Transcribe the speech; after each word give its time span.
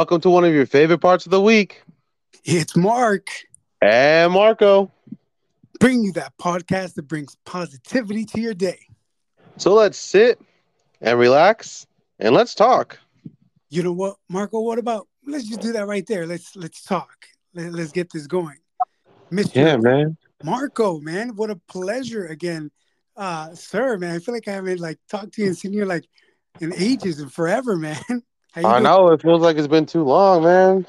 welcome 0.00 0.18
to 0.18 0.30
one 0.30 0.46
of 0.46 0.54
your 0.54 0.64
favorite 0.64 0.96
parts 0.96 1.26
of 1.26 1.30
the 1.30 1.42
week. 1.42 1.82
It's 2.42 2.74
Mark. 2.74 3.28
And 3.82 4.32
Marco. 4.32 4.90
Bring 5.78 6.02
you 6.02 6.10
that 6.12 6.32
podcast 6.40 6.94
that 6.94 7.02
brings 7.02 7.36
positivity 7.44 8.24
to 8.24 8.40
your 8.40 8.54
day. 8.54 8.78
So 9.58 9.74
let's 9.74 9.98
sit 9.98 10.40
and 11.02 11.18
relax 11.18 11.86
and 12.18 12.34
let's 12.34 12.54
talk. 12.54 12.98
You 13.68 13.82
know 13.82 13.92
what, 13.92 14.16
Marco? 14.30 14.62
What 14.62 14.78
about 14.78 15.06
let's 15.26 15.46
just 15.46 15.60
do 15.60 15.72
that 15.72 15.86
right 15.86 16.06
there. 16.06 16.26
Let's 16.26 16.56
let's 16.56 16.82
talk. 16.82 17.26
Let, 17.52 17.74
us 17.74 17.92
get 17.92 18.10
this 18.10 18.26
going. 18.26 18.56
Mr. 19.30 19.54
Yeah, 19.54 19.76
man. 19.76 20.16
Marco, 20.42 20.98
man, 21.00 21.36
what 21.36 21.50
a 21.50 21.56
pleasure 21.68 22.24
again. 22.24 22.70
Uh, 23.18 23.54
sir, 23.54 23.98
man. 23.98 24.16
I 24.16 24.18
feel 24.18 24.32
like 24.32 24.48
I 24.48 24.52
haven't 24.52 24.80
like 24.80 24.98
talked 25.10 25.34
to 25.34 25.42
you 25.42 25.48
and 25.48 25.58
seen 25.58 25.74
you 25.74 25.84
like 25.84 26.06
in 26.58 26.72
ages 26.74 27.20
and 27.20 27.30
forever, 27.30 27.76
man. 27.76 28.22
I 28.56 28.62
doing? 28.62 28.82
know 28.82 29.08
it 29.08 29.22
feels 29.22 29.42
like 29.42 29.56
it's 29.56 29.68
been 29.68 29.86
too 29.86 30.02
long, 30.02 30.42
man. 30.42 30.86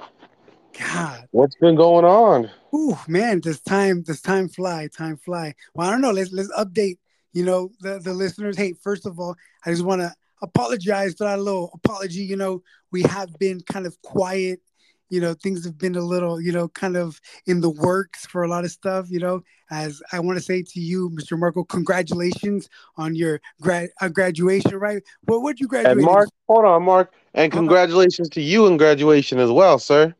God, 0.77 1.27
what's 1.31 1.55
been 1.55 1.75
going 1.75 2.05
on? 2.05 2.49
Ooh, 2.73 2.97
man, 3.07 3.39
does 3.39 3.59
time 3.61 4.01
does 4.01 4.21
time 4.21 4.47
fly? 4.47 4.87
Time 4.95 5.17
fly. 5.17 5.53
Well, 5.73 5.87
I 5.87 5.91
don't 5.91 6.01
know. 6.01 6.11
Let's 6.11 6.31
let's 6.31 6.51
update. 6.57 6.97
You 7.33 7.45
know 7.45 7.71
the 7.81 7.99
the 7.99 8.13
listeners. 8.13 8.57
Hey, 8.57 8.73
first 8.73 9.05
of 9.05 9.19
all, 9.19 9.35
I 9.65 9.71
just 9.71 9.83
want 9.83 10.01
to 10.01 10.13
apologize 10.41 11.13
for 11.13 11.25
that 11.25 11.39
little 11.39 11.71
apology. 11.73 12.21
You 12.21 12.35
know, 12.35 12.63
we 12.91 13.03
have 13.03 13.37
been 13.39 13.61
kind 13.61 13.85
of 13.85 14.01
quiet. 14.01 14.61
You 15.09 15.19
know, 15.19 15.33
things 15.33 15.65
have 15.65 15.77
been 15.77 15.95
a 15.95 16.01
little, 16.01 16.39
you 16.39 16.53
know, 16.53 16.69
kind 16.69 16.95
of 16.95 17.19
in 17.45 17.59
the 17.59 17.69
works 17.69 18.25
for 18.25 18.43
a 18.43 18.47
lot 18.47 18.63
of 18.63 18.71
stuff. 18.71 19.11
You 19.11 19.19
know, 19.19 19.43
as 19.69 20.01
I 20.13 20.19
want 20.21 20.37
to 20.37 20.43
say 20.43 20.63
to 20.63 20.79
you, 20.79 21.09
Mr. 21.09 21.37
Marco, 21.37 21.65
congratulations 21.65 22.69
on 22.95 23.13
your 23.15 23.41
grad 23.59 23.89
uh, 23.99 24.07
graduation. 24.07 24.75
Right? 24.77 25.03
Well, 25.27 25.39
what 25.39 25.43
would 25.43 25.59
you 25.59 25.67
graduate? 25.67 25.97
And 25.97 26.05
Mark, 26.05 26.29
hold 26.47 26.63
on, 26.63 26.83
Mark, 26.83 27.13
and 27.33 27.51
congratulations 27.51 28.29
to 28.29 28.41
you 28.41 28.67
in 28.67 28.77
graduation 28.77 29.39
as 29.39 29.51
well, 29.51 29.79
sir 29.79 30.13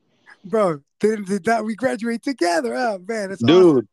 bro. 0.44 0.82
Did, 1.00 1.26
did 1.26 1.46
that 1.46 1.66
we 1.66 1.76
graduate 1.76 2.24
together? 2.24 2.76
Oh 2.76 3.00
man, 3.08 3.30
that's 3.30 3.44
dude. 3.44 3.78
Awesome. 3.78 3.88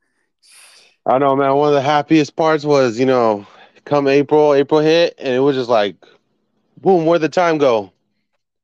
I 1.07 1.19
know, 1.19 1.37
man. 1.37 1.55
One 1.55 1.69
of 1.69 1.75
the 1.75 1.83
happiest 1.83 2.37
parts 2.37 2.65
was, 2.65 2.99
you 2.99 3.07
know, 3.07 3.47
come 3.85 4.09
April, 4.09 4.55
April 4.55 4.81
hit, 4.81 5.15
and 5.19 5.35
it 5.35 5.41
was 5.41 5.57
just 5.57 5.71
like, 5.71 5.97
boom, 6.81 7.07
where'd 7.07 7.23
the 7.23 7.29
time 7.29 7.57
go? 7.57 7.93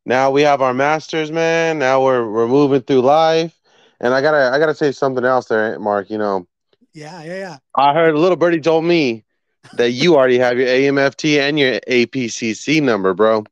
Now 0.04 0.30
we 0.30 0.42
have 0.42 0.60
our 0.60 0.74
masters, 0.74 1.32
man. 1.32 1.78
Now 1.78 2.02
we're 2.04 2.30
we're 2.30 2.48
moving 2.48 2.82
through 2.82 3.00
life, 3.00 3.58
and 4.00 4.12
I 4.12 4.20
gotta 4.20 4.54
I 4.54 4.58
gotta 4.58 4.74
say 4.74 4.92
something 4.92 5.24
else 5.24 5.46
there, 5.46 5.78
Mark. 5.78 6.10
You 6.10 6.18
know. 6.18 6.46
Yeah, 6.92 7.22
yeah, 7.24 7.38
yeah. 7.38 7.58
I 7.74 7.92
heard 7.92 8.14
a 8.14 8.18
little 8.18 8.36
birdie 8.36 8.60
told 8.60 8.84
me 8.84 9.24
that 9.72 9.90
you 9.92 10.14
already 10.14 10.38
have 10.38 10.58
your 10.58 10.68
AMFT 10.68 11.40
and 11.40 11.58
your 11.58 11.80
APCC 11.88 12.80
number, 12.80 13.14
bro. 13.14 13.44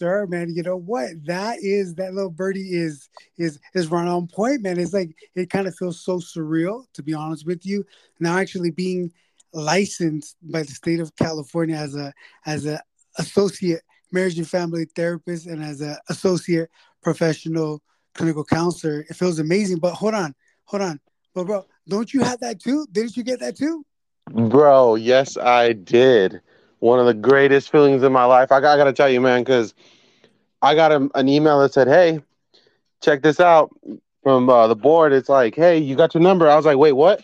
Sure, 0.00 0.26
man. 0.26 0.52
You 0.54 0.62
know 0.62 0.76
what? 0.76 1.10
That 1.24 1.58
is 1.60 1.94
that 1.94 2.14
little 2.14 2.30
birdie 2.30 2.74
is 2.74 3.08
is 3.38 3.58
is 3.74 3.90
run 3.90 4.08
on 4.08 4.26
point, 4.26 4.62
man. 4.62 4.78
It's 4.78 4.92
like 4.92 5.16
it 5.34 5.48
kind 5.48 5.66
of 5.66 5.74
feels 5.74 6.04
so 6.04 6.18
surreal, 6.18 6.84
to 6.94 7.02
be 7.02 7.14
honest 7.14 7.46
with 7.46 7.64
you. 7.64 7.84
Now 8.20 8.38
actually 8.38 8.70
being 8.70 9.12
licensed 9.52 10.36
by 10.42 10.62
the 10.62 10.72
state 10.72 11.00
of 11.00 11.14
California 11.16 11.76
as 11.76 11.96
a 11.96 12.12
as 12.44 12.66
a 12.66 12.80
associate 13.18 13.82
marriage 14.12 14.38
and 14.38 14.48
family 14.48 14.86
therapist 14.94 15.46
and 15.46 15.62
as 15.62 15.80
a 15.80 15.98
associate 16.08 16.68
professional 17.02 17.82
clinical 18.14 18.44
counselor, 18.44 19.04
it 19.08 19.14
feels 19.16 19.38
amazing. 19.38 19.78
But 19.78 19.94
hold 19.94 20.14
on, 20.14 20.34
hold 20.64 20.82
on. 20.82 21.00
But 21.34 21.46
bro, 21.46 21.64
don't 21.88 22.12
you 22.12 22.20
have 22.20 22.40
that 22.40 22.60
too? 22.60 22.86
Didn't 22.92 23.16
you 23.16 23.22
get 23.22 23.40
that 23.40 23.56
too? 23.56 23.84
Bro, 24.30 24.96
yes, 24.96 25.36
I 25.36 25.72
did 25.72 26.40
one 26.86 27.00
of 27.00 27.06
the 27.06 27.14
greatest 27.14 27.70
feelings 27.70 28.02
in 28.02 28.12
my 28.12 28.24
life. 28.24 28.52
I 28.52 28.60
got, 28.60 28.74
I 28.74 28.76
got 28.76 28.84
to 28.84 28.92
tell 28.92 29.08
you, 29.08 29.20
man, 29.20 29.42
because 29.42 29.74
I 30.62 30.74
got 30.74 30.92
a, 30.92 31.08
an 31.14 31.28
email 31.28 31.60
that 31.60 31.72
said, 31.72 31.88
"Hey, 31.88 32.20
check 33.02 33.22
this 33.22 33.40
out 33.40 33.70
from 34.22 34.48
uh, 34.48 34.68
the 34.68 34.76
board." 34.76 35.12
It's 35.12 35.28
like, 35.28 35.54
"Hey, 35.54 35.78
you 35.78 35.96
got 35.96 36.14
your 36.14 36.22
number." 36.22 36.48
I 36.48 36.56
was 36.56 36.64
like, 36.64 36.78
"Wait, 36.78 36.92
what?" 36.92 37.22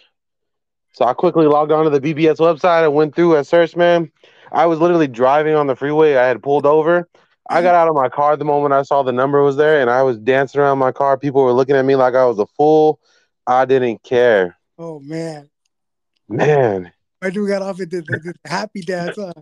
So 0.93 1.07
I 1.07 1.15
quickly 1.15 1.47
logged 1.47 1.73
onto 1.73 1.91
the 1.91 2.01
BBS 2.01 2.37
website. 2.37 2.83
I 2.83 2.89
went 2.89 3.15
through 3.15 3.37
a 3.37 3.45
search, 3.45 3.77
man. 3.77 4.11
I 4.53 4.67
was 4.67 4.81
literally 4.81 5.09
driving 5.09 5.55
on 5.55 5.67
the 5.67 5.77
freeway. 5.77 6.17
I 6.17 6.27
had 6.27 6.43
pulled 6.43 6.67
over. 6.67 7.09
I 7.49 7.63
got 7.63 7.75
out 7.75 7.89
of 7.89 7.95
my 7.95 8.09
car 8.09 8.37
the 8.37 8.45
moment 8.45 8.73
I 8.73 8.83
saw 8.83 9.03
the 9.03 9.13
number 9.13 9.43
was 9.43 9.57
there, 9.57 9.81
and 9.81 9.91
I 9.91 10.03
was 10.03 10.19
dancing 10.19 10.61
around 10.61 10.79
my 10.79 10.93
car. 10.93 11.19
People 11.19 11.43
were 11.45 11.53
looking 11.53 11.77
at 11.77 11.85
me 11.85 11.97
like 11.97 12.15
I 12.15 12.25
was 12.25 12.39
a 12.39 12.47
fool. 12.47 13.01
I 13.47 13.65
didn't 13.65 14.03
care. 14.03 14.57
Oh 14.79 15.01
man, 15.01 15.51
man. 16.29 16.93
I 17.23 17.31
do 17.31 17.47
got 17.47 17.63
off 17.63 17.81
at 17.81 17.91
the, 17.91 18.01
the, 18.01 18.19
the 18.19 18.35
happy 18.45 18.81
dance. 18.81 19.17
Huh? 19.17 19.33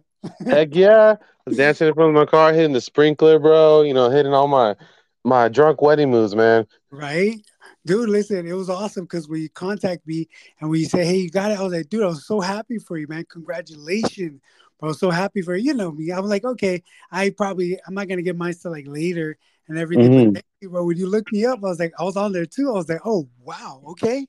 Heck 0.46 0.74
yeah. 0.74 1.16
Dancing 1.54 1.88
in 1.88 1.94
front 1.94 2.10
of 2.10 2.14
my 2.14 2.26
car, 2.26 2.52
hitting 2.52 2.72
the 2.72 2.80
sprinkler, 2.80 3.38
bro. 3.38 3.82
You 3.82 3.94
know, 3.94 4.10
hitting 4.10 4.32
all 4.32 4.48
my 4.48 4.76
my 5.24 5.48
drunk 5.48 5.82
wedding 5.82 6.10
moves, 6.10 6.34
man. 6.34 6.66
Right? 6.90 7.40
Dude, 7.86 8.08
listen, 8.08 8.46
it 8.46 8.52
was 8.52 8.68
awesome 8.68 9.04
because 9.04 9.28
when 9.28 9.40
you 9.40 9.48
contact 9.48 10.06
me 10.06 10.28
and 10.60 10.68
when 10.70 10.80
you 10.80 10.86
say, 10.86 11.04
hey, 11.04 11.16
you 11.16 11.30
got 11.30 11.50
it, 11.50 11.58
I 11.58 11.62
was 11.62 11.72
like, 11.72 11.88
dude, 11.88 12.02
I 12.02 12.08
was 12.08 12.26
so 12.26 12.40
happy 12.40 12.78
for 12.78 12.98
you, 12.98 13.06
man. 13.08 13.24
Congratulations. 13.30 14.40
I 14.82 14.86
was 14.86 14.98
so 14.98 15.10
happy 15.10 15.42
for 15.42 15.56
you. 15.56 15.68
You 15.68 15.74
know 15.74 15.90
me. 15.90 16.10
I 16.10 16.20
was 16.20 16.30
like, 16.30 16.44
okay, 16.44 16.82
I 17.10 17.30
probably 17.30 17.78
I'm 17.86 17.94
not 17.94 18.08
gonna 18.08 18.22
get 18.22 18.36
mine 18.36 18.54
till 18.60 18.70
like 18.70 18.86
later 18.86 19.38
and 19.68 19.78
everything. 19.78 20.12
Mm-hmm. 20.12 20.32
But, 20.32 20.44
but 20.72 20.84
when 20.84 20.96
you 20.96 21.06
look 21.06 21.32
me 21.32 21.46
up, 21.46 21.58
I 21.58 21.68
was 21.68 21.78
like, 21.78 21.92
I 21.98 22.04
was 22.04 22.16
on 22.16 22.32
there 22.32 22.46
too. 22.46 22.70
I 22.70 22.72
was 22.72 22.88
like, 22.88 23.00
oh 23.04 23.28
wow, 23.40 23.82
okay. 23.88 24.26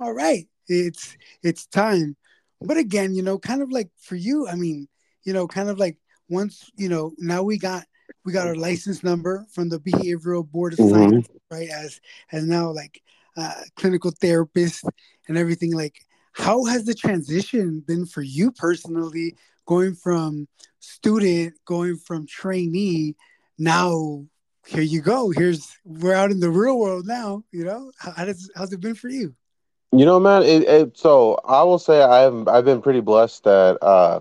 All 0.00 0.12
right. 0.12 0.48
It's 0.68 1.16
it's 1.42 1.66
time. 1.66 2.16
But 2.60 2.76
again, 2.78 3.14
you 3.14 3.22
know, 3.22 3.38
kind 3.38 3.62
of 3.62 3.70
like 3.70 3.90
for 3.98 4.16
you, 4.16 4.48
I 4.48 4.54
mean, 4.54 4.88
you 5.24 5.32
know, 5.32 5.46
kind 5.46 5.68
of 5.68 5.78
like 5.78 5.98
once, 6.28 6.70
you 6.76 6.88
know, 6.88 7.12
now 7.18 7.42
we 7.42 7.58
got 7.58 7.84
we 8.24 8.32
got 8.32 8.46
our 8.46 8.56
license 8.56 9.02
number 9.02 9.46
from 9.52 9.68
the 9.68 9.80
behavioral 9.80 10.48
board 10.48 10.74
of 10.74 10.78
mm-hmm. 10.78 10.94
science, 10.94 11.28
right? 11.50 11.68
As 11.68 12.00
as 12.32 12.46
now 12.46 12.70
like 12.70 13.02
uh, 13.36 13.60
clinical 13.76 14.10
therapist 14.10 14.84
and 15.28 15.36
everything. 15.36 15.72
Like, 15.72 15.96
how 16.32 16.64
has 16.64 16.84
the 16.84 16.94
transition 16.94 17.82
been 17.86 18.06
for 18.06 18.22
you 18.22 18.50
personally, 18.52 19.36
going 19.66 19.94
from 19.94 20.48
student, 20.80 21.54
going 21.64 21.96
from 21.96 22.26
trainee, 22.26 23.16
now 23.58 24.24
here 24.66 24.82
you 24.82 25.00
go. 25.00 25.30
Here's 25.30 25.76
we're 25.84 26.14
out 26.14 26.30
in 26.30 26.40
the 26.40 26.50
real 26.50 26.78
world 26.78 27.06
now. 27.06 27.42
You 27.52 27.64
know, 27.64 27.92
how, 27.98 28.12
how 28.12 28.24
does 28.24 28.50
how's 28.56 28.72
it 28.72 28.80
been 28.80 28.94
for 28.94 29.08
you? 29.08 29.34
You 29.92 30.04
know, 30.04 30.18
man. 30.18 30.42
It, 30.42 30.62
it, 30.62 30.98
so 30.98 31.38
I 31.44 31.62
will 31.62 31.78
say 31.78 32.02
I've 32.02 32.48
I've 32.48 32.64
been 32.64 32.82
pretty 32.82 33.00
blessed 33.00 33.44
that 33.44 33.78
uh, 33.82 34.20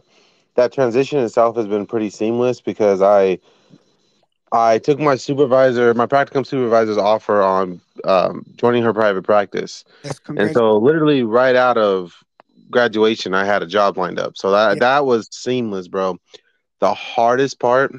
that 0.56 0.72
transition 0.72 1.20
itself 1.20 1.56
has 1.56 1.68
been 1.68 1.86
pretty 1.86 2.10
seamless 2.10 2.62
because 2.62 3.02
I 3.02 3.40
I 4.52 4.78
took 4.78 5.00
my 5.00 5.16
supervisor, 5.16 5.94
my 5.96 6.06
practicum 6.06 6.46
supervisor's 6.46 6.98
offer 6.98 7.42
on 7.42 7.82
um, 8.04 8.46
joining 8.56 8.84
her 8.84 8.94
private 8.94 9.24
practice, 9.24 9.84
and 10.28 10.54
so 10.54 10.78
literally 10.78 11.24
right 11.24 11.56
out 11.56 11.78
of 11.78 12.24
graduation, 12.70 13.34
I 13.34 13.46
had 13.46 13.64
a 13.64 13.68
job 13.68 13.98
lined 13.98 14.20
up. 14.20 14.38
So 14.38 14.52
that 14.52 14.76
yeah. 14.76 14.80
that 14.80 15.06
was 15.06 15.28
seamless, 15.32 15.88
bro. 15.88 16.18
The 16.82 16.94
hardest 16.94 17.60
part 17.60 17.94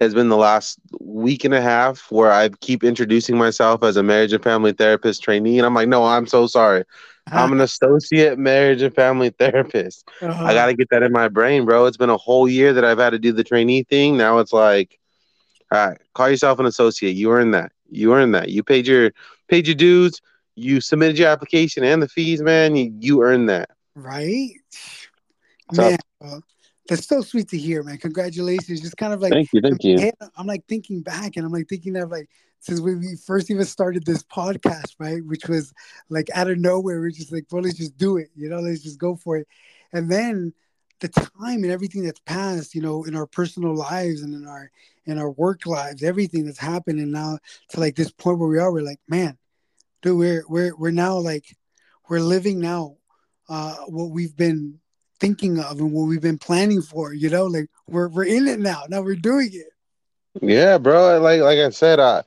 has 0.00 0.14
been 0.14 0.28
the 0.28 0.36
last 0.36 0.78
week 1.00 1.44
and 1.44 1.54
a 1.54 1.62
half 1.62 2.10
where 2.10 2.30
I 2.30 2.50
keep 2.60 2.84
introducing 2.84 3.38
myself 3.38 3.82
as 3.82 3.96
a 3.96 4.02
marriage 4.02 4.32
and 4.32 4.42
family 4.42 4.72
therapist 4.72 5.22
trainee, 5.22 5.58
and 5.58 5.66
I'm 5.66 5.74
like, 5.74 5.88
no, 5.88 6.04
I'm 6.04 6.26
so 6.26 6.46
sorry. 6.46 6.84
I'm 7.32 7.52
an 7.52 7.60
associate 7.60 8.38
marriage 8.38 8.82
and 8.82 8.94
family 8.94 9.30
therapist. 9.30 10.08
Uh-huh. 10.20 10.44
I 10.44 10.54
got 10.54 10.66
to 10.66 10.74
get 10.74 10.88
that 10.90 11.02
in 11.02 11.12
my 11.12 11.28
brain, 11.28 11.64
bro. 11.64 11.86
It's 11.86 11.96
been 11.96 12.10
a 12.10 12.16
whole 12.16 12.48
year 12.48 12.72
that 12.72 12.84
I've 12.84 12.98
had 12.98 13.10
to 13.10 13.18
do 13.18 13.32
the 13.32 13.44
trainee 13.44 13.84
thing. 13.84 14.16
Now 14.16 14.38
it's 14.38 14.52
like, 14.52 14.98
all 15.70 15.88
right, 15.88 15.98
call 16.14 16.28
yourself 16.28 16.58
an 16.58 16.66
associate. 16.66 17.14
You 17.14 17.30
earned 17.32 17.54
that. 17.54 17.72
You 17.88 18.14
earned 18.14 18.34
that. 18.34 18.50
You 18.50 18.62
paid 18.62 18.86
your 18.86 19.12
paid 19.48 19.66
your 19.66 19.76
dues. 19.76 20.20
You 20.54 20.80
submitted 20.80 21.18
your 21.18 21.28
application 21.28 21.84
and 21.84 22.02
the 22.02 22.08
fees, 22.08 22.42
man. 22.42 22.76
You, 22.76 22.92
you 22.98 23.22
earned 23.22 23.48
that. 23.48 23.70
Right, 23.94 24.52
man. 25.72 25.98
that's 26.88 27.06
so 27.06 27.22
sweet 27.22 27.48
to 27.48 27.58
hear, 27.58 27.82
man. 27.82 27.98
Congratulations. 27.98 28.80
Just 28.80 28.96
kind 28.96 29.12
of 29.12 29.20
like 29.20 29.32
thank 29.32 29.48
you, 29.52 29.60
thank 29.62 29.84
you. 29.84 30.10
I'm 30.36 30.46
like 30.46 30.64
thinking 30.66 31.00
back, 31.02 31.36
and 31.36 31.46
I'm 31.46 31.52
like 31.52 31.68
thinking 31.68 31.96
of 31.96 32.10
like 32.10 32.28
since 32.62 32.80
we 32.80 33.16
first 33.16 33.50
even 33.50 33.64
started 33.64 34.06
this 34.06 34.22
podcast, 34.22 34.94
right? 34.98 35.20
Which 35.26 35.48
was 35.48 35.74
like 36.08 36.28
out 36.32 36.48
of 36.48 36.58
nowhere. 36.58 37.00
We're 37.00 37.10
just 37.10 37.32
like, 37.32 37.46
well, 37.50 37.62
let's 37.62 37.76
just 37.76 37.98
do 37.98 38.16
it, 38.16 38.28
you 38.36 38.48
know, 38.48 38.60
let's 38.60 38.82
just 38.82 38.98
go 38.98 39.16
for 39.16 39.36
it. 39.36 39.48
And 39.92 40.10
then 40.10 40.54
the 41.00 41.08
time 41.08 41.64
and 41.64 41.72
everything 41.72 42.04
that's 42.04 42.20
passed, 42.20 42.74
you 42.74 42.80
know, 42.80 43.02
in 43.02 43.16
our 43.16 43.26
personal 43.26 43.74
lives 43.74 44.22
and 44.22 44.32
in 44.32 44.46
our 44.46 44.70
in 45.04 45.18
our 45.18 45.32
work 45.32 45.66
lives, 45.66 46.04
everything 46.04 46.46
that's 46.46 46.58
happened, 46.58 47.00
and 47.00 47.10
now 47.10 47.38
to 47.70 47.80
like 47.80 47.96
this 47.96 48.12
point 48.12 48.38
where 48.38 48.48
we 48.48 48.60
are, 48.60 48.72
we're 48.72 48.82
like, 48.82 49.00
man, 49.08 49.36
dude, 50.00 50.16
we're 50.16 50.44
we're 50.48 50.76
we're 50.76 50.92
now 50.92 51.16
like 51.18 51.56
we're 52.08 52.20
living 52.20 52.60
now 52.60 52.96
uh 53.48 53.74
what 53.88 54.10
we've 54.10 54.36
been 54.36 54.78
thinking 55.18 55.58
of 55.58 55.80
and 55.80 55.92
what 55.92 56.04
we've 56.04 56.22
been 56.22 56.38
planning 56.38 56.80
for, 56.80 57.12
you 57.12 57.28
know, 57.28 57.46
like 57.46 57.66
we're 57.88 58.08
we're 58.08 58.24
in 58.24 58.46
it 58.46 58.60
now. 58.60 58.84
Now 58.88 59.02
we're 59.02 59.16
doing 59.16 59.50
it. 59.52 59.72
Yeah, 60.40 60.78
bro. 60.78 61.18
Like 61.20 61.40
like 61.40 61.58
I 61.58 61.70
said, 61.70 61.98
uh 61.98 62.22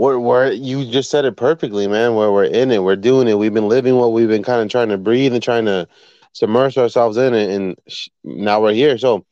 we're, 0.00 0.18
we're 0.18 0.50
you 0.52 0.90
just 0.90 1.10
said 1.10 1.26
it 1.26 1.36
perfectly, 1.36 1.86
man. 1.86 2.14
Where 2.14 2.32
we're 2.32 2.44
in 2.44 2.70
it, 2.70 2.82
we're 2.82 2.96
doing 2.96 3.28
it. 3.28 3.36
We've 3.36 3.52
been 3.52 3.68
living 3.68 3.96
what 3.96 4.14
we've 4.14 4.28
been 4.28 4.42
kind 4.42 4.62
of 4.62 4.70
trying 4.70 4.88
to 4.88 4.96
breathe 4.96 5.34
and 5.34 5.42
trying 5.42 5.66
to 5.66 5.86
submerge 6.32 6.78
ourselves 6.78 7.18
in 7.18 7.34
it, 7.34 7.50
and 7.50 7.76
sh- 7.86 8.08
now 8.24 8.62
we're 8.62 8.72
here. 8.72 8.96
So 8.96 9.26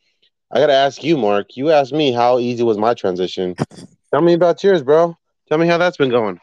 I 0.51 0.61
gotta 0.61 0.75
ask 0.75 1.03
you, 1.03 1.17
Mark. 1.17 1.57
You 1.57 1.71
asked 1.71 1.95
me 1.95 2.13
how 2.13 2.39
easy 2.39 2.63
was 2.65 2.77
my 2.77 2.93
transition. 2.93 3.57
Tell 4.11 4.21
me 4.21 4.35
about 4.35 4.63
yours, 4.63 4.83
bro. 4.83 5.17
Tell 5.49 5.57
me 5.57 5.67
how 5.67 5.79
that's 5.79 5.97
been 5.97 6.11
going. 6.11 6.39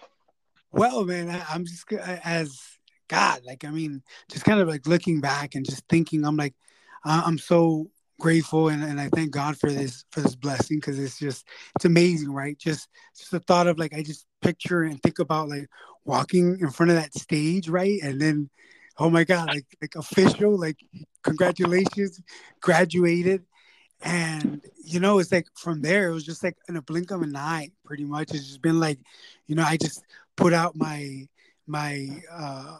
Well, 0.71 1.05
man, 1.05 1.29
I, 1.29 1.45
I'm 1.53 1.63
just 1.63 1.85
as 1.93 2.59
God, 3.07 3.41
like 3.45 3.63
I 3.63 3.69
mean, 3.69 4.01
just 4.31 4.43
kind 4.43 4.59
of 4.59 4.67
like 4.67 4.87
looking 4.87 5.21
back 5.21 5.53
and 5.53 5.63
just 5.63 5.87
thinking, 5.87 6.25
I'm 6.25 6.35
like, 6.35 6.55
I'm 7.03 7.37
so 7.37 7.91
grateful 8.19 8.69
and, 8.69 8.83
and 8.83 8.99
I 8.99 9.09
thank 9.09 9.31
God 9.31 9.57
for 9.57 9.71
this 9.71 10.05
for 10.11 10.21
this 10.21 10.35
blessing 10.35 10.77
because 10.77 10.99
it's 10.99 11.19
just 11.19 11.45
it's 11.75 11.85
amazing, 11.85 12.31
right? 12.31 12.57
Just 12.57 12.87
just 13.17 13.31
the 13.31 13.39
thought 13.39 13.67
of 13.67 13.77
like 13.77 13.93
I 13.93 14.03
just 14.03 14.25
picture 14.41 14.83
and 14.83 15.01
think 15.01 15.19
about 15.19 15.49
like 15.49 15.67
walking 16.05 16.57
in 16.59 16.69
front 16.69 16.91
of 16.91 16.97
that 16.97 17.13
stage, 17.13 17.67
right? 17.67 17.99
And 18.01 18.21
then 18.21 18.49
oh 18.97 19.09
my 19.09 19.23
God, 19.23 19.47
like 19.47 19.65
like 19.81 19.95
official, 19.95 20.57
like 20.57 20.77
congratulations, 21.23 22.21
graduated. 22.61 23.43
And 24.01 24.61
you 24.83 24.99
know, 24.99 25.19
it's 25.19 25.31
like 25.31 25.47
from 25.55 25.81
there, 25.81 26.09
it 26.09 26.13
was 26.13 26.25
just 26.25 26.43
like 26.43 26.57
in 26.69 26.75
a 26.75 26.81
blink 26.81 27.11
of 27.11 27.21
an 27.21 27.35
eye, 27.35 27.71
pretty 27.83 28.05
much. 28.05 28.31
It's 28.33 28.47
just 28.47 28.61
been 28.61 28.79
like, 28.79 28.99
you 29.47 29.55
know, 29.55 29.63
I 29.63 29.77
just 29.77 30.03
put 30.35 30.53
out 30.53 30.75
my 30.75 31.27
my 31.67 32.09
uh 32.31 32.77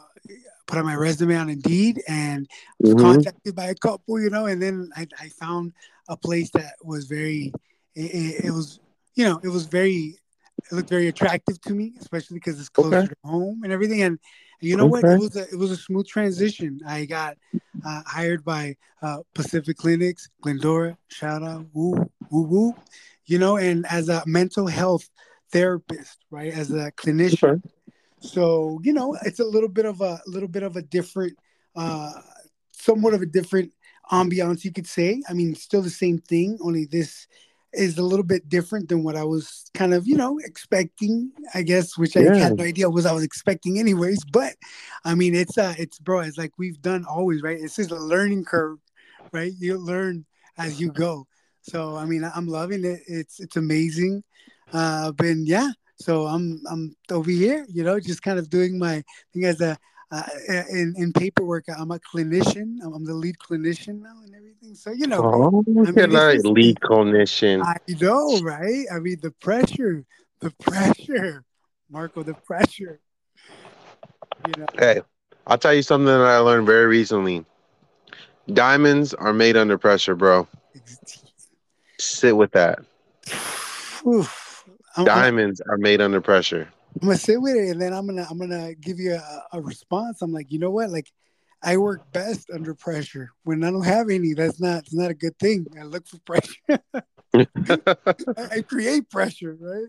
put 0.66 0.78
out 0.78 0.84
my 0.84 0.94
resume 0.94 1.36
on 1.36 1.48
Indeed 1.48 2.02
and 2.08 2.48
was 2.80 2.94
mm-hmm. 2.94 3.04
contacted 3.04 3.54
by 3.54 3.66
a 3.66 3.74
couple, 3.74 4.20
you 4.20 4.30
know, 4.30 4.46
and 4.46 4.60
then 4.60 4.90
I, 4.96 5.06
I 5.18 5.28
found 5.28 5.72
a 6.08 6.16
place 6.16 6.50
that 6.52 6.74
was 6.82 7.06
very, 7.06 7.52
it, 7.94 8.46
it, 8.46 8.50
was, 8.50 8.80
you 9.14 9.24
know, 9.24 9.40
it 9.42 9.48
was 9.48 9.66
very, 9.66 10.18
it 10.58 10.72
looked 10.72 10.88
very 10.88 11.08
attractive 11.08 11.60
to 11.62 11.74
me, 11.74 11.94
especially 12.00 12.34
because 12.34 12.58
it's 12.58 12.68
closer 12.68 12.98
okay. 12.98 13.06
to 13.08 13.16
home 13.24 13.62
and 13.62 13.72
everything. 13.72 14.02
And, 14.02 14.18
and 14.60 14.70
you 14.70 14.76
know 14.76 14.84
okay. 14.84 15.02
what? 15.02 15.04
It 15.04 15.20
was 15.20 15.36
a, 15.36 15.48
it 15.48 15.58
was 15.58 15.70
a 15.70 15.76
smooth 15.76 16.06
transition. 16.06 16.80
I 16.86 17.04
got 17.04 17.36
uh, 17.84 18.02
hired 18.06 18.44
by 18.44 18.76
uh, 19.02 19.18
Pacific 19.34 19.76
Clinics, 19.76 20.28
Glendora, 20.40 20.96
shout 21.08 21.42
out, 21.42 21.66
woo, 21.72 22.10
woo, 22.30 22.42
woo, 22.42 22.74
you 23.26 23.38
know, 23.38 23.56
and 23.56 23.86
as 23.88 24.08
a 24.08 24.22
mental 24.26 24.66
health 24.66 25.08
therapist, 25.52 26.24
right, 26.30 26.52
as 26.52 26.70
a 26.72 26.90
clinician. 26.92 27.62
Okay 27.64 27.70
so 28.26 28.80
you 28.82 28.92
know, 28.92 29.16
it's 29.24 29.40
a 29.40 29.44
little 29.44 29.68
bit 29.68 29.86
of 29.86 30.00
a, 30.00 30.20
little 30.26 30.48
bit 30.48 30.62
of 30.62 30.76
a 30.76 30.82
different, 30.82 31.38
uh, 31.74 32.12
somewhat 32.72 33.14
of 33.14 33.22
a 33.22 33.26
different 33.26 33.72
ambiance, 34.12 34.64
you 34.64 34.72
could 34.72 34.86
say. 34.86 35.22
I 35.28 35.32
mean, 35.32 35.54
still 35.54 35.82
the 35.82 35.90
same 35.90 36.18
thing, 36.18 36.58
only 36.60 36.86
this 36.86 37.26
is 37.72 37.98
a 37.98 38.02
little 38.02 38.24
bit 38.24 38.48
different 38.48 38.88
than 38.88 39.02
what 39.02 39.16
I 39.16 39.24
was 39.24 39.70
kind 39.74 39.92
of, 39.92 40.06
you 40.06 40.16
know, 40.16 40.38
expecting, 40.38 41.30
I 41.54 41.62
guess, 41.62 41.96
which 41.98 42.16
yeah. 42.16 42.32
I 42.32 42.36
had 42.36 42.56
no 42.56 42.64
idea 42.64 42.88
was 42.88 43.06
I 43.06 43.12
was 43.12 43.22
expecting 43.22 43.78
anyways. 43.78 44.24
But 44.24 44.54
I 45.04 45.14
mean, 45.14 45.34
it's 45.34 45.58
uh 45.58 45.74
it's 45.78 45.98
bro, 45.98 46.20
it's 46.20 46.38
like 46.38 46.52
we've 46.58 46.80
done 46.80 47.04
always, 47.04 47.42
right? 47.42 47.58
It's 47.60 47.76
just 47.76 47.90
a 47.90 47.98
learning 47.98 48.44
curve, 48.44 48.78
right? 49.32 49.52
You 49.58 49.78
learn 49.78 50.24
as 50.58 50.80
you 50.80 50.90
go. 50.90 51.26
So 51.62 51.96
I 51.96 52.06
mean, 52.06 52.28
I'm 52.34 52.46
loving 52.46 52.84
it. 52.84 53.00
It's 53.06 53.40
it's 53.40 53.56
amazing. 53.56 54.24
Uh 54.72 55.12
but 55.12 55.36
yeah, 55.44 55.70
so 55.96 56.26
I'm 56.26 56.60
I'm 56.70 56.96
over 57.10 57.30
here, 57.30 57.66
you 57.72 57.82
know, 57.82 57.98
just 57.98 58.22
kind 58.22 58.38
of 58.38 58.50
doing 58.50 58.78
my 58.78 59.02
thing 59.32 59.44
as 59.44 59.60
a 59.60 59.76
uh, 60.12 60.22
in 60.70 60.94
in 60.96 61.12
paperwork. 61.12 61.64
I'm 61.68 61.90
a 61.90 61.98
clinician. 61.98 62.76
I'm, 62.84 63.04
the 63.04 63.14
lead 63.14 63.36
clinician 63.38 64.02
now 64.02 64.16
and 64.24 64.34
everything. 64.34 64.74
So 64.74 64.92
you 64.92 65.06
know, 65.06 65.20
oh, 65.24 65.64
I 65.86 65.90
mean, 65.90 66.10
like 66.10 66.40
lead 66.44 66.78
clinician. 66.80 67.64
I 67.64 67.76
know, 68.00 68.38
right? 68.40 68.86
I 68.92 68.98
mean, 68.98 69.18
the 69.22 69.32
pressure, 69.32 70.04
the 70.40 70.50
pressure, 70.62 71.44
Marco, 71.90 72.22
the 72.22 72.34
pressure. 72.34 73.00
You 74.46 74.52
know. 74.58 74.66
Hey, 74.78 75.00
I'll 75.46 75.58
tell 75.58 75.74
you 75.74 75.82
something 75.82 76.06
that 76.06 76.20
I 76.20 76.38
learned 76.38 76.66
very 76.66 76.86
recently. 76.86 77.44
Diamonds 78.52 79.12
are 79.14 79.32
made 79.32 79.56
under 79.56 79.76
pressure, 79.76 80.14
bro. 80.14 80.46
Sit 81.98 82.36
with 82.36 82.52
that. 82.52 82.80
Oof. 84.06 84.45
I'm, 84.96 85.04
Diamonds 85.04 85.60
I'm, 85.60 85.72
are 85.72 85.78
made 85.78 86.00
under 86.00 86.20
pressure. 86.20 86.68
I'm 87.00 87.08
gonna 87.08 87.18
sit 87.18 87.40
with 87.40 87.56
it, 87.56 87.70
and 87.70 87.80
then 87.80 87.92
I'm 87.92 88.06
gonna 88.06 88.26
I'm 88.28 88.38
gonna 88.38 88.74
give 88.74 88.98
you 88.98 89.14
a, 89.14 89.42
a 89.52 89.60
response. 89.60 90.22
I'm 90.22 90.32
like, 90.32 90.50
you 90.50 90.58
know 90.58 90.70
what? 90.70 90.90
Like, 90.90 91.10
I 91.62 91.76
work 91.76 92.12
best 92.12 92.48
under 92.52 92.74
pressure. 92.74 93.30
When 93.44 93.64
I 93.64 93.70
don't 93.70 93.84
have 93.84 94.08
any, 94.08 94.32
that's 94.32 94.60
not 94.60 94.84
it's 94.84 94.94
not 94.94 95.10
a 95.10 95.14
good 95.14 95.38
thing. 95.38 95.66
I 95.78 95.84
look 95.84 96.06
for 96.06 96.18
pressure. 96.20 96.80
I, 96.94 97.46
I, 98.56 98.62
create 98.62 99.10
pressure, 99.10 99.56
right? 99.60 99.88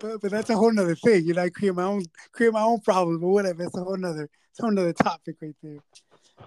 But 0.00 0.20
but 0.20 0.30
that's 0.30 0.50
a 0.50 0.56
whole 0.56 0.72
nother 0.72 0.96
thing. 0.96 1.24
You 1.24 1.34
know, 1.34 1.42
I 1.42 1.50
create 1.50 1.74
my 1.74 1.84
own 1.84 2.02
create 2.32 2.52
my 2.52 2.62
own 2.62 2.80
problems, 2.80 3.20
but 3.20 3.28
whatever. 3.28 3.62
It's 3.62 3.76
a 3.76 3.84
whole 3.84 3.96
nother 3.96 4.28
it's 4.50 4.58
a 4.58 4.62
whole 4.62 4.72
nother 4.72 4.92
topic 4.92 5.36
right 5.40 5.56
there. 5.62 5.78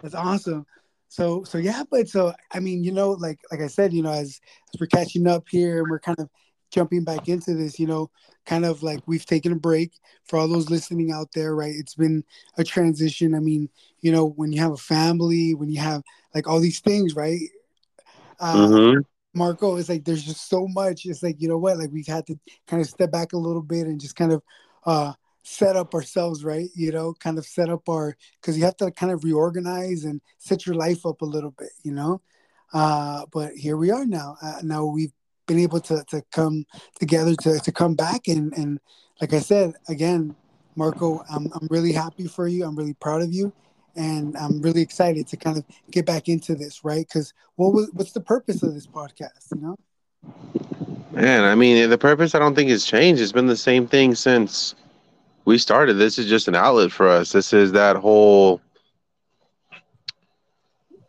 That's 0.01 0.15
awesome. 0.15 0.65
So 1.07 1.43
so 1.45 1.57
yeah, 1.57 1.83
but 1.89 2.09
so 2.09 2.33
I 2.51 2.59
mean, 2.59 2.83
you 2.83 2.91
know, 2.91 3.11
like 3.11 3.39
like 3.51 3.61
I 3.61 3.67
said, 3.67 3.93
you 3.93 4.01
know, 4.01 4.11
as 4.11 4.41
as 4.73 4.79
we're 4.79 4.87
catching 4.87 5.27
up 5.27 5.45
here 5.49 5.79
and 5.79 5.89
we're 5.89 5.99
kind 5.99 6.19
of 6.19 6.29
jumping 6.75 7.05
back 7.05 7.29
into 7.29 7.53
this, 7.53 7.79
you 7.79 7.87
know, 7.87 8.11
kind 8.45 8.65
of 8.65 8.83
like 8.83 8.99
we've 9.05 9.25
taken 9.25 9.53
a 9.53 9.55
break 9.55 9.93
for 10.25 10.37
all 10.37 10.47
those 10.49 10.69
listening 10.69 11.09
out 11.09 11.29
there, 11.33 11.55
right? 11.55 11.73
It's 11.73 11.95
been 11.95 12.21
a 12.57 12.65
transition. 12.65 13.33
I 13.33 13.39
mean, 13.39 13.69
you 14.01 14.11
know, 14.11 14.25
when 14.27 14.51
you 14.51 14.59
have 14.59 14.73
a 14.73 14.77
family, 14.77 15.55
when 15.55 15.69
you 15.69 15.79
have 15.79 16.03
like 16.33 16.49
all 16.49 16.59
these 16.59 16.81
things, 16.81 17.15
right? 17.15 17.39
Uh, 18.41 18.55
mm-hmm. 18.55 18.99
Marco, 19.33 19.77
it's 19.77 19.87
like 19.87 20.03
there's 20.03 20.23
just 20.23 20.49
so 20.49 20.67
much. 20.67 21.05
It's 21.05 21.23
like, 21.23 21.37
you 21.39 21.47
know 21.47 21.57
what? 21.57 21.77
Like 21.77 21.91
we've 21.93 22.05
had 22.05 22.27
to 22.27 22.37
kind 22.67 22.81
of 22.81 22.89
step 22.89 23.09
back 23.09 23.31
a 23.31 23.37
little 23.37 23.63
bit 23.63 23.87
and 23.87 23.99
just 23.99 24.17
kind 24.17 24.33
of 24.33 24.43
uh, 24.85 25.13
set 25.43 25.77
up 25.77 25.93
ourselves, 25.93 26.43
right? 26.43 26.69
You 26.75 26.91
know, 26.91 27.13
kind 27.13 27.37
of 27.37 27.45
set 27.45 27.69
up 27.69 27.87
our, 27.87 28.17
because 28.41 28.57
you 28.57 28.65
have 28.65 28.77
to 28.77 28.91
kind 28.91 29.13
of 29.13 29.23
reorganize 29.23 30.03
and 30.03 30.19
set 30.39 30.65
your 30.65 30.75
life 30.75 31.05
up 31.05 31.21
a 31.21 31.25
little 31.25 31.51
bit, 31.51 31.71
you 31.83 31.93
know? 31.93 32.21
Uh, 32.73 33.25
but 33.31 33.53
here 33.53 33.77
we 33.77 33.91
are 33.91 34.05
now. 34.05 34.35
Uh, 34.41 34.59
now 34.61 34.83
we've 34.83 35.13
been 35.45 35.59
able 35.59 35.79
to 35.81 36.03
to 36.09 36.21
come 36.31 36.65
together 36.99 37.35
to 37.35 37.59
to 37.59 37.71
come 37.71 37.95
back 37.95 38.27
and 38.27 38.53
and 38.53 38.79
like 39.21 39.33
I 39.33 39.39
said 39.39 39.73
again, 39.87 40.35
Marco, 40.75 41.23
I'm 41.29 41.51
I'm 41.53 41.67
really 41.69 41.91
happy 41.91 42.27
for 42.27 42.47
you. 42.47 42.65
I'm 42.65 42.75
really 42.75 42.93
proud 42.93 43.21
of 43.21 43.33
you, 43.33 43.53
and 43.95 44.35
I'm 44.37 44.61
really 44.61 44.81
excited 44.81 45.27
to 45.27 45.37
kind 45.37 45.57
of 45.57 45.63
get 45.91 46.05
back 46.05 46.27
into 46.27 46.55
this, 46.55 46.83
right? 46.83 47.07
Because 47.07 47.33
what 47.55 47.73
was 47.73 47.89
what's 47.93 48.11
the 48.11 48.21
purpose 48.21 48.61
of 48.63 48.73
this 48.73 48.87
podcast? 48.87 49.53
You 49.55 49.61
know. 49.61 49.77
Man, 51.11 51.43
I 51.43 51.55
mean, 51.55 51.89
the 51.89 51.97
purpose 51.97 52.35
I 52.35 52.39
don't 52.39 52.55
think 52.55 52.69
has 52.69 52.83
changed. 52.83 53.21
It's 53.21 53.31
been 53.31 53.47
the 53.47 53.55
same 53.55 53.87
thing 53.87 54.15
since 54.15 54.75
we 55.45 55.57
started. 55.57 55.93
This 55.93 56.19
is 56.19 56.27
just 56.27 56.47
an 56.47 56.55
outlet 56.55 56.91
for 56.91 57.07
us. 57.07 57.31
This 57.31 57.53
is 57.53 57.71
that 57.71 57.95
whole. 57.95 58.59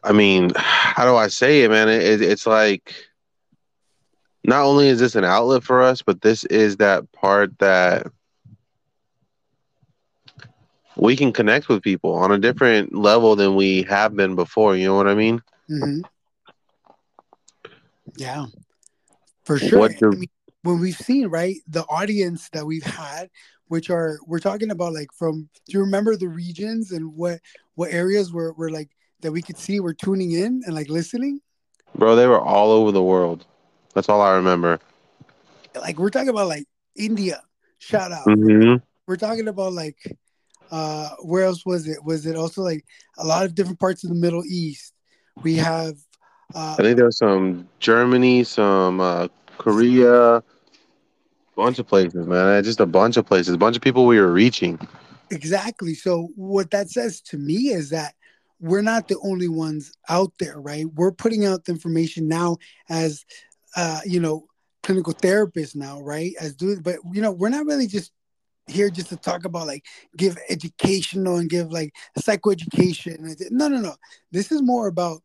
I 0.05 0.13
mean, 0.13 0.53
how 0.57 1.05
do 1.05 1.17
I 1.17 1.27
say 1.29 1.63
it, 1.63 1.71
man? 1.71 1.89
It, 1.89 2.23
it's 2.23 2.47
like 2.47 2.95
not 4.47 4.63
only 4.63 4.87
is 4.87 5.01
this 5.01 5.17
an 5.17 5.25
outlet 5.25 5.65
for 5.65 5.83
us, 5.83 6.03
but 6.03 6.23
this 6.23 6.45
is 6.45 6.77
that 6.77 7.11
part 7.11 7.59
that 7.59 8.07
we 10.97 11.17
can 11.17 11.33
connect 11.33 11.69
with 11.69 11.83
people 11.83 12.15
on 12.15 12.31
a 12.31 12.39
different 12.39 12.95
level 12.95 13.35
than 13.35 13.57
we 13.57 13.83
have 13.83 14.15
been 14.15 14.37
before. 14.37 14.77
You 14.77 14.87
know 14.87 14.95
what 14.95 15.09
I 15.09 15.15
mean? 15.15 15.43
Mm-hmm. 15.69 16.01
Yeah, 18.17 18.47
for 19.45 19.59
sure. 19.59 19.83
I 19.83 20.07
mean, 20.07 20.29
when 20.63 20.79
we've 20.79 20.97
seen 20.97 21.27
right 21.27 21.57
the 21.67 21.83
audience 21.85 22.49
that 22.51 22.65
we've 22.65 22.85
had, 22.85 23.29
which 23.67 23.91
are 23.91 24.21
we're 24.27 24.39
talking 24.39 24.71
about 24.71 24.95
like 24.95 25.09
from 25.13 25.49
do 25.67 25.73
you 25.73 25.81
remember 25.81 26.17
the 26.17 26.29
regions 26.29 26.93
and 26.93 27.15
what 27.17 27.41
what 27.75 27.91
areas 27.91 28.33
were 28.33 28.53
were 28.53 28.71
like 28.71 28.91
that 29.23 29.33
we 29.33 29.43
could 29.43 29.59
see 29.59 29.81
were 29.81 29.93
tuning 29.93 30.31
in 30.31 30.63
and 30.65 30.75
like 30.75 30.89
listening? 30.89 31.41
Bro, 31.97 32.15
they 32.15 32.29
were 32.29 32.41
all 32.41 32.71
over 32.71 32.93
the 32.93 33.03
world. 33.03 33.45
That's 33.97 34.11
all 34.11 34.21
I 34.21 34.35
remember. 34.35 34.79
Like 35.75 35.99
we're 35.99 36.11
talking 36.11 36.29
about 36.29 36.49
like 36.49 36.67
India, 36.97 37.43
shout 37.79 38.13
out. 38.13 38.27
Mm-hmm. 38.27 38.85
We're 39.07 39.17
talking 39.17 39.49
about 39.49 39.73
like 39.73 39.97
uh 40.71 41.09
where 41.23 41.45
else 41.45 41.65
was 41.65 41.89
it? 41.89 42.05
Was 42.05 42.27
it 42.27 42.37
also 42.37 42.61
like 42.61 42.85
a 43.17 43.27
lot 43.27 43.47
of 43.47 43.55
different 43.55 43.81
parts 43.81 44.05
of 44.05 44.11
the 44.11 44.15
Middle 44.15 44.45
East? 44.45 44.93
We 45.43 45.55
have 45.55 45.97
uh 46.55 46.77
I 46.79 46.83
think 46.83 46.97
there 46.97 47.07
was 47.07 47.17
some 47.17 47.69
Germany, 47.81 48.45
some 48.45 49.01
uh 49.01 49.29
Korea, 49.57 50.43
bunch 51.57 51.79
of 51.79 51.87
places, 51.87 52.27
man. 52.27 52.63
Just 52.65 52.81
a 52.81 52.87
bunch 52.87 53.17
of 53.17 53.25
places, 53.25 53.55
a 53.55 53.59
bunch 53.59 53.77
of 53.77 53.83
people 53.83 54.05
we 54.05 54.21
were 54.21 54.31
reaching. 54.31 54.79
Exactly. 55.31 55.95
So 55.95 56.29
what 56.37 56.71
that 56.73 56.91
says 56.91 57.23
to 57.23 57.39
me 57.39 57.69
is 57.69 57.89
that 57.91 58.13
we're 58.61 58.83
not 58.83 59.09
the 59.09 59.19
only 59.23 59.49
ones 59.49 59.93
out 60.09 60.33
there, 60.39 60.61
right? 60.61 60.87
We're 60.95 61.13
putting 61.13 61.45
out 61.45 61.65
the 61.65 61.73
information 61.73 62.29
now 62.29 62.57
as 62.89 63.25
uh, 63.77 64.01
you 64.05 64.19
know, 64.21 64.47
clinical 64.83 65.13
therapists 65.13 65.77
now, 65.77 66.01
right? 66.01 66.33
As 66.41 66.55
do, 66.55 66.81
but 66.81 66.97
you 67.13 67.23
know, 67.23 67.31
we're 67.31 67.49
not 67.51 67.67
really 67.67 67.87
just 67.87 68.13
here 68.67 68.91
just 68.91 69.11
to 69.11 69.17
talk 69.17 69.45
about 69.45 69.67
like 69.67 69.85
give 70.17 70.37
educational 70.49 71.37
and 71.37 71.49
give 71.49 71.71
like 71.71 71.95
psychoeducation. 72.19 73.51
No, 73.51 73.69
no, 73.69 73.79
no. 73.79 73.95
This 74.33 74.51
is 74.51 74.63
more 74.63 74.89
about 74.89 75.23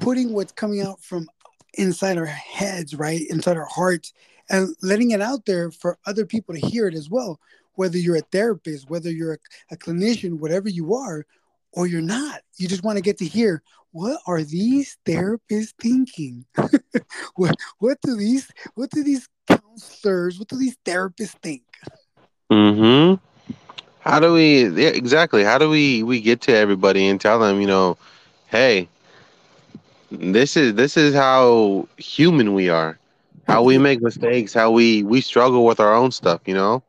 putting 0.00 0.32
what's 0.32 0.52
coming 0.52 0.82
out 0.82 1.02
from 1.02 1.28
inside 1.74 2.18
our 2.18 2.26
heads, 2.26 2.94
right? 2.94 3.22
Inside 3.30 3.56
our 3.56 3.68
hearts 3.70 4.12
and 4.50 4.74
letting 4.82 5.12
it 5.12 5.22
out 5.22 5.46
there 5.46 5.70
for 5.70 5.98
other 6.06 6.26
people 6.26 6.54
to 6.54 6.66
hear 6.66 6.86
it 6.88 6.94
as 6.94 7.08
well. 7.08 7.40
Whether 7.74 7.98
you're 7.98 8.16
a 8.16 8.20
therapist, 8.32 8.90
whether 8.90 9.10
you're 9.10 9.34
a, 9.34 9.38
a 9.72 9.76
clinician, 9.76 10.38
whatever 10.38 10.68
you 10.68 10.94
are, 10.94 11.24
or 11.72 11.86
you're 11.86 12.00
not. 12.00 12.40
You 12.56 12.68
just 12.68 12.82
want 12.82 12.96
to 12.96 13.02
get 13.02 13.18
to 13.18 13.26
hear 13.26 13.62
what 13.96 14.20
are 14.26 14.44
these 14.44 14.98
therapists 15.06 15.72
thinking? 15.80 16.44
what 17.34 17.56
what 17.78 17.96
do 18.02 18.14
these 18.14 18.46
what 18.74 18.90
do 18.90 19.02
these 19.02 19.26
counselors? 19.48 20.38
What 20.38 20.48
do 20.48 20.58
these 20.58 20.76
therapists 20.84 21.34
think? 21.42 21.62
Mm-hmm. 22.52 23.14
How 24.00 24.20
do 24.20 24.34
we? 24.34 24.68
Yeah, 24.68 24.90
exactly. 24.90 25.44
How 25.44 25.56
do 25.56 25.70
we 25.70 26.02
we 26.02 26.20
get 26.20 26.42
to 26.42 26.54
everybody 26.54 27.08
and 27.08 27.18
tell 27.18 27.38
them, 27.38 27.58
you 27.58 27.66
know, 27.66 27.96
hey, 28.48 28.86
this 30.10 30.58
is 30.58 30.74
this 30.74 30.98
is 30.98 31.14
how 31.14 31.88
human 31.96 32.52
we 32.52 32.68
are, 32.68 32.98
how 33.48 33.62
we 33.62 33.78
make 33.78 34.02
mistakes, 34.02 34.52
how 34.52 34.70
we 34.70 35.04
we 35.04 35.22
struggle 35.22 35.64
with 35.64 35.80
our 35.80 35.94
own 35.94 36.12
stuff, 36.12 36.42
you 36.44 36.54
know. 36.54 36.82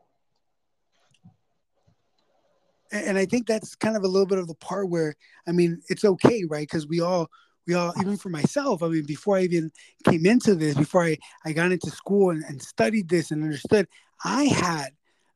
And 2.92 3.18
I 3.18 3.26
think 3.26 3.46
that's 3.46 3.74
kind 3.74 3.96
of 3.96 4.04
a 4.04 4.08
little 4.08 4.26
bit 4.26 4.38
of 4.38 4.48
the 4.48 4.54
part 4.54 4.88
where 4.88 5.14
I 5.46 5.52
mean 5.52 5.80
it's 5.88 6.04
okay, 6.04 6.44
right? 6.48 6.68
Because 6.68 6.86
we 6.86 7.00
all 7.00 7.28
we 7.66 7.74
all 7.74 7.92
even 8.00 8.16
for 8.16 8.30
myself, 8.30 8.82
I 8.82 8.88
mean, 8.88 9.04
before 9.04 9.36
I 9.36 9.42
even 9.42 9.70
came 10.04 10.24
into 10.24 10.54
this, 10.54 10.74
before 10.74 11.04
I, 11.04 11.18
I 11.44 11.52
got 11.52 11.70
into 11.70 11.90
school 11.90 12.30
and, 12.30 12.42
and 12.44 12.60
studied 12.62 13.08
this 13.08 13.30
and 13.30 13.44
understood, 13.44 13.86
I 14.24 14.44
had 14.44 14.88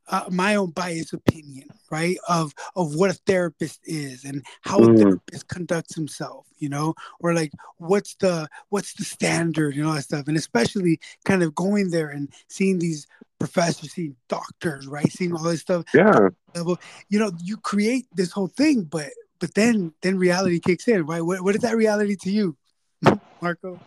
uh, 0.09 0.25
my 0.31 0.57
own 0.57 0.71
biased 0.71 1.13
opinion, 1.13 1.69
right, 1.91 2.17
of 2.29 2.53
of 2.77 2.95
what 2.95 3.11
a 3.11 3.15
therapist 3.27 3.81
is 3.85 4.25
and 4.25 4.45
how 4.63 4.79
mm. 4.79 4.95
a 4.95 4.99
therapist 4.99 5.49
conducts 5.49 5.95
himself, 5.95 6.47
you 6.59 6.69
know, 6.69 6.95
or 7.21 7.35
like 7.35 7.53
what's 7.79 8.15
the 8.17 8.49
what's 8.71 8.95
the 8.95 9.05
standard 9.05 9.75
and 9.75 9.87
all 9.87 9.95
that 9.95 10.03
stuff, 10.03 10.29
and 10.29 10.37
especially 10.37 11.01
kind 11.25 11.43
of 11.43 11.55
going 11.55 11.91
there 11.91 12.09
and 12.09 12.33
seeing 12.49 12.79
these 12.79 13.07
professors, 13.39 13.93
seeing 13.93 14.17
doctors, 14.29 14.87
right, 14.87 15.11
seeing 15.11 15.35
all 15.35 15.43
this 15.43 15.61
stuff. 15.61 15.85
Yeah. 15.93 16.29
Level, 16.55 16.79
you 17.09 17.19
know, 17.19 17.33
you 17.43 17.57
create 17.57 18.07
this 18.15 18.31
whole 18.31 18.49
thing, 18.49 18.85
but 18.85 19.09
but 19.39 19.55
then 19.55 19.93
then 20.03 20.19
reality 20.19 20.61
kicks 20.61 20.89
in, 20.89 21.05
right? 21.07 21.23
What 21.23 21.43
what 21.43 21.55
is 21.55 21.63
that 21.63 21.77
reality 21.77 22.17
to 22.23 22.31
you, 22.31 22.57
Marco? 23.41 23.81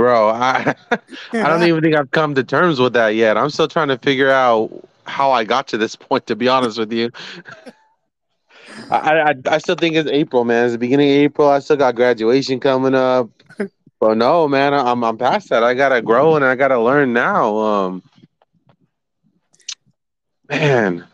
Bro, 0.00 0.30
I 0.30 0.74
I 1.34 1.42
don't 1.42 1.62
even 1.64 1.82
think 1.82 1.94
I've 1.94 2.10
come 2.10 2.34
to 2.34 2.42
terms 2.42 2.80
with 2.80 2.94
that 2.94 3.10
yet. 3.16 3.36
I'm 3.36 3.50
still 3.50 3.68
trying 3.68 3.88
to 3.88 3.98
figure 3.98 4.30
out 4.30 4.70
how 5.04 5.30
I 5.30 5.44
got 5.44 5.68
to 5.68 5.76
this 5.76 5.94
point. 5.94 6.26
To 6.28 6.36
be 6.36 6.48
honest 6.48 6.78
with 6.78 6.90
you, 6.90 7.10
I, 8.90 9.20
I 9.20 9.34
I 9.46 9.58
still 9.58 9.74
think 9.74 9.96
it's 9.96 10.08
April, 10.08 10.46
man. 10.46 10.64
It's 10.64 10.72
the 10.72 10.78
beginning 10.78 11.10
of 11.10 11.16
April. 11.16 11.50
I 11.50 11.58
still 11.58 11.76
got 11.76 11.96
graduation 11.96 12.60
coming 12.60 12.94
up. 12.94 13.28
But 14.00 14.16
no, 14.16 14.48
man, 14.48 14.72
I'm 14.72 15.04
I'm 15.04 15.18
past 15.18 15.50
that. 15.50 15.62
I 15.62 15.74
gotta 15.74 16.00
grow 16.00 16.34
and 16.34 16.46
I 16.46 16.54
gotta 16.54 16.80
learn 16.80 17.12
now. 17.12 17.58
Um, 17.58 18.02
man, 20.48 21.04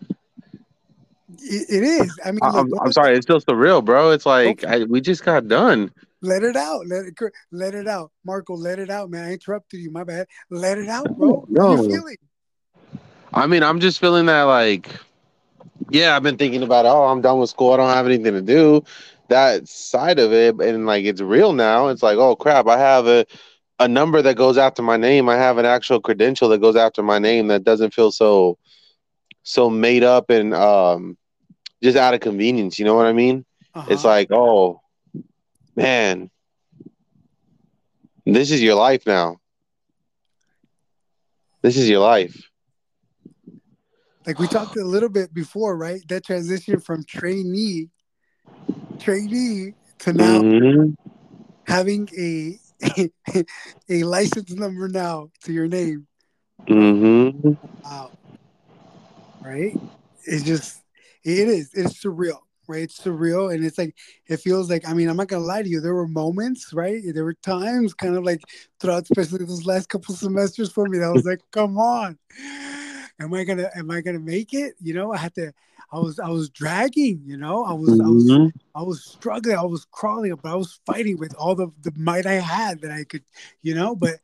it, 1.41 1.67
it 1.69 1.83
is. 1.83 2.21
I 2.25 2.31
mean, 2.31 2.39
I'm, 2.41 2.73
I'm 2.81 2.93
sorry. 2.93 3.17
It's 3.17 3.27
still 3.27 3.41
surreal, 3.41 3.85
bro. 3.85 4.13
It's 4.13 4.27
like 4.27 4.63
okay. 4.63 4.83
I, 4.83 4.85
we 4.85 5.01
just 5.01 5.25
got 5.25 5.49
done. 5.49 5.91
Let 6.27 6.43
it 6.43 6.57
out. 6.57 6.87
Let 6.89 7.05
it 7.05 7.15
let 7.53 7.75
it 7.75 7.87
out. 7.87 8.11
Marco, 8.25 8.55
let 8.55 8.81
it 8.81 8.91
out, 8.91 9.11
man. 9.11 9.25
I 9.25 9.33
interrupted 9.35 9.81
you. 9.81 9.93
My 9.93 10.03
bad. 10.03 10.27
Let 10.51 10.77
it 10.77 10.89
out, 10.89 11.17
bro. 11.17 11.47
No. 11.49 11.77
you 11.77 11.89
feeling? 11.89 12.17
I 13.33 13.47
mean, 13.47 13.63
I'm 13.63 13.79
just 13.79 14.01
feeling 14.01 14.27
that 14.27 14.43
like 14.43 14.91
yeah, 15.91 16.17
I've 16.17 16.25
been 16.25 16.37
thinking 16.37 16.65
about 16.65 16.85
oh, 16.85 17.05
I'm 17.05 17.21
done 17.21 17.39
with 17.39 17.51
school. 17.51 17.73
I 17.73 17.77
don't 17.77 17.91
have 17.91 18.07
anything 18.07 18.33
to 18.33 18.43
do. 18.43 18.83
That 19.29 19.69
side 19.69 20.19
of 20.19 20.33
it, 20.33 20.61
and 20.61 20.85
like 20.87 21.05
it's 21.05 21.21
real 21.21 21.53
now. 21.53 21.89
It's 21.89 22.03
like, 22.03 22.19
oh 22.19 22.35
crap, 22.35 22.67
I 22.67 22.79
have 22.79 23.07
a 23.07 23.25
a 23.79 23.87
number 23.87 24.21
that 24.23 24.37
goes 24.37 24.59
after 24.59 24.83
my 24.83 24.97
name. 24.97 25.29
I 25.29 25.37
have 25.37 25.59
an 25.59 25.67
actual 25.67 26.01
credential 26.01 26.49
that 26.49 26.61
goes 26.61 26.77
after 26.77 27.03
my 27.03 27.21
name 27.21 27.49
that 27.49 27.63
doesn't 27.63 27.95
feel 27.95 28.11
so 28.11 28.59
so 29.45 29.71
made 29.71 30.03
up 30.03 30.29
and 30.31 30.55
um 30.55 31.17
just 31.83 31.97
out 31.97 32.15
of 32.15 32.21
convenience. 32.21 32.81
You 32.81 32.85
know 32.85 32.95
what 32.97 33.07
I 33.07 33.13
mean? 33.13 33.45
Uh-huh. 33.75 33.87
It's 33.91 34.05
like, 34.05 34.33
oh 34.33 34.81
man, 35.77 36.31
this 38.25 38.51
is 38.51 38.63
your 38.63 38.75
life 38.75 39.07
now. 39.07 39.37
This 41.63 41.77
is 41.77 41.89
your 41.89 42.01
life. 42.01 42.51
Like 44.27 44.39
we 44.41 44.49
talked 44.49 44.77
a 44.77 44.85
little 44.85 45.09
bit 45.09 45.33
before, 45.33 45.77
right? 45.77 46.01
That 46.09 46.25
transition 46.25 46.81
from 46.81 47.05
trainee, 47.05 47.91
trainee 48.99 49.75
to 50.01 50.13
now 50.13 50.41
mm-hmm. 50.41 50.91
having 51.65 52.09
a, 52.19 52.59
a, 53.89 54.03
license 54.03 54.51
number 54.51 54.89
now 54.89 55.31
to 55.45 55.53
your 55.53 55.69
name. 55.69 56.09
Mm-hmm. 56.67 57.53
Wow. 57.85 58.11
Right? 59.45 59.77
It's 60.25 60.43
just 60.43 60.83
it 61.23 61.49
is 61.49 61.71
it's 61.73 62.03
surreal 62.03 62.46
right? 62.69 62.83
It's 62.83 63.01
surreal 63.01 63.53
and 63.55 63.65
it's 63.65 63.79
like 63.79 63.95
it 64.27 64.39
feels 64.39 64.71
like 64.71 64.89
I 64.89 64.95
mean, 64.95 65.09
I'm 65.09 65.17
not 65.17 65.29
gonna 65.29 65.45
lie 65.45 65.63
to 65.63 65.69
you, 65.69 65.81
there 65.81 65.95
were 65.95 66.09
moments, 66.09 66.73
right? 66.73 67.03
There 67.05 67.25
were 67.25 67.35
times 67.35 67.95
kind 67.95 68.17
of 68.17 68.25
like 68.25 68.43
throughout 68.81 69.05
especially 69.11 69.45
those 69.45 69.67
last 69.67 69.89
couple 69.89 70.15
semesters 70.17 70.73
for 70.73 70.87
me 70.89 70.99
that 70.99 71.07
I 71.07 71.13
was 71.13 71.25
like, 71.25 71.41
come 71.51 71.79
on. 71.79 72.19
Am 73.19 73.33
I 73.33 73.45
gonna 73.45 73.71
am 73.75 73.91
I 73.91 74.01
gonna 74.03 74.19
make 74.19 74.53
it? 74.53 74.75
You 74.81 74.95
know, 74.95 75.13
I 75.13 75.17
had 75.17 75.35
to 75.37 75.53
I 75.93 75.99
was 75.99 76.19
I 76.19 76.29
was 76.29 76.51
dragging, 76.51 77.23
you 77.25 77.37
know, 77.37 77.65
I 77.65 77.73
was 77.73 77.91
mm-hmm. 77.91 78.07
I 78.07 78.11
was 78.11 78.31
mm-hmm. 78.31 78.59
I 78.79 78.83
was 78.83 79.05
struggling, 79.05 79.57
I 79.57 79.63
was 79.63 79.87
crawling, 79.91 80.35
but 80.35 80.51
I 80.51 80.55
was 80.55 80.81
fighting 80.85 81.17
with 81.19 81.35
all 81.37 81.55
the, 81.55 81.69
the 81.83 81.93
might 81.97 82.27
I 82.27 82.35
had 82.35 82.81
that 82.83 82.91
I 82.91 83.05
could, 83.05 83.23
you 83.63 83.75
know, 83.75 83.95
but 83.95 84.17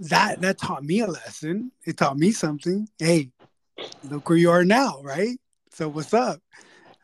that 0.00 0.40
that 0.40 0.58
taught 0.58 0.84
me 0.84 1.00
a 1.00 1.06
lesson. 1.06 1.72
It 1.84 1.96
taught 1.96 2.18
me 2.18 2.30
something. 2.30 2.88
Hey, 2.98 3.30
look 4.04 4.28
where 4.28 4.38
you 4.38 4.50
are 4.50 4.64
now, 4.64 5.00
right? 5.02 5.38
So 5.72 5.88
what's 5.88 6.14
up? 6.14 6.40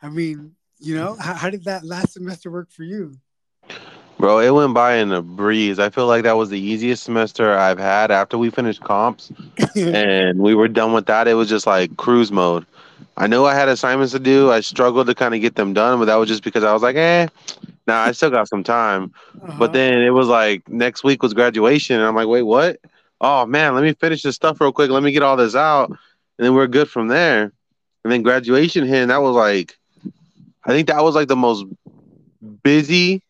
I 0.02 0.08
mean, 0.08 0.54
you 0.84 0.94
know, 0.94 1.16
how, 1.18 1.34
how 1.34 1.50
did 1.50 1.64
that 1.64 1.84
last 1.84 2.12
semester 2.12 2.50
work 2.50 2.70
for 2.70 2.82
you? 2.82 3.16
Bro, 4.18 4.38
it 4.40 4.50
went 4.50 4.74
by 4.74 4.94
in 4.96 5.12
a 5.12 5.22
breeze. 5.22 5.78
I 5.78 5.90
feel 5.90 6.06
like 6.06 6.22
that 6.22 6.36
was 6.36 6.48
the 6.48 6.60
easiest 6.60 7.02
semester 7.02 7.52
I've 7.52 7.78
had 7.78 8.10
after 8.10 8.38
we 8.38 8.50
finished 8.50 8.80
comps 8.80 9.32
and 9.76 10.38
we 10.38 10.54
were 10.54 10.68
done 10.68 10.92
with 10.92 11.06
that. 11.06 11.28
It 11.28 11.34
was 11.34 11.48
just 11.48 11.66
like 11.66 11.96
cruise 11.96 12.30
mode. 12.30 12.64
I 13.16 13.26
knew 13.26 13.44
I 13.44 13.54
had 13.54 13.68
assignments 13.68 14.12
to 14.12 14.18
do. 14.18 14.50
I 14.50 14.60
struggled 14.60 15.06
to 15.06 15.14
kind 15.14 15.34
of 15.34 15.40
get 15.40 15.56
them 15.56 15.72
done, 15.72 15.98
but 15.98 16.06
that 16.06 16.16
was 16.16 16.28
just 16.28 16.42
because 16.42 16.64
I 16.64 16.72
was 16.72 16.82
like, 16.82 16.96
eh, 16.96 17.28
nah, 17.86 18.02
I 18.02 18.12
still 18.12 18.30
got 18.30 18.48
some 18.48 18.64
time. 18.64 19.12
Uh-huh. 19.42 19.56
But 19.58 19.72
then 19.72 20.02
it 20.02 20.10
was 20.10 20.28
like 20.28 20.68
next 20.68 21.04
week 21.04 21.22
was 21.22 21.34
graduation, 21.34 21.96
and 21.96 22.04
I'm 22.04 22.14
like, 22.14 22.28
wait, 22.28 22.42
what? 22.42 22.80
Oh 23.20 23.46
man, 23.46 23.74
let 23.74 23.84
me 23.84 23.92
finish 23.94 24.22
this 24.22 24.34
stuff 24.34 24.60
real 24.60 24.72
quick. 24.72 24.90
Let 24.90 25.02
me 25.02 25.12
get 25.12 25.22
all 25.22 25.36
this 25.36 25.54
out, 25.54 25.90
and 25.90 25.98
then 26.38 26.54
we're 26.54 26.66
good 26.66 26.90
from 26.90 27.08
there. 27.08 27.52
And 28.04 28.12
then 28.12 28.22
graduation 28.22 28.86
hit, 28.86 29.02
and 29.02 29.10
that 29.10 29.22
was 29.22 29.34
like 29.34 29.78
I 30.66 30.70
think 30.70 30.88
that 30.88 31.02
was 31.02 31.14
like 31.14 31.28
the 31.28 31.36
most 31.36 31.66
busy, 32.62 33.22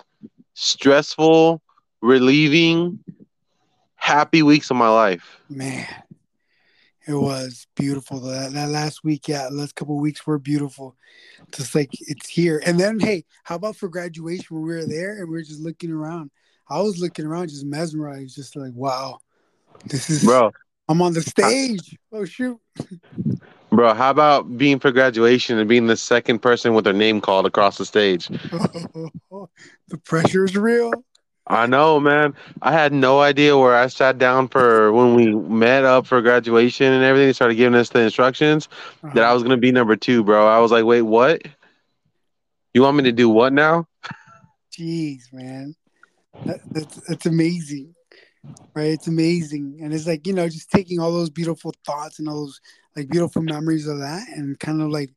stressful, 0.55 1.61
relieving, 2.01 3.01
happy 3.97 4.43
weeks 4.43 4.71
of 4.71 4.77
my 4.77 4.89
life. 4.89 5.41
Man, 5.49 5.87
it 7.07 7.15
was 7.15 7.67
beautiful. 7.75 8.21
That, 8.21 8.53
that 8.53 8.69
last 8.69 9.03
week, 9.03 9.27
yeah, 9.27 9.49
last 9.51 9.75
couple 9.75 9.99
weeks 9.99 10.27
were 10.27 10.39
beautiful. 10.39 10.97
Just 11.53 11.75
like 11.75 11.91
it's 11.93 12.29
here. 12.29 12.63
And 12.65 12.79
then, 12.79 13.01
hey, 13.01 13.25
how 13.43 13.57
about 13.57 13.77
for 13.77 13.89
graduation 13.89 14.57
when 14.57 14.67
we 14.67 14.75
were 14.75 14.87
there 14.87 15.19
and 15.19 15.29
we 15.29 15.37
were 15.37 15.43
just 15.43 15.61
looking 15.61 15.91
around? 15.91 16.31
I 16.69 16.81
was 16.81 17.01
looking 17.01 17.27
around, 17.27 17.49
just 17.49 17.67
mesmerized, 17.67 18.37
just 18.37 18.57
like, 18.57 18.73
wow, 18.75 19.19
this 19.87 20.09
is 20.09 20.25
bro. 20.25 20.53
I'm 20.89 21.03
on 21.03 21.13
the 21.13 21.23
stage. 21.23 21.97
Oh 22.13 22.25
shoot. 22.25 22.59
Bro, 23.75 23.95
how 23.95 24.11
about 24.11 24.57
being 24.57 24.79
for 24.79 24.93
graduation 24.93 25.59
and 25.59 25.69
being 25.69 25.87
the 25.87 25.97
second 25.97 26.41
person 26.41 26.75
with 26.75 26.85
their 26.85 26.93
name 26.93 27.21
called 27.21 27.45
across 27.47 27.77
the 27.77 27.85
stage? 27.85 28.29
the 28.29 29.99
pressure 30.05 30.45
is 30.45 30.57
real. 30.57 30.93
I 31.47 31.67
know, 31.67 32.01
man. 32.01 32.35
I 32.63 32.73
had 32.73 32.93
no 32.93 33.21
idea 33.21 33.59
where 33.59 33.77
I 33.77 33.89
sat 33.89 34.17
down 34.17 34.49
for 34.49 34.93
when 34.93 35.15
we 35.15 35.35
met 35.35 35.85
up 35.85 36.07
for 36.07 36.23
graduation 36.23 36.91
and 36.93 37.05
everything. 37.05 37.29
They 37.29 37.33
started 37.33 37.57
giving 37.57 37.79
us 37.79 37.91
the 37.91 38.01
instructions 38.01 38.69
uh-huh. 39.03 39.15
that 39.15 39.25
I 39.25 39.35
was 39.35 39.43
gonna 39.43 39.59
be 39.59 39.73
number 39.73 39.97
two, 39.97 40.25
bro. 40.25 40.47
I 40.47 40.61
was 40.61 40.73
like, 40.73 40.85
wait, 40.85 41.03
what? 41.03 41.43
You 42.73 42.83
want 42.83 42.97
me 42.97 43.03
to 43.05 43.13
do 43.13 43.29
what 43.29 43.53
now? 43.53 43.87
Jeez, 44.73 45.33
man, 45.33 45.75
that, 46.47 46.61
that's 46.71 46.97
that's 47.09 47.27
amazing, 47.27 47.95
right? 48.75 48.93
It's 48.93 49.07
amazing, 49.07 49.81
and 49.83 49.93
it's 49.93 50.07
like 50.07 50.27
you 50.27 50.33
know, 50.33 50.49
just 50.49 50.71
taking 50.71 50.99
all 50.99 51.13
those 51.13 51.31
beautiful 51.31 51.75
thoughts 51.85 52.19
and 52.19 52.29
all 52.29 52.47
those 52.47 52.61
like 52.97 53.09
beautiful 53.09 53.43
memories 53.43 53.87
of 53.87 53.99
that 53.99 54.27
and 54.35 54.59
kind 54.59 54.81
of 54.81 54.89
like 54.89 55.11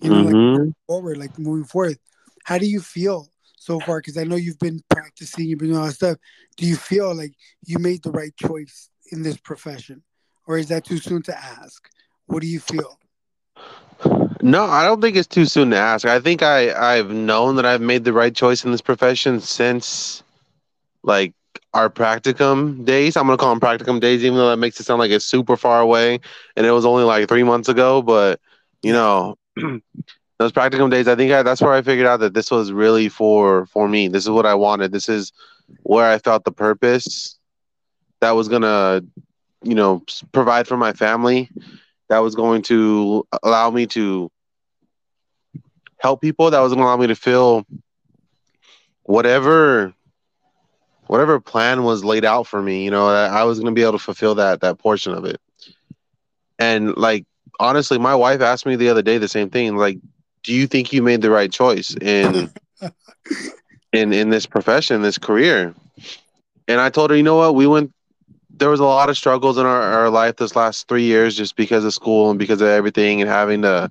you 0.00 0.10
know 0.10 0.24
mm-hmm. 0.24 0.64
like 0.64 0.74
forward 0.86 1.16
like 1.16 1.38
moving 1.38 1.64
forward 1.64 1.98
how 2.44 2.58
do 2.58 2.66
you 2.66 2.80
feel 2.80 3.28
so 3.58 3.80
far? 3.80 3.98
Because 3.98 4.16
i 4.16 4.22
know 4.24 4.36
you've 4.36 4.58
been 4.60 4.80
practicing 4.88 5.46
you've 5.46 5.58
been 5.58 5.68
doing 5.68 5.80
all 5.80 5.86
that 5.86 5.94
stuff. 5.94 6.18
Do 6.56 6.66
you 6.66 6.76
feel 6.76 7.14
like 7.14 7.32
you 7.64 7.78
made 7.78 8.02
the 8.02 8.12
right 8.12 8.34
choice 8.36 8.90
in 9.10 9.22
this 9.22 9.36
profession 9.36 10.02
or 10.46 10.56
is 10.56 10.68
that 10.68 10.84
too 10.84 10.98
soon 10.98 11.22
to 11.22 11.36
ask? 11.36 11.90
What 12.26 12.42
do 12.42 12.46
you 12.46 12.60
feel? 12.60 12.98
No 14.42 14.64
i 14.64 14.84
don't 14.84 15.00
think 15.00 15.16
it's 15.16 15.26
too 15.26 15.46
soon 15.46 15.70
to 15.70 15.76
ask. 15.76 16.06
I 16.06 16.20
think 16.20 16.42
i 16.42 16.96
i've 16.96 17.10
known 17.10 17.56
that 17.56 17.66
i've 17.66 17.80
made 17.80 18.04
the 18.04 18.12
right 18.12 18.34
choice 18.34 18.64
in 18.64 18.70
this 18.70 18.82
profession 18.82 19.40
since 19.40 20.22
like 21.02 21.34
our 21.76 21.90
practicum 21.90 22.84
days. 22.84 23.16
I'm 23.16 23.26
gonna 23.26 23.36
call 23.36 23.50
them 23.50 23.60
practicum 23.60 24.00
days, 24.00 24.24
even 24.24 24.38
though 24.38 24.50
that 24.50 24.56
makes 24.56 24.80
it 24.80 24.84
sound 24.84 24.98
like 24.98 25.10
it's 25.10 25.24
super 25.24 25.56
far 25.56 25.80
away, 25.80 26.20
and 26.56 26.66
it 26.66 26.70
was 26.70 26.86
only 26.86 27.04
like 27.04 27.28
three 27.28 27.42
months 27.42 27.68
ago. 27.68 28.02
But 28.02 28.40
you 28.82 28.92
know, 28.92 29.36
those 30.38 30.52
practicum 30.52 30.90
days, 30.90 31.06
I 31.06 31.14
think 31.14 31.32
I, 31.32 31.42
that's 31.42 31.60
where 31.60 31.72
I 31.72 31.82
figured 31.82 32.06
out 32.06 32.20
that 32.20 32.34
this 32.34 32.50
was 32.50 32.72
really 32.72 33.08
for 33.08 33.66
for 33.66 33.88
me. 33.88 34.08
This 34.08 34.24
is 34.24 34.30
what 34.30 34.46
I 34.46 34.54
wanted. 34.54 34.90
This 34.92 35.08
is 35.08 35.32
where 35.82 36.10
I 36.10 36.18
felt 36.18 36.44
the 36.44 36.52
purpose 36.52 37.38
that 38.20 38.30
was 38.32 38.48
gonna 38.48 39.02
you 39.62 39.74
know, 39.74 40.02
provide 40.32 40.66
for 40.66 40.76
my 40.76 40.92
family, 40.92 41.50
that 42.08 42.18
was 42.18 42.34
going 42.34 42.62
to 42.62 43.26
allow 43.42 43.70
me 43.70 43.86
to 43.86 44.30
help 45.98 46.20
people, 46.20 46.50
that 46.50 46.60
was 46.60 46.72
to 46.72 46.78
allow 46.78 46.96
me 46.96 47.08
to 47.08 47.16
feel 47.16 47.66
whatever 49.02 49.92
whatever 51.06 51.40
plan 51.40 51.84
was 51.84 52.04
laid 52.04 52.24
out 52.24 52.46
for 52.46 52.62
me, 52.62 52.84
you 52.84 52.90
know, 52.90 53.08
I 53.08 53.44
was 53.44 53.58
going 53.58 53.72
to 53.72 53.78
be 53.78 53.82
able 53.82 53.92
to 53.92 53.98
fulfill 53.98 54.34
that 54.36 54.60
that 54.60 54.78
portion 54.78 55.12
of 55.12 55.24
it. 55.24 55.40
And 56.58 56.96
like 56.96 57.24
honestly, 57.60 57.98
my 57.98 58.14
wife 58.14 58.40
asked 58.40 58.66
me 58.66 58.76
the 58.76 58.88
other 58.88 59.02
day 59.02 59.18
the 59.18 59.28
same 59.28 59.50
thing, 59.50 59.76
like, 59.76 59.98
do 60.42 60.52
you 60.52 60.66
think 60.66 60.92
you 60.92 61.02
made 61.02 61.22
the 61.22 61.30
right 61.30 61.50
choice 61.52 61.96
in 62.00 62.50
in 63.92 64.12
in 64.12 64.30
this 64.30 64.46
profession, 64.46 65.02
this 65.02 65.18
career? 65.18 65.74
And 66.68 66.80
I 66.80 66.90
told 66.90 67.10
her, 67.10 67.16
you 67.16 67.22
know 67.22 67.36
what, 67.36 67.54
we 67.54 67.66
went 67.66 67.92
there 68.58 68.70
was 68.70 68.80
a 68.80 68.84
lot 68.84 69.10
of 69.10 69.16
struggles 69.16 69.58
in 69.58 69.66
our, 69.66 69.82
our 69.82 70.10
life 70.10 70.36
this 70.36 70.56
last 70.56 70.88
three 70.88 71.04
years 71.04 71.36
just 71.36 71.56
because 71.56 71.84
of 71.84 71.92
school 71.92 72.30
and 72.30 72.38
because 72.38 72.60
of 72.60 72.68
everything 72.68 73.20
and 73.20 73.28
having 73.28 73.62
to, 73.62 73.90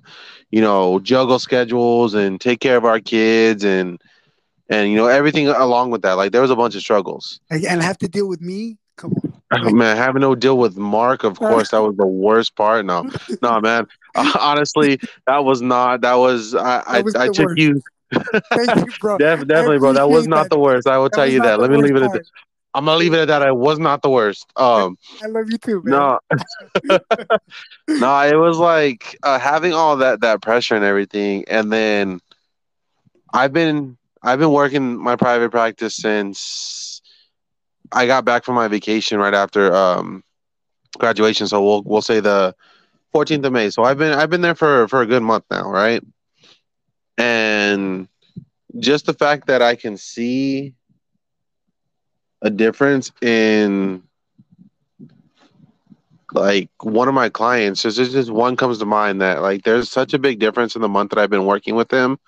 you 0.50 0.60
know, 0.60 0.98
juggle 1.00 1.38
schedules 1.38 2.14
and 2.14 2.40
take 2.40 2.60
care 2.60 2.76
of 2.76 2.84
our 2.84 2.98
kids 2.98 3.64
and 3.64 4.00
and 4.68 4.90
you 4.90 4.96
know 4.96 5.06
everything 5.06 5.48
along 5.48 5.90
with 5.90 6.02
that. 6.02 6.12
Like 6.14 6.32
there 6.32 6.42
was 6.42 6.50
a 6.50 6.56
bunch 6.56 6.74
of 6.74 6.80
struggles. 6.80 7.40
And 7.50 7.82
have 7.82 7.98
to 7.98 8.08
deal 8.08 8.28
with 8.28 8.40
me. 8.40 8.78
Come 8.96 9.14
on. 9.22 9.32
Oh, 9.52 9.70
man, 9.72 9.96
having 9.96 10.22
no 10.22 10.34
deal 10.34 10.58
with 10.58 10.76
Mark, 10.76 11.24
of 11.24 11.38
course, 11.38 11.70
that 11.70 11.82
was 11.82 11.96
the 11.96 12.06
worst 12.06 12.56
part. 12.56 12.84
No, 12.84 13.08
no, 13.42 13.60
man. 13.60 13.86
Honestly, 14.14 14.98
that 15.26 15.44
was 15.44 15.62
not. 15.62 16.00
That 16.00 16.14
was. 16.14 16.54
I. 16.54 17.00
Was 17.00 17.14
I, 17.14 17.24
I 17.24 17.28
took 17.28 17.48
worst. 17.48 17.58
you. 17.58 17.82
Thank 18.12 18.76
you, 18.76 18.92
bro. 19.00 19.18
Def, 19.18 19.46
definitely, 19.46 19.78
bro. 19.78 19.92
That 19.92 20.08
was 20.08 20.26
not 20.26 20.44
that. 20.44 20.50
the 20.50 20.58
worst. 20.58 20.88
I 20.88 20.98
will 20.98 21.04
that 21.10 21.16
tell 21.16 21.26
you 21.26 21.40
that. 21.42 21.60
Let 21.60 21.70
me 21.70 21.76
leave 21.76 21.96
it 21.96 22.02
at 22.02 22.12
that. 22.12 22.24
I'm 22.74 22.84
gonna 22.84 22.98
leave 22.98 23.14
it 23.14 23.20
at 23.20 23.28
that. 23.28 23.42
I 23.42 23.52
was 23.52 23.78
not 23.78 24.02
the 24.02 24.10
worst. 24.10 24.46
Um, 24.56 24.98
I 25.22 25.28
love 25.28 25.50
you 25.50 25.56
too, 25.56 25.82
man. 25.82 25.92
No, 25.92 26.98
no, 27.88 28.20
it 28.20 28.36
was 28.36 28.58
like 28.58 29.16
uh, 29.22 29.38
having 29.38 29.72
all 29.72 29.96
that 29.98 30.20
that 30.20 30.42
pressure 30.42 30.74
and 30.74 30.84
everything, 30.84 31.44
and 31.48 31.72
then 31.72 32.20
I've 33.32 33.54
been 33.54 33.96
I've 34.22 34.38
been 34.38 34.52
working 34.52 34.96
my 34.96 35.16
private 35.16 35.50
practice 35.50 35.96
since 35.96 37.00
I 37.92 38.06
got 38.06 38.24
back 38.24 38.44
from 38.44 38.54
my 38.54 38.68
vacation 38.68 39.18
right 39.18 39.34
after 39.34 39.74
um, 39.74 40.22
graduation. 40.98 41.46
So 41.46 41.62
we'll 41.62 41.82
we'll 41.82 42.02
say 42.02 42.20
the 42.20 42.54
14th 43.14 43.44
of 43.44 43.52
May. 43.52 43.70
So 43.70 43.84
I've 43.84 43.98
been 43.98 44.12
I've 44.12 44.30
been 44.30 44.40
there 44.40 44.54
for 44.54 44.88
for 44.88 45.02
a 45.02 45.06
good 45.06 45.22
month 45.22 45.44
now, 45.50 45.70
right? 45.70 46.02
And 47.18 48.08
just 48.78 49.06
the 49.06 49.14
fact 49.14 49.46
that 49.46 49.62
I 49.62 49.74
can 49.74 49.96
see 49.96 50.74
a 52.42 52.50
difference 52.50 53.12
in 53.22 54.02
like 56.32 56.68
one 56.80 57.08
of 57.08 57.14
my 57.14 57.28
clients 57.28 57.82
just 57.82 57.96
just 57.96 58.30
one 58.30 58.56
comes 58.56 58.78
to 58.78 58.84
mind 58.84 59.22
that 59.22 59.40
like 59.40 59.62
there's 59.62 59.90
such 59.90 60.12
a 60.12 60.18
big 60.18 60.38
difference 60.38 60.74
in 60.74 60.82
the 60.82 60.88
month 60.88 61.10
that 61.10 61.18
I've 61.18 61.30
been 61.30 61.46
working 61.46 61.76
with 61.76 61.90
him 61.90 62.18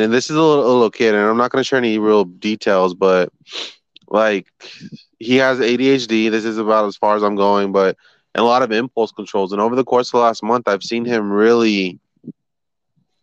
and 0.00 0.12
this 0.12 0.30
is 0.30 0.36
a 0.36 0.40
little, 0.40 0.64
a 0.64 0.72
little 0.72 0.90
kid, 0.90 1.14
and 1.14 1.24
I'm 1.24 1.36
not 1.36 1.50
going 1.50 1.60
to 1.60 1.66
share 1.66 1.78
any 1.78 1.98
real 1.98 2.24
details, 2.24 2.94
but 2.94 3.32
like 4.08 4.46
he 5.18 5.36
has 5.36 5.58
ADHD. 5.58 6.30
This 6.30 6.44
is 6.44 6.58
about 6.58 6.86
as 6.86 6.96
far 6.96 7.16
as 7.16 7.22
I'm 7.22 7.36
going, 7.36 7.72
but 7.72 7.96
a 8.34 8.42
lot 8.42 8.62
of 8.62 8.72
impulse 8.72 9.12
controls. 9.12 9.52
And 9.52 9.60
over 9.60 9.76
the 9.76 9.84
course 9.84 10.08
of 10.08 10.12
the 10.12 10.18
last 10.18 10.42
month, 10.42 10.68
I've 10.68 10.82
seen 10.82 11.04
him 11.04 11.30
really, 11.30 11.98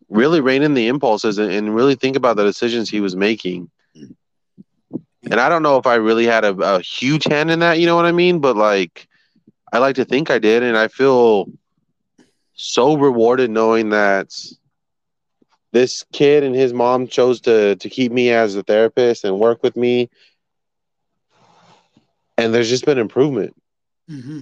really 0.09 0.41
rein 0.41 0.63
in 0.63 0.73
the 0.73 0.87
impulses 0.87 1.37
and, 1.37 1.51
and 1.51 1.75
really 1.75 1.95
think 1.95 2.15
about 2.15 2.37
the 2.37 2.43
decisions 2.43 2.89
he 2.89 3.01
was 3.01 3.15
making. 3.15 3.69
And 5.29 5.39
I 5.39 5.49
don't 5.49 5.63
know 5.63 5.77
if 5.77 5.85
I 5.85 5.95
really 5.95 6.25
had 6.25 6.45
a, 6.45 6.53
a 6.55 6.81
huge 6.81 7.25
hand 7.25 7.51
in 7.51 7.59
that, 7.59 7.79
you 7.79 7.85
know 7.85 7.95
what 7.95 8.05
I 8.05 8.11
mean? 8.11 8.39
But 8.39 8.55
like, 8.55 9.07
I 9.71 9.77
like 9.79 9.95
to 9.95 10.05
think 10.05 10.31
I 10.31 10.39
did, 10.39 10.63
and 10.63 10.77
I 10.77 10.87
feel 10.87 11.47
so 12.53 12.97
rewarded 12.97 13.51
knowing 13.51 13.89
that 13.89 14.33
this 15.71 16.03
kid 16.11 16.43
and 16.43 16.55
his 16.55 16.73
mom 16.73 17.07
chose 17.07 17.41
to 17.41 17.75
to 17.75 17.89
keep 17.89 18.11
me 18.11 18.31
as 18.31 18.55
a 18.55 18.63
therapist 18.63 19.23
and 19.23 19.39
work 19.39 19.61
with 19.63 19.75
me. 19.75 20.09
And 22.37 22.53
there's 22.53 22.69
just 22.69 22.85
been 22.85 22.97
improvement. 22.97 23.55
Mm-hmm. 24.09 24.41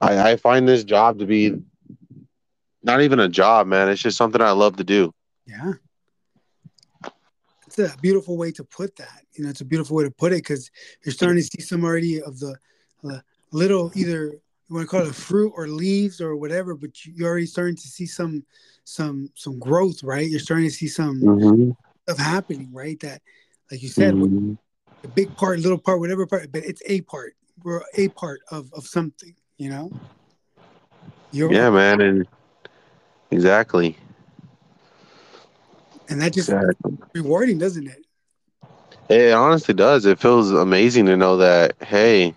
I, 0.00 0.32
I 0.32 0.36
find 0.36 0.66
this 0.66 0.84
job 0.84 1.20
to 1.20 1.26
be 1.26 1.54
not 2.82 3.02
even 3.02 3.20
a 3.20 3.28
job 3.28 3.66
man. 3.66 3.88
It's 3.88 4.02
just 4.02 4.16
something 4.16 4.40
i 4.40 4.50
love 4.50 4.76
to 4.76 4.84
do. 4.84 5.14
Yeah. 5.46 5.74
It's 7.66 7.78
a 7.78 7.96
beautiful 8.02 8.36
way 8.36 8.50
to 8.52 8.64
put 8.64 8.96
that. 8.96 9.22
You 9.34 9.44
know 9.44 9.50
it's 9.50 9.60
a 9.60 9.64
beautiful 9.64 9.96
way 9.96 10.04
to 10.04 10.10
put 10.10 10.32
it 10.32 10.36
because 10.36 10.70
you're 11.04 11.12
starting 11.12 11.38
to 11.38 11.42
see 11.42 11.62
some 11.62 11.84
already 11.84 12.20
of 12.20 12.38
the 12.40 12.56
uh, 13.08 13.18
little 13.52 13.92
either 13.94 14.34
you 14.72 14.76
want 14.78 14.88
to 14.88 14.96
call 14.96 15.06
it 15.06 15.14
fruit 15.14 15.52
or 15.54 15.68
leaves 15.68 16.18
or 16.20 16.34
whatever, 16.34 16.74
but 16.74 17.04
you're 17.04 17.28
already 17.28 17.44
starting 17.44 17.76
to 17.76 17.88
see 17.88 18.06
some 18.06 18.42
some 18.84 19.30
some 19.34 19.58
growth, 19.58 20.02
right? 20.02 20.28
You're 20.28 20.40
starting 20.40 20.66
to 20.66 20.74
see 20.74 20.88
some 20.88 21.20
mm-hmm. 21.20 21.70
stuff 22.04 22.18
happening, 22.18 22.70
right? 22.72 22.98
That, 23.00 23.20
like 23.70 23.82
you 23.82 23.90
said, 23.90 24.14
mm-hmm. 24.14 24.54
the 25.02 25.08
big 25.08 25.36
part, 25.36 25.60
little 25.60 25.76
part, 25.76 26.00
whatever 26.00 26.26
part, 26.26 26.50
but 26.50 26.64
it's 26.64 26.82
a 26.86 27.02
part. 27.02 27.34
We're 27.62 27.82
a 27.96 28.08
part 28.08 28.40
of 28.50 28.72
of 28.72 28.86
something, 28.86 29.34
you 29.58 29.68
know. 29.68 29.92
You're 31.32 31.52
yeah, 31.52 31.68
man, 31.68 32.00
and 32.00 32.26
exactly. 33.30 33.98
And 36.08 36.20
that 36.22 36.32
just 36.32 36.48
exactly. 36.48 36.96
rewarding, 37.12 37.58
doesn't 37.58 37.86
it? 37.86 38.06
It 39.10 39.32
honestly 39.34 39.74
does. 39.74 40.06
It 40.06 40.18
feels 40.18 40.50
amazing 40.50 41.04
to 41.06 41.16
know 41.18 41.36
that 41.36 41.74
hey, 41.82 42.34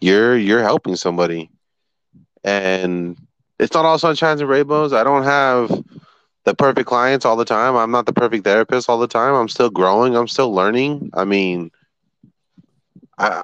you're 0.00 0.36
you're 0.36 0.62
helping 0.62 0.96
somebody. 0.96 1.50
And 2.44 3.16
it's 3.58 3.74
not 3.74 3.84
all 3.84 3.98
sunshines 3.98 4.40
and 4.40 4.48
rainbows. 4.48 4.92
I 4.92 5.04
don't 5.04 5.22
have 5.24 5.70
the 6.44 6.54
perfect 6.54 6.86
clients 6.86 7.24
all 7.24 7.36
the 7.36 7.44
time. 7.44 7.76
I'm 7.76 7.90
not 7.90 8.06
the 8.06 8.12
perfect 8.12 8.44
therapist 8.44 8.88
all 8.88 8.98
the 8.98 9.08
time. 9.08 9.34
I'm 9.34 9.48
still 9.48 9.70
growing. 9.70 10.16
I'm 10.16 10.28
still 10.28 10.52
learning. 10.52 11.10
I 11.14 11.24
mean 11.24 11.70
i 13.18 13.42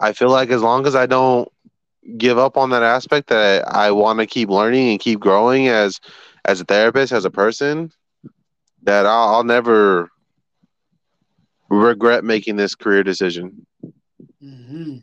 i 0.00 0.12
feel 0.12 0.30
like 0.30 0.50
as 0.50 0.62
long 0.62 0.86
as 0.86 0.94
i 0.94 1.06
don't 1.06 1.48
give 2.16 2.38
up 2.38 2.56
on 2.56 2.70
that 2.70 2.82
aspect 2.82 3.28
that 3.28 3.66
i, 3.68 3.86
I 3.86 3.90
want 3.90 4.18
to 4.20 4.26
keep 4.26 4.48
learning 4.48 4.90
and 4.90 5.00
keep 5.00 5.20
growing 5.20 5.68
as 5.68 6.00
as 6.44 6.60
a 6.60 6.64
therapist 6.64 7.12
as 7.12 7.24
a 7.24 7.30
person 7.30 7.90
that 8.82 9.06
I'll, 9.06 9.36
I'll 9.36 9.44
never 9.44 10.10
regret 11.70 12.24
making 12.24 12.56
this 12.56 12.74
career 12.74 13.02
decision 13.02 13.66
Mm-hmm. 14.44 14.96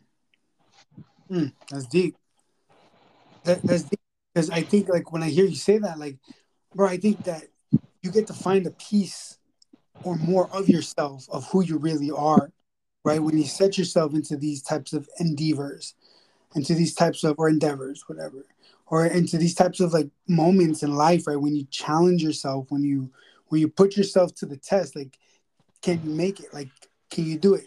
Mm, 1.30 1.52
that's 1.68 1.86
deep. 1.86 2.16
That, 3.44 3.62
that's 3.62 3.82
deep 3.84 4.00
because 4.32 4.50
I 4.50 4.62
think 4.62 4.88
like 4.88 5.12
when 5.12 5.22
I 5.22 5.30
hear 5.30 5.44
you 5.44 5.56
say 5.56 5.78
that, 5.78 5.98
like, 5.98 6.18
bro, 6.74 6.88
I 6.88 6.96
think 6.96 7.24
that 7.24 7.44
you 8.02 8.10
get 8.10 8.26
to 8.28 8.34
find 8.34 8.66
a 8.66 8.70
piece 8.70 9.38
or 10.04 10.16
more 10.16 10.48
of 10.52 10.68
yourself 10.68 11.26
of 11.30 11.48
who 11.50 11.64
you 11.64 11.78
really 11.78 12.10
are, 12.10 12.52
right? 13.04 13.22
When 13.22 13.36
you 13.36 13.44
set 13.44 13.78
yourself 13.78 14.14
into 14.14 14.36
these 14.36 14.62
types 14.62 14.92
of 14.92 15.08
endeavors, 15.18 15.94
into 16.54 16.74
these 16.74 16.94
types 16.94 17.24
of 17.24 17.36
or 17.38 17.48
endeavors, 17.48 18.04
whatever, 18.06 18.44
or 18.86 19.06
into 19.06 19.38
these 19.38 19.54
types 19.54 19.80
of 19.80 19.92
like 19.92 20.08
moments 20.28 20.82
in 20.82 20.94
life, 20.94 21.26
right? 21.26 21.40
When 21.40 21.56
you 21.56 21.66
challenge 21.70 22.22
yourself, 22.22 22.66
when 22.68 22.84
you 22.84 23.10
when 23.48 23.60
you 23.60 23.68
put 23.68 23.96
yourself 23.96 24.34
to 24.36 24.46
the 24.46 24.56
test, 24.56 24.96
like, 24.96 25.18
can 25.82 26.00
you 26.04 26.10
make 26.10 26.40
it? 26.40 26.54
Like, 26.54 26.68
can 27.10 27.24
you 27.24 27.38
do 27.38 27.54
it? 27.54 27.66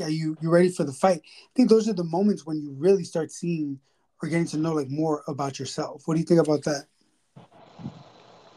Are 0.00 0.10
you 0.10 0.36
you 0.40 0.50
ready 0.50 0.68
for 0.68 0.84
the 0.84 0.92
fight? 0.92 1.20
I 1.24 1.50
think 1.54 1.68
those 1.68 1.88
are 1.88 1.94
the 1.94 2.04
moments 2.04 2.46
when 2.46 2.60
you 2.60 2.72
really 2.72 3.04
start 3.04 3.32
seeing 3.32 3.80
or 4.22 4.28
getting 4.28 4.46
to 4.46 4.58
know 4.58 4.72
like 4.72 4.90
more 4.90 5.22
about 5.28 5.58
yourself. 5.58 6.02
What 6.06 6.14
do 6.14 6.20
you 6.20 6.26
think 6.26 6.40
about 6.40 6.64
that? 6.64 6.86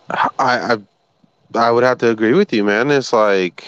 I 0.09 0.29
I, 0.39 0.77
I 1.55 1.71
would 1.71 1.83
have 1.83 1.99
to 1.99 2.09
agree 2.09 2.33
with 2.33 2.53
you, 2.53 2.63
man. 2.63 2.91
It's 2.91 3.13
like 3.13 3.65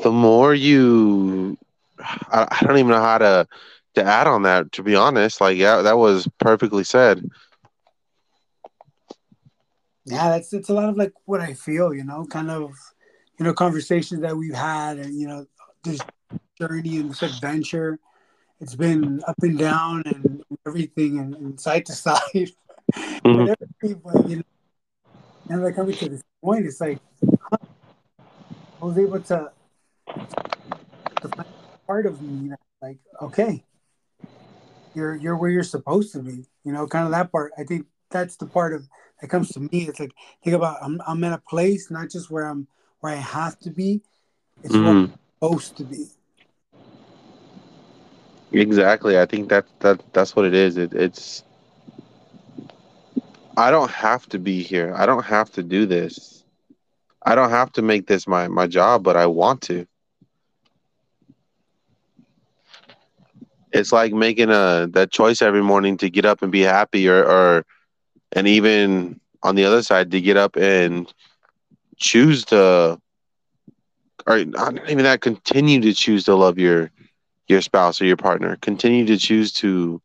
the 0.00 0.12
more 0.12 0.54
you, 0.54 1.56
I, 2.00 2.46
I 2.50 2.64
don't 2.64 2.78
even 2.78 2.90
know 2.90 3.00
how 3.00 3.18
to 3.18 3.46
to 3.94 4.04
add 4.04 4.26
on 4.26 4.42
that. 4.42 4.72
To 4.72 4.82
be 4.82 4.94
honest, 4.94 5.40
like 5.40 5.56
yeah, 5.56 5.82
that 5.82 5.98
was 5.98 6.28
perfectly 6.38 6.84
said. 6.84 7.28
Yeah, 10.04 10.30
that's 10.30 10.52
it's 10.52 10.70
a 10.70 10.74
lot 10.74 10.88
of 10.88 10.96
like 10.96 11.12
what 11.26 11.40
I 11.40 11.52
feel, 11.52 11.92
you 11.92 12.04
know, 12.04 12.24
kind 12.24 12.50
of 12.50 12.72
you 13.38 13.44
know, 13.44 13.52
conversations 13.52 14.20
that 14.22 14.36
we've 14.36 14.54
had 14.54 14.98
and, 14.98 15.18
you 15.18 15.28
know, 15.28 15.46
this 15.84 16.00
journey 16.58 16.98
and 16.98 17.10
this 17.10 17.22
adventure. 17.22 17.98
It's 18.60 18.74
been 18.74 19.22
up 19.26 19.36
and 19.42 19.56
down 19.56 20.02
and 20.06 20.42
everything 20.66 21.18
and, 21.18 21.34
and 21.34 21.60
side 21.60 21.86
to 21.86 21.92
side. 21.94 22.20
Mm-hmm. 22.94 23.92
but, 24.02 24.28
you 24.28 24.36
know, 24.36 24.42
and 25.50 25.62
like 25.62 25.76
coming 25.76 25.96
to 25.96 26.08
this 26.08 26.22
point, 26.42 26.66
it's 26.66 26.80
like 26.80 26.98
huh, 27.24 27.58
I 28.82 28.84
was 28.84 28.98
able 28.98 29.20
to, 29.20 29.50
to 30.06 31.28
find 31.28 31.48
part 31.86 32.06
of 32.06 32.20
me 32.20 32.50
that, 32.50 32.58
like, 32.82 32.98
okay, 33.22 33.64
you're 34.94 35.16
you're 35.16 35.36
where 35.36 35.50
you're 35.50 35.62
supposed 35.62 36.12
to 36.12 36.20
be. 36.20 36.44
You 36.64 36.72
know, 36.72 36.86
kind 36.86 37.04
of 37.06 37.12
that 37.12 37.32
part. 37.32 37.52
I 37.56 37.64
think 37.64 37.86
that's 38.10 38.36
the 38.36 38.46
part 38.46 38.74
of 38.74 38.88
that 39.20 39.28
comes 39.28 39.50
to 39.52 39.60
me. 39.60 39.88
It's 39.88 40.00
like 40.00 40.12
think 40.42 40.56
about 40.56 40.78
I'm 40.82 41.00
I'm 41.06 41.22
in 41.24 41.32
a 41.32 41.38
place 41.38 41.90
not 41.90 42.10
just 42.10 42.30
where 42.30 42.46
I'm 42.46 42.66
where 43.00 43.12
I 43.12 43.16
have 43.16 43.58
to 43.60 43.70
be. 43.70 44.00
It's 44.62 44.74
mm. 44.74 44.82
where 44.82 44.90
I'm 44.90 45.12
supposed 45.34 45.76
to 45.76 45.84
be. 45.84 46.06
Exactly. 48.52 49.18
I 49.18 49.26
think 49.26 49.48
that 49.50 49.66
that 49.80 50.00
that's 50.12 50.34
what 50.34 50.44
it 50.44 50.54
is. 50.54 50.76
It, 50.76 50.94
it's 50.94 51.44
I 53.56 53.70
don't 53.70 53.90
have 53.90 54.26
to 54.30 54.38
be 54.38 54.62
here. 54.62 54.94
I 54.96 55.04
don't 55.04 55.24
have 55.24 55.50
to 55.52 55.62
do 55.62 55.84
this. 55.84 56.44
I 57.24 57.34
don't 57.34 57.50
have 57.50 57.72
to 57.72 57.82
make 57.82 58.06
this 58.06 58.26
my 58.26 58.48
my 58.48 58.66
job, 58.66 59.02
but 59.02 59.16
I 59.16 59.26
want 59.26 59.62
to. 59.62 59.86
It's 63.72 63.92
like 63.92 64.14
making 64.14 64.50
a 64.50 64.88
that 64.92 65.10
choice 65.10 65.42
every 65.42 65.62
morning 65.62 65.98
to 65.98 66.08
get 66.08 66.24
up 66.24 66.42
and 66.42 66.50
be 66.50 66.62
happy 66.62 67.08
or 67.08 67.22
or 67.22 67.66
and 68.32 68.46
even 68.48 69.20
on 69.42 69.56
the 69.56 69.64
other 69.64 69.82
side 69.82 70.10
to 70.12 70.20
get 70.20 70.36
up 70.36 70.56
and 70.56 71.12
choose 71.98 72.44
to 72.46 72.98
or 74.26 74.44
not 74.44 74.90
even 74.90 75.04
that 75.04 75.20
continue 75.20 75.80
to 75.80 75.92
choose 75.92 76.24
to 76.24 76.34
love 76.34 76.58
your 76.58 76.90
your 77.48 77.60
spouse 77.60 78.00
or 78.00 78.04
your 78.04 78.16
partner 78.16 78.56
continue 78.60 79.06
to 79.06 79.16
choose 79.16 79.52
to 79.52 80.00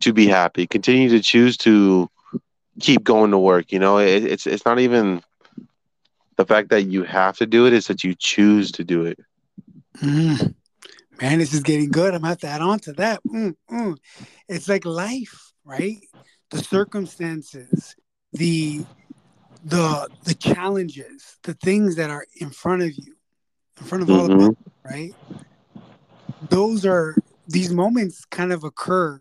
to 0.00 0.12
be 0.12 0.26
happy 0.26 0.66
continue 0.66 1.08
to 1.08 1.20
choose 1.20 1.56
to 1.56 2.08
keep 2.80 3.02
going 3.04 3.30
to 3.30 3.38
work 3.38 3.72
you 3.72 3.78
know 3.78 3.98
it, 3.98 4.24
it's 4.24 4.46
it's 4.46 4.64
not 4.64 4.78
even 4.78 5.22
the 6.36 6.46
fact 6.46 6.70
that 6.70 6.82
you 6.82 7.02
have 7.02 7.36
to 7.36 7.46
do 7.46 7.66
it 7.66 7.72
is 7.72 7.86
that 7.88 8.04
you 8.04 8.14
choose 8.14 8.70
to 8.72 8.84
do 8.84 9.04
it 9.04 9.18
Mm. 9.98 10.54
Man, 11.20 11.38
this 11.38 11.52
is 11.52 11.62
getting 11.62 11.90
good. 11.90 12.14
I'm 12.14 12.20
gonna 12.20 12.28
have 12.28 12.38
to 12.40 12.46
add 12.48 12.60
on 12.60 12.78
to 12.80 12.92
that. 12.94 13.20
Mm, 13.24 13.56
mm. 13.70 13.96
It's 14.48 14.68
like 14.68 14.84
life, 14.84 15.52
right? 15.64 15.98
The 16.50 16.58
circumstances, 16.58 17.96
the 18.32 18.84
the 19.68 20.08
the 20.24 20.34
challenges, 20.34 21.36
the 21.42 21.54
things 21.54 21.96
that 21.96 22.10
are 22.10 22.26
in 22.40 22.50
front 22.50 22.82
of 22.82 22.96
you, 22.96 23.16
in 23.78 23.86
front 23.86 24.02
of 24.02 24.10
all 24.10 24.26
of 24.26 24.32
hmm 24.32 24.46
us, 24.48 24.54
right? 24.84 25.12
Those 26.40 26.86
are 26.86 27.16
these 27.46 27.72
moments 27.72 28.24
kind 28.24 28.52
of 28.52 28.64
occur 28.64 29.20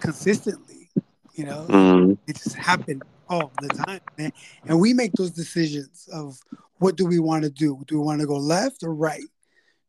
consistently. 0.00 0.90
You 1.34 1.44
know, 1.44 1.66
it, 1.68 1.72
hmm 1.72 2.12
it 2.28 2.36
just 2.36 2.56
happen 2.56 3.02
all 3.28 3.52
the 3.58 3.70
time, 3.70 4.00
man. 4.16 4.32
And 4.66 4.80
we 4.80 4.92
make 4.92 5.14
those 5.16 5.32
decisions 5.32 6.08
of 6.12 6.38
what 6.78 6.96
do 6.96 7.06
we 7.06 7.18
want 7.18 7.44
to 7.44 7.50
do? 7.50 7.82
Do 7.86 7.98
we 7.98 8.04
want 8.04 8.20
to 8.20 8.26
go 8.26 8.36
left 8.36 8.82
or 8.82 8.94
right? 8.94 9.20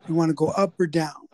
Do 0.06 0.14
we 0.14 0.18
want 0.18 0.30
to 0.30 0.36
go 0.36 0.48
up 0.48 0.80
or 0.80 0.88
down? 0.88 1.28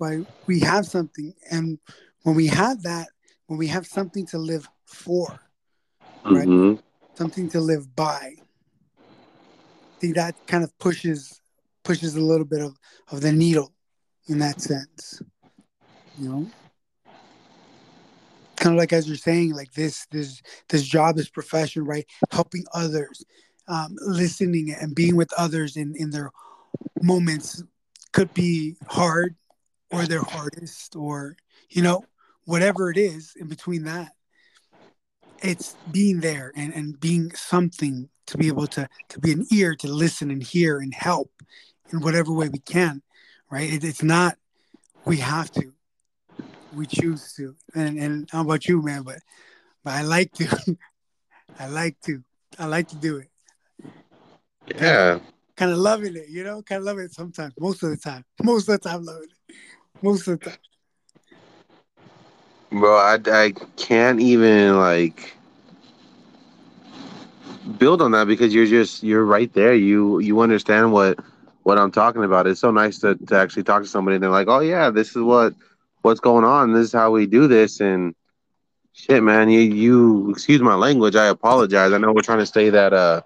Right? 0.00 0.20
We 0.46 0.60
have 0.60 0.86
something, 0.86 1.32
and 1.50 1.78
when 2.22 2.34
we 2.34 2.48
have 2.48 2.82
that, 2.82 3.08
when 3.46 3.58
we 3.58 3.68
have 3.68 3.86
something 3.86 4.26
to 4.26 4.38
live 4.38 4.68
for, 4.84 5.40
right? 6.24 6.46
hmm 6.46 6.74
Something 7.16 7.48
to 7.50 7.60
live 7.60 7.94
by. 7.96 8.34
I 8.36 9.98
think 10.00 10.14
that 10.16 10.34
kind 10.46 10.62
of 10.62 10.76
pushes 10.78 11.40
pushes 11.82 12.16
a 12.16 12.20
little 12.20 12.44
bit 12.44 12.60
of, 12.60 12.76
of 13.12 13.20
the 13.20 13.32
needle 13.32 13.72
in 14.28 14.40
that 14.40 14.60
sense. 14.60 15.22
You 16.18 16.28
know? 16.28 16.50
kind 18.56 18.74
of 18.74 18.78
like 18.78 18.92
as 18.92 19.06
you're 19.06 19.16
saying 19.16 19.52
like 19.52 19.72
this 19.72 20.06
this 20.10 20.42
this 20.68 20.82
job 20.82 21.14
this 21.16 21.28
profession 21.28 21.84
right 21.84 22.06
helping 22.32 22.64
others 22.74 23.24
um, 23.68 23.94
listening 24.00 24.74
and 24.80 24.94
being 24.94 25.14
with 25.14 25.32
others 25.34 25.76
in 25.76 25.94
in 25.96 26.10
their 26.10 26.30
moments 27.02 27.62
could 28.12 28.32
be 28.34 28.76
hard 28.88 29.36
or 29.92 30.06
their 30.06 30.22
hardest 30.22 30.96
or 30.96 31.36
you 31.70 31.82
know 31.82 32.04
whatever 32.44 32.90
it 32.90 32.96
is 32.96 33.34
in 33.38 33.46
between 33.46 33.84
that 33.84 34.12
it's 35.42 35.76
being 35.90 36.20
there 36.20 36.52
and 36.56 36.74
and 36.74 36.98
being 37.00 37.30
something 37.32 38.08
to 38.26 38.38
be 38.38 38.48
able 38.48 38.66
to 38.66 38.88
to 39.08 39.20
be 39.20 39.32
an 39.32 39.46
ear 39.52 39.74
to 39.76 39.88
listen 39.88 40.30
and 40.30 40.42
hear 40.42 40.78
and 40.78 40.94
help 40.94 41.30
in 41.92 42.00
whatever 42.00 42.32
way 42.32 42.48
we 42.48 42.58
can 42.58 43.02
right? 43.50 43.72
It, 43.72 43.84
it's 43.84 44.02
not 44.02 44.36
we 45.04 45.18
have 45.18 45.50
to. 45.52 45.72
We 46.74 46.86
choose 46.86 47.32
to. 47.34 47.56
And 47.74 47.98
and 47.98 48.28
how 48.30 48.42
about 48.42 48.66
you 48.66 48.82
man? 48.82 49.02
But 49.02 49.20
but 49.84 49.94
i 49.94 50.02
like 50.02 50.32
to 50.32 50.76
i 51.58 51.68
like 51.68 52.00
to 52.02 52.22
i 52.58 52.66
like 52.66 52.88
to 52.88 52.96
do 52.96 53.18
it. 53.18 53.30
Yeah. 54.74 55.20
Kind 55.56 55.72
of 55.72 55.78
loving 55.78 56.16
it 56.16 56.28
you 56.28 56.44
know? 56.44 56.62
Kind 56.62 56.80
of 56.80 56.84
loving 56.84 57.04
it 57.04 57.14
sometimes. 57.14 57.54
Most 57.58 57.82
of 57.82 57.90
the 57.90 57.96
time. 57.96 58.24
Most 58.42 58.68
of 58.68 58.80
the 58.80 58.88
time 58.88 59.04
loving 59.04 59.28
it. 59.48 59.54
Most 60.02 60.28
of 60.28 60.38
the 60.38 60.50
time 60.50 60.58
bro 62.70 62.96
I, 62.96 63.18
I 63.26 63.52
can't 63.76 64.20
even 64.20 64.76
like 64.78 65.36
build 67.78 68.00
on 68.02 68.12
that 68.12 68.26
because 68.26 68.54
you're 68.54 68.66
just 68.66 69.02
you're 69.02 69.24
right 69.24 69.52
there. 69.52 69.74
You 69.74 70.18
you 70.20 70.40
understand 70.40 70.92
what 70.92 71.18
what 71.62 71.78
i'm 71.78 71.90
talking 71.90 72.24
about. 72.24 72.46
It's 72.46 72.60
so 72.60 72.70
nice 72.70 72.98
to, 73.00 73.16
to 73.16 73.36
actually 73.36 73.64
talk 73.64 73.82
to 73.82 73.88
somebody 73.88 74.16
and 74.16 74.22
they're 74.22 74.30
like 74.30 74.48
oh 74.48 74.60
yeah 74.60 74.90
this 74.90 75.10
is 75.10 75.22
what 75.22 75.54
what's 76.02 76.20
going 76.20 76.44
on. 76.44 76.72
This 76.72 76.86
is 76.86 76.92
how 76.92 77.10
we 77.10 77.26
do 77.26 77.48
this. 77.48 77.80
And 77.80 78.14
shit 78.92 79.22
man 79.22 79.48
you 79.50 79.60
you 79.60 80.30
excuse 80.30 80.60
my 80.60 80.74
language. 80.74 81.16
I 81.16 81.26
apologize. 81.26 81.92
I 81.92 81.98
know 81.98 82.12
we're 82.12 82.22
trying 82.22 82.38
to 82.38 82.46
stay 82.46 82.70
that 82.70 82.92
uh 82.92 83.22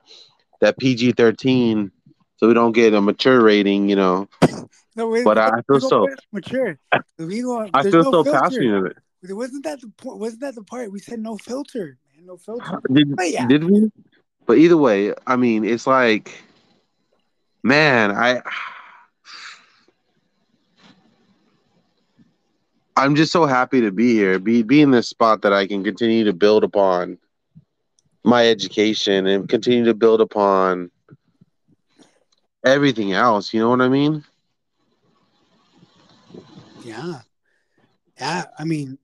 that 0.60 0.78
pg-13 0.78 1.90
so 2.36 2.48
we 2.48 2.54
don't 2.54 2.72
get 2.72 2.94
a 2.94 3.00
mature 3.00 3.42
rating 3.42 3.88
you 3.88 3.96
know. 3.96 4.28
No 4.96 5.06
we, 5.06 5.22
but 5.22 5.38
i, 5.38 5.58
I 5.58 5.62
feel 5.62 5.80
so 5.80 6.08
mature. 6.32 6.76
We 7.16 7.42
go 7.42 7.70
i 7.72 7.82
feel 7.84 8.02
no 8.02 8.10
so 8.10 8.24
filter. 8.24 8.40
passionate. 8.40 8.74
of 8.74 8.86
it 8.86 8.96
wasn't 9.22 9.64
that 9.64 9.80
the 9.80 9.88
point 9.88 10.18
wasn't 10.18 10.40
that 10.40 10.54
the 10.54 10.62
part? 10.62 10.90
We 10.92 10.98
said 10.98 11.20
no 11.20 11.36
filter 11.36 11.98
man 12.20 12.26
no 12.26 12.36
filter. 12.36 12.80
Did 12.92 13.16
but 13.16 13.30
yeah. 13.30 13.46
did 13.46 13.64
we? 13.64 13.90
But 14.46 14.58
either 14.58 14.76
way 14.76 15.14
i 15.26 15.36
mean 15.36 15.64
it's 15.64 15.86
like 15.86 16.42
man 17.62 18.10
i 18.10 18.42
i'm 22.96 23.14
just 23.14 23.30
so 23.30 23.46
happy 23.46 23.80
to 23.82 23.92
be 23.92 24.14
here 24.14 24.38
be 24.40 24.62
be 24.62 24.80
in 24.80 24.90
this 24.90 25.08
spot 25.08 25.42
that 25.42 25.52
i 25.52 25.66
can 25.66 25.84
continue 25.84 26.24
to 26.24 26.32
build 26.32 26.64
upon 26.64 27.18
my 28.24 28.48
education 28.48 29.26
and 29.26 29.48
continue 29.48 29.84
to 29.84 29.94
build 29.94 30.20
upon 30.20 30.90
everything 32.64 33.12
else 33.12 33.54
you 33.54 33.60
know 33.60 33.68
what 33.68 33.80
i 33.80 33.88
mean? 33.88 34.24
Yeah. 36.82 37.20
Yeah 38.18 38.46
i 38.58 38.64
mean 38.64 38.98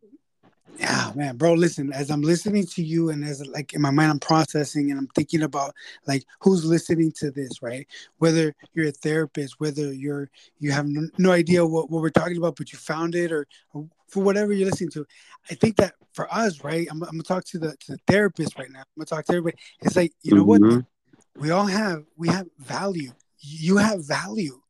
Yeah, 0.78 1.10
man, 1.14 1.36
bro. 1.36 1.54
Listen, 1.54 1.90
as 1.92 2.10
I'm 2.10 2.20
listening 2.20 2.66
to 2.66 2.82
you, 2.82 3.08
and 3.08 3.24
as 3.24 3.44
like 3.46 3.72
in 3.72 3.80
my 3.80 3.90
mind, 3.90 4.10
I'm 4.10 4.18
processing 4.18 4.90
and 4.90 5.00
I'm 5.00 5.06
thinking 5.08 5.42
about 5.42 5.74
like 6.06 6.24
who's 6.40 6.66
listening 6.66 7.12
to 7.16 7.30
this, 7.30 7.62
right? 7.62 7.86
Whether 8.18 8.54
you're 8.74 8.88
a 8.88 8.92
therapist, 8.92 9.58
whether 9.58 9.92
you're 9.92 10.28
you 10.58 10.72
have 10.72 10.86
no, 10.86 11.08
no 11.16 11.32
idea 11.32 11.64
what, 11.64 11.90
what 11.90 12.02
we're 12.02 12.10
talking 12.10 12.36
about, 12.36 12.56
but 12.56 12.72
you 12.72 12.78
found 12.78 13.14
it, 13.14 13.32
or, 13.32 13.46
or 13.72 13.88
for 14.08 14.22
whatever 14.22 14.52
you're 14.52 14.68
listening 14.68 14.90
to. 14.90 15.06
I 15.50 15.54
think 15.54 15.76
that 15.76 15.94
for 16.12 16.32
us, 16.32 16.62
right? 16.62 16.86
I'm, 16.90 17.02
I'm 17.04 17.10
gonna 17.10 17.22
talk 17.22 17.44
to 17.46 17.58
the 17.58 17.70
to 17.70 17.92
the 17.92 17.98
therapist 18.06 18.58
right 18.58 18.70
now. 18.70 18.80
I'm 18.80 18.84
gonna 18.98 19.06
talk 19.06 19.24
to 19.26 19.32
everybody. 19.32 19.56
It's 19.80 19.96
like 19.96 20.12
you 20.22 20.34
know 20.34 20.44
what? 20.44 20.60
hmm 20.60 20.80
We 21.38 21.52
all 21.52 21.66
have 21.66 22.04
we 22.18 22.28
have 22.28 22.48
value. 22.58 23.12
You 23.38 23.78
have 23.78 24.06
value 24.06 24.60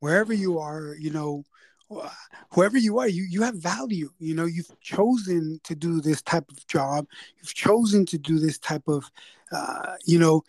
wherever 0.00 0.32
you 0.32 0.58
are. 0.58 0.96
You 0.98 1.10
know 1.10 1.44
whoever 2.50 2.78
you 2.78 2.98
are 2.98 3.08
you 3.08 3.24
you 3.24 3.42
have 3.42 3.56
value. 3.56 4.10
You 4.18 4.34
know 4.34 4.44
you've 4.44 4.70
chosen 4.80 5.60
to 5.64 5.74
do 5.74 6.00
this 6.00 6.22
type 6.22 6.50
of 6.50 6.66
job. 6.66 7.06
You've 7.38 7.54
chosen 7.54 8.06
to 8.06 8.18
do 8.18 8.38
this 8.38 8.58
type 8.58 8.86
of 8.88 9.10
uh, 9.50 9.94
you 10.04 10.18
know 10.18 10.42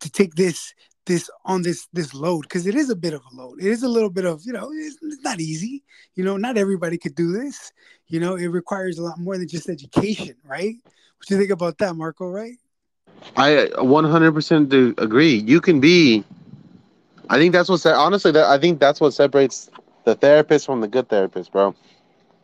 to 0.00 0.10
take 0.10 0.34
this 0.34 0.74
this 1.06 1.28
on 1.44 1.62
this 1.62 1.88
this 1.92 2.14
load 2.14 2.42
because 2.42 2.66
it 2.66 2.74
is 2.74 2.90
a 2.90 2.96
bit 2.96 3.14
of 3.14 3.22
a 3.32 3.36
load. 3.36 3.60
It 3.60 3.66
is 3.66 3.82
a 3.82 3.88
little 3.88 4.10
bit 4.10 4.24
of 4.24 4.42
you 4.44 4.52
know 4.52 4.70
it's, 4.72 4.98
it's 5.02 5.22
not 5.22 5.40
easy. 5.40 5.82
You 6.14 6.24
know 6.24 6.36
not 6.36 6.56
everybody 6.56 6.98
could 6.98 7.14
do 7.14 7.32
this. 7.32 7.72
You 8.08 8.20
know 8.20 8.36
it 8.36 8.48
requires 8.48 8.98
a 8.98 9.02
lot 9.02 9.18
more 9.18 9.36
than 9.38 9.48
just 9.48 9.68
education 9.68 10.36
right? 10.44 10.76
What 10.84 11.28
do 11.28 11.34
you 11.34 11.40
think 11.40 11.52
about 11.52 11.78
that 11.78 11.94
marco 11.94 12.26
right? 12.26 12.56
I 13.36 13.70
100% 13.78 14.68
do 14.68 14.94
agree. 14.98 15.36
You 15.36 15.60
can 15.60 15.80
be 15.80 16.24
i 17.30 17.38
think 17.38 17.52
that's 17.52 17.68
what 17.68 17.84
honestly 17.86 18.30
that 18.30 18.46
i 18.46 18.58
think 18.58 18.78
that's 18.78 19.00
what 19.00 19.12
separates 19.12 19.70
the 20.04 20.14
therapist 20.14 20.66
from 20.66 20.80
the 20.80 20.88
good 20.88 21.08
therapist 21.08 21.52
bro. 21.52 21.74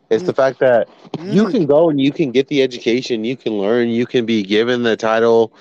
It's 0.09 0.23
the 0.23 0.33
mm, 0.33 0.33
fact 0.33 0.59
that 0.59 0.87
you 1.27 1.45
mm, 1.45 1.47
can 1.47 1.65
go 1.65 1.89
and 1.89 1.99
you 1.99 2.11
can 2.11 2.31
get 2.31 2.47
the 2.47 2.61
education 2.61 3.23
you 3.23 3.37
can 3.37 3.53
learn 3.53 3.89
you 3.89 4.05
can 4.05 4.25
be 4.25 4.43
given 4.43 4.83
the 4.83 4.95
title 4.95 5.53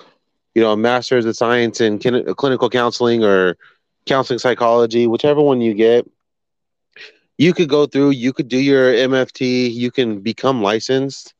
you 0.54 0.62
know 0.62 0.76
master's 0.76 1.24
of 1.24 1.36
science 1.36 1.80
in 1.80 1.98
kin- 1.98 2.24
clinical 2.34 2.68
counseling 2.68 3.24
or 3.24 3.56
counseling 4.06 4.38
psychology 4.38 5.06
whichever 5.06 5.40
one 5.40 5.60
you 5.60 5.74
get. 5.74 6.06
You 7.38 7.52
could 7.54 7.68
go 7.68 7.86
through 7.86 8.10
you 8.10 8.32
could 8.32 8.48
do 8.48 8.58
your 8.58 8.92
mft 8.92 9.72
you 9.72 9.90
can 9.90 10.20
become 10.20 10.62
licensed 10.62 11.34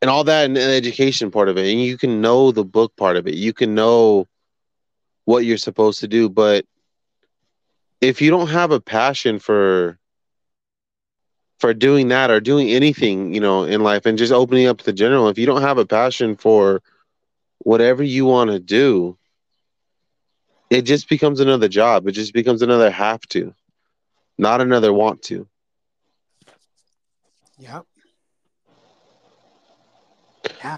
and 0.00 0.10
all 0.10 0.24
that 0.24 0.44
in 0.44 0.54
the 0.54 0.62
education 0.62 1.30
part 1.30 1.48
of 1.48 1.56
it. 1.58 1.70
And 1.70 1.80
you 1.80 1.96
can 1.96 2.20
know 2.20 2.50
the 2.52 2.64
book 2.64 2.94
part 2.96 3.16
of 3.16 3.26
it. 3.26 3.34
You 3.34 3.52
can 3.52 3.74
know 3.74 4.26
what 5.24 5.44
you're 5.44 5.56
supposed 5.58 6.00
to 6.00 6.08
do 6.08 6.28
but 6.28 6.64
if 8.00 8.20
you 8.20 8.30
don't 8.30 8.48
have 8.48 8.70
a 8.70 8.80
passion 8.80 9.38
for 9.38 9.98
for 11.58 11.72
doing 11.72 12.08
that 12.08 12.30
or 12.30 12.40
doing 12.40 12.68
anything 12.68 13.32
you 13.34 13.40
know 13.40 13.64
in 13.64 13.82
life 13.82 14.06
and 14.06 14.18
just 14.18 14.32
opening 14.32 14.66
up 14.66 14.78
to 14.78 14.84
the 14.84 14.92
general 14.92 15.28
if 15.28 15.38
you 15.38 15.46
don't 15.46 15.62
have 15.62 15.78
a 15.78 15.86
passion 15.86 16.36
for 16.36 16.82
whatever 17.58 18.02
you 18.02 18.24
want 18.24 18.50
to 18.50 18.58
do 18.58 19.16
it 20.70 20.82
just 20.82 21.08
becomes 21.08 21.40
another 21.40 21.68
job 21.68 22.06
it 22.06 22.12
just 22.12 22.34
becomes 22.34 22.60
another 22.62 22.90
have 22.90 23.20
to 23.22 23.54
not 24.38 24.60
another 24.60 24.92
want 24.92 25.22
to. 25.22 25.46
Yep. 27.58 27.86
Yeah. 30.62 30.76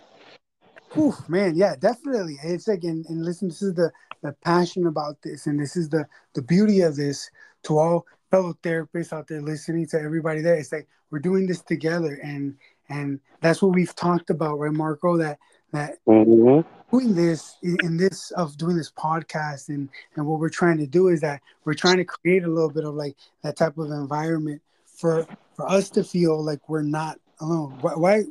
Whew, 0.92 1.14
man, 1.29 1.57
yeah, 1.57 1.74
definitely. 1.76 2.38
It's 2.42 2.68
like, 2.68 2.85
and, 2.85 3.05
and 3.07 3.24
listen, 3.24 3.48
this 3.48 3.62
is 3.62 3.74
the 3.74 3.90
the 4.22 4.33
passion 4.44 4.87
about 4.87 5.22
this, 5.22 5.46
and 5.46 5.59
this 5.59 5.76
is 5.76 5.88
the 5.88 6.07
the 6.35 6.42
beauty 6.42 6.81
of 6.81 6.96
this 6.96 7.31
to 7.64 7.79
all 7.79 8.07
fellow 8.31 8.55
therapists 8.62 9.12
out 9.12 9.29
there 9.29 9.42
listening 9.42 9.87
to 9.88 10.00
everybody 10.00 10.40
there. 10.40 10.57
It's 10.57 10.72
like 10.72 10.88
we're 11.11 11.18
doing 11.18 11.46
this 11.46 11.62
together, 11.62 12.18
and 12.22 12.57
and 12.88 13.20
that's 13.40 13.62
what 13.62 13.74
we've 13.74 13.94
talked 13.94 14.31
about, 14.31 14.59
right, 14.59 14.72
Marco? 14.72 15.16
That 15.16 15.38
that 15.72 16.05
mm-hmm. 16.07 16.68
doing 16.90 17.14
this 17.14 17.57
in, 17.62 17.76
in, 17.83 17.96
this 17.96 18.31
of 18.33 18.57
doing 18.57 18.76
this 18.76 18.90
podcast, 18.90 19.68
and 19.68 19.88
and 20.16 20.26
what 20.26 20.40
we're 20.40 20.48
trying 20.48 20.79
to 20.79 20.87
do 20.87 21.09
is 21.09 21.20
that 21.20 21.40
we're 21.64 21.74
trying 21.74 21.98
to 21.98 22.05
create 22.05 22.44
a 22.44 22.48
little 22.48 22.70
bit 22.70 22.85
of 22.85 22.94
like 22.94 23.16
that 23.42 23.57
type 23.57 23.79
of 23.79 23.90
environment 23.90 24.62
for 24.85 25.26
for 25.55 25.68
us 25.68 25.90
to 25.90 26.05
feel 26.05 26.42
like 26.42 26.68
we're 26.68 26.83
not 26.83 27.18
alone. 27.40 27.79
Why, 27.81 27.94
why 27.94 28.24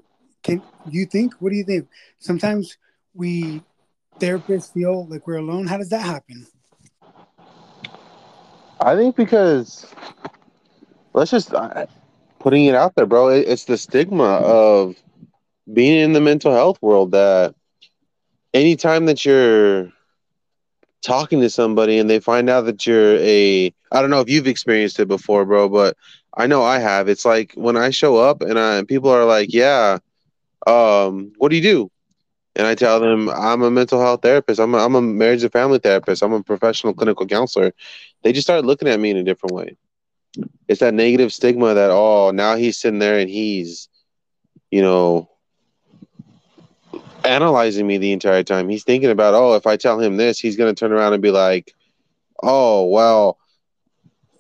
can 0.44 0.62
you 0.90 1.06
think? 1.06 1.34
What 1.40 1.50
do 1.50 1.56
you 1.56 1.64
think? 1.64 1.88
Sometimes 2.20 2.78
we 3.14 3.64
therapists 4.20 4.72
feel 4.72 5.08
like 5.08 5.28
we're 5.28 5.38
alone. 5.38 5.68
How 5.68 5.78
does 5.78 5.90
that 5.90 6.02
happen? 6.02 6.46
I 8.80 8.96
think 8.96 9.16
because 9.16 9.88
let's 11.14 11.32
just 11.32 11.54
uh, 11.54 11.86
putting 12.40 12.66
it 12.66 12.76
out 12.76 12.96
there, 12.96 13.06
bro. 13.06 13.30
It, 13.30 13.48
it's 13.48 13.66
the 13.66 13.78
stigma 13.78 14.24
of 14.24 14.96
being 15.72 16.00
in 16.00 16.14
the 16.14 16.22
mental 16.22 16.54
health 16.54 16.82
world 16.82 17.12
that 17.12 17.56
anytime 18.54 19.06
that 19.06 19.26
you're 19.26 19.92
talking 21.04 21.42
to 21.42 21.50
somebody 21.50 22.00
and 22.00 22.10
they 22.10 22.20
find 22.20 22.50
out 22.50 22.66
that 22.66 22.86
you're 22.86 23.18
a 23.18 23.74
I 23.92 24.02
don't 24.02 24.10
know 24.10 24.22
if 24.22 24.30
you've 24.30 24.48
experienced 24.48 25.00
it 25.00 25.08
before, 25.08 25.46
bro, 25.46 25.70
but 25.70 25.96
I 26.36 26.48
know 26.48 26.64
I 26.64 26.80
have. 26.80 27.08
It's 27.08 27.26
like 27.26 27.54
when 27.56 27.78
I 27.78 27.92
show 27.92 28.18
up 28.18 28.42
and 28.42 28.60
I, 28.60 28.84
people 28.84 29.10
are 29.10 29.26
like, 29.26 29.54
"Yeah, 29.54 30.00
um, 30.68 31.32
what 31.38 31.50
do 31.50 31.56
you 31.56 31.62
do?" 31.62 31.92
And 32.56 32.66
I 32.66 32.76
tell 32.76 33.00
them 33.00 33.30
I'm 33.30 33.62
a 33.64 33.72
mental 33.72 34.00
health 34.00 34.22
therapist. 34.22 34.60
I'm 34.60 34.74
a, 34.76 34.78
I'm 34.78 34.96
a 34.96 35.02
marriage 35.02 35.44
and 35.44 35.52
family 35.52 35.80
therapist. 35.80 36.24
I'm 36.24 36.34
a 36.34 36.44
professional 36.44 36.94
clinical 36.94 37.28
counselor. 37.28 37.74
They 38.24 38.32
just 38.32 38.48
start 38.48 38.66
looking 38.66 38.88
at 38.88 39.00
me 39.00 39.12
in 39.12 39.18
a 39.18 39.24
different 39.24 39.56
way. 39.56 39.78
It's 40.68 40.80
that 40.80 40.94
negative 40.94 41.32
stigma 41.34 41.74
that 41.74 41.92
oh 41.92 42.32
now 42.32 42.56
he's 42.56 42.78
sitting 42.78 43.00
there 43.00 43.20
and 43.20 43.30
he's, 43.30 43.90
you 44.72 44.82
know, 44.82 45.30
analyzing 47.24 47.88
me 47.88 47.98
the 47.98 48.12
entire 48.12 48.44
time. 48.44 48.70
He's 48.70 48.84
thinking 48.84 49.10
about 49.10 49.34
oh 49.34 49.56
if 49.56 49.68
I 49.68 49.78
tell 49.78 50.00
him 50.00 50.18
this, 50.18 50.40
he's 50.40 50.56
gonna 50.58 50.74
turn 50.74 50.92
around 50.92 51.14
and 51.14 51.22
be 51.22 51.32
like, 51.32 51.74
oh 52.44 52.86
well, 52.88 53.38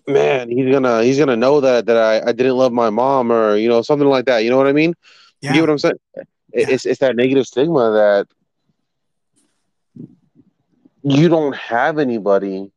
man, 0.07 0.49
he's 0.49 0.71
gonna 0.71 1.03
he's 1.03 1.19
gonna 1.19 1.37
know 1.37 1.61
that 1.61 1.85
that 1.85 1.97
I, 1.97 2.29
I 2.29 2.31
didn't 2.31 2.57
love 2.57 2.71
my 2.71 2.89
mom 2.89 3.31
or 3.31 3.55
you 3.55 3.69
know 3.69 3.81
something 3.81 4.07
like 4.07 4.25
that. 4.25 4.43
You 4.43 4.49
know 4.49 4.57
what 4.57 4.67
I 4.67 4.73
mean? 4.73 4.93
Yeah. 5.41 5.49
You 5.49 5.53
get 5.55 5.61
what 5.61 5.69
I'm 5.69 5.79
saying? 5.79 5.99
Yeah. 6.55 6.67
It's 6.69 6.85
it's 6.85 6.99
that 6.99 7.15
negative 7.15 7.45
stigma 7.45 7.91
that 7.91 8.27
you 11.03 11.29
don't 11.29 11.55
have 11.55 11.99
anybody 11.99 12.71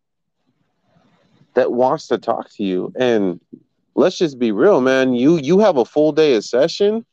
that 1.55 1.73
wants 1.73 2.09
to 2.09 2.19
talk 2.19 2.51
to 2.51 2.65
you. 2.65 2.93
And 2.99 3.41
let's 3.95 4.19
just 4.19 4.39
be 4.39 4.53
real, 4.53 4.81
man. 4.81 5.15
You 5.15 5.37
you 5.37 5.61
have 5.61 5.77
a 5.77 5.85
full 5.85 6.13
day 6.13 6.35
of 6.35 6.45
session. 6.45 7.07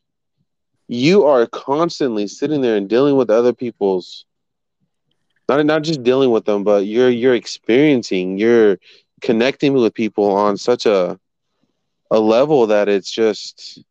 You 0.88 1.26
are 1.26 1.46
constantly 1.48 2.28
sitting 2.28 2.62
there 2.62 2.76
and 2.76 2.90
dealing 2.90 3.16
with 3.16 3.30
other 3.30 3.54
people's 3.54 4.26
not 5.48 5.64
not 5.66 5.84
just 5.84 6.02
dealing 6.04 6.32
with 6.32 6.46
them, 6.46 6.64
but 6.64 6.86
you're 6.88 7.10
you're 7.12 7.36
experiencing, 7.36 8.40
you're 8.40 8.80
connecting 9.22 9.74
with 9.74 9.94
people 9.94 10.32
on 10.32 10.58
such 10.58 10.88
a 10.88 11.20
a 12.10 12.20
level 12.20 12.68
that 12.68 12.90
it's 12.90 13.12
just 13.12 13.84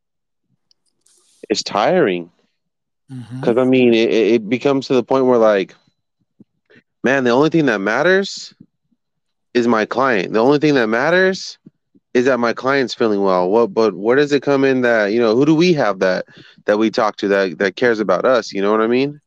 it's 1.49 1.63
tiring 1.63 2.31
because 3.09 3.27
mm-hmm. 3.29 3.59
I 3.59 3.65
mean, 3.65 3.95
it, 3.95 4.11
it 4.11 4.49
becomes 4.49 4.87
to 4.87 4.95
the 4.95 5.05
point 5.05 5.27
where 5.27 5.39
like, 5.39 5.75
man, 7.03 7.25
the 7.25 7.31
only 7.31 7.51
thing 7.51 7.67
that 7.67 7.81
matters 7.81 8.55
is 9.53 9.69
my 9.69 9.85
client. 9.85 10.33
The 10.33 10.41
only 10.41 10.59
thing 10.59 10.75
that 10.75 10.89
matters 10.89 11.59
is 12.15 12.25
that 12.27 12.39
my 12.39 12.53
client's 12.53 12.95
feeling 12.95 13.23
well. 13.23 13.51
What, 13.51 13.75
but 13.75 13.95
where 13.95 14.17
does 14.17 14.33
it 14.33 14.43
come 14.43 14.65
in 14.65 14.83
that 14.83 15.13
you 15.13 15.21
know 15.21 15.37
who 15.37 15.45
do 15.45 15.55
we 15.55 15.73
have 15.75 15.99
that 15.99 16.27
that 16.65 16.79
we 16.79 16.91
talk 16.91 17.17
to 17.17 17.29
that 17.29 17.59
that 17.59 17.77
cares 17.77 18.01
about 18.01 18.25
us? 18.25 18.53
You 18.53 18.63
know 18.63 18.71
what 18.71 18.81
I 18.81 18.87
mean? 18.87 19.21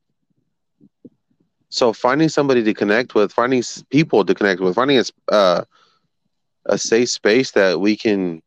So 1.70 1.94
finding 1.94 2.30
somebody 2.30 2.64
to 2.64 2.74
connect 2.74 3.14
with, 3.14 3.32
finding 3.32 3.62
people 3.90 4.26
to 4.26 4.34
connect 4.34 4.62
with, 4.62 4.76
finding 4.76 5.00
a 5.00 5.34
uh, 5.34 5.64
a 6.66 6.78
safe 6.78 7.10
space 7.10 7.52
that 7.52 7.80
we 7.80 7.96
can 7.96 8.42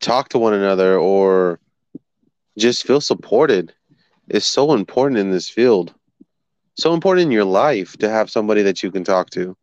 talk 0.00 0.28
to 0.30 0.38
one 0.38 0.54
another 0.54 0.98
or 0.98 1.58
just 2.58 2.86
feel 2.86 3.00
supported 3.00 3.72
is 4.28 4.44
so 4.44 4.72
important 4.72 5.18
in 5.18 5.30
this 5.30 5.48
field. 5.48 5.94
So 6.74 6.92
important 6.92 7.26
in 7.26 7.32
your 7.32 7.44
life 7.44 7.96
to 7.98 8.08
have 8.08 8.30
somebody 8.30 8.62
that 8.62 8.82
you 8.82 8.90
can 8.90 9.04
talk 9.04 9.30
to. 9.30 9.56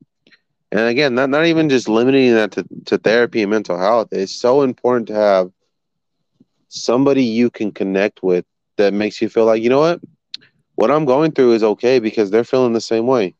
And 0.71 0.87
again, 0.87 1.13
not, 1.13 1.29
not 1.29 1.45
even 1.45 1.69
just 1.69 1.87
limiting 1.87 2.33
that 2.33 2.51
to, 2.53 2.65
to 2.85 2.97
therapy 2.97 3.41
and 3.43 3.51
mental 3.51 3.77
health. 3.77 4.07
It's 4.11 4.33
so 4.33 4.63
important 4.63 5.07
to 5.09 5.13
have 5.13 5.51
somebody 6.69 7.23
you 7.23 7.51
can 7.51 7.71
connect 7.71 8.23
with 8.23 8.45
that 8.77 8.93
makes 8.93 9.21
you 9.21 9.29
feel 9.29 9.45
like, 9.45 9.61
you 9.61 9.69
know 9.69 9.79
what? 9.79 10.01
What 10.75 10.89
I'm 10.89 11.05
going 11.05 11.31
through 11.33 11.53
is 11.53 11.63
okay 11.63 11.99
because 11.99 12.31
they're 12.31 12.43
feeling 12.43 12.73
the 12.73 12.81
same 12.81 13.05
way. 13.05 13.35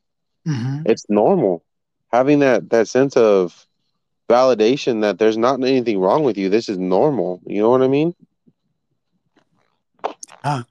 Mm-hmm. 0.47 0.83
It's 0.85 1.05
normal. 1.09 1.63
Having 2.11 2.39
that 2.39 2.69
that 2.69 2.87
sense 2.87 3.17
of 3.17 3.65
validation 4.29 5.01
that 5.01 5.17
there's 5.17 5.37
not 5.37 5.63
anything 5.63 5.99
wrong 5.99 6.23
with 6.23 6.37
you. 6.37 6.49
This 6.49 6.69
is 6.69 6.77
normal. 6.77 7.41
You 7.45 7.61
know 7.61 7.69
what 7.69 7.81
I 7.81 7.87
mean? 7.87 8.13
Ah, 10.43 10.65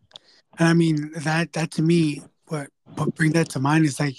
and 0.59 0.69
I 0.69 0.75
mean 0.75 1.13
that 1.17 1.53
that 1.55 1.71
to 1.73 1.83
me, 1.83 2.23
what 2.47 2.69
what 2.95 3.15
bring 3.15 3.33
that 3.33 3.51
to 3.51 3.61
mind 3.61 3.85
is 3.85 4.01
like 4.01 4.17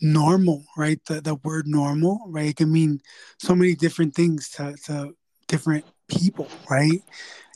normal, 0.00 0.64
right? 0.76 1.00
The 1.06 1.20
the 1.20 1.36
word 1.36 1.66
normal, 1.66 2.20
right? 2.28 2.48
It 2.48 2.56
can 2.56 2.72
mean 2.72 3.00
so 3.38 3.54
many 3.54 3.74
different 3.74 4.14
things 4.14 4.48
to, 4.50 4.74
to 4.86 5.14
different 5.48 5.84
people, 6.08 6.48
right? 6.70 7.02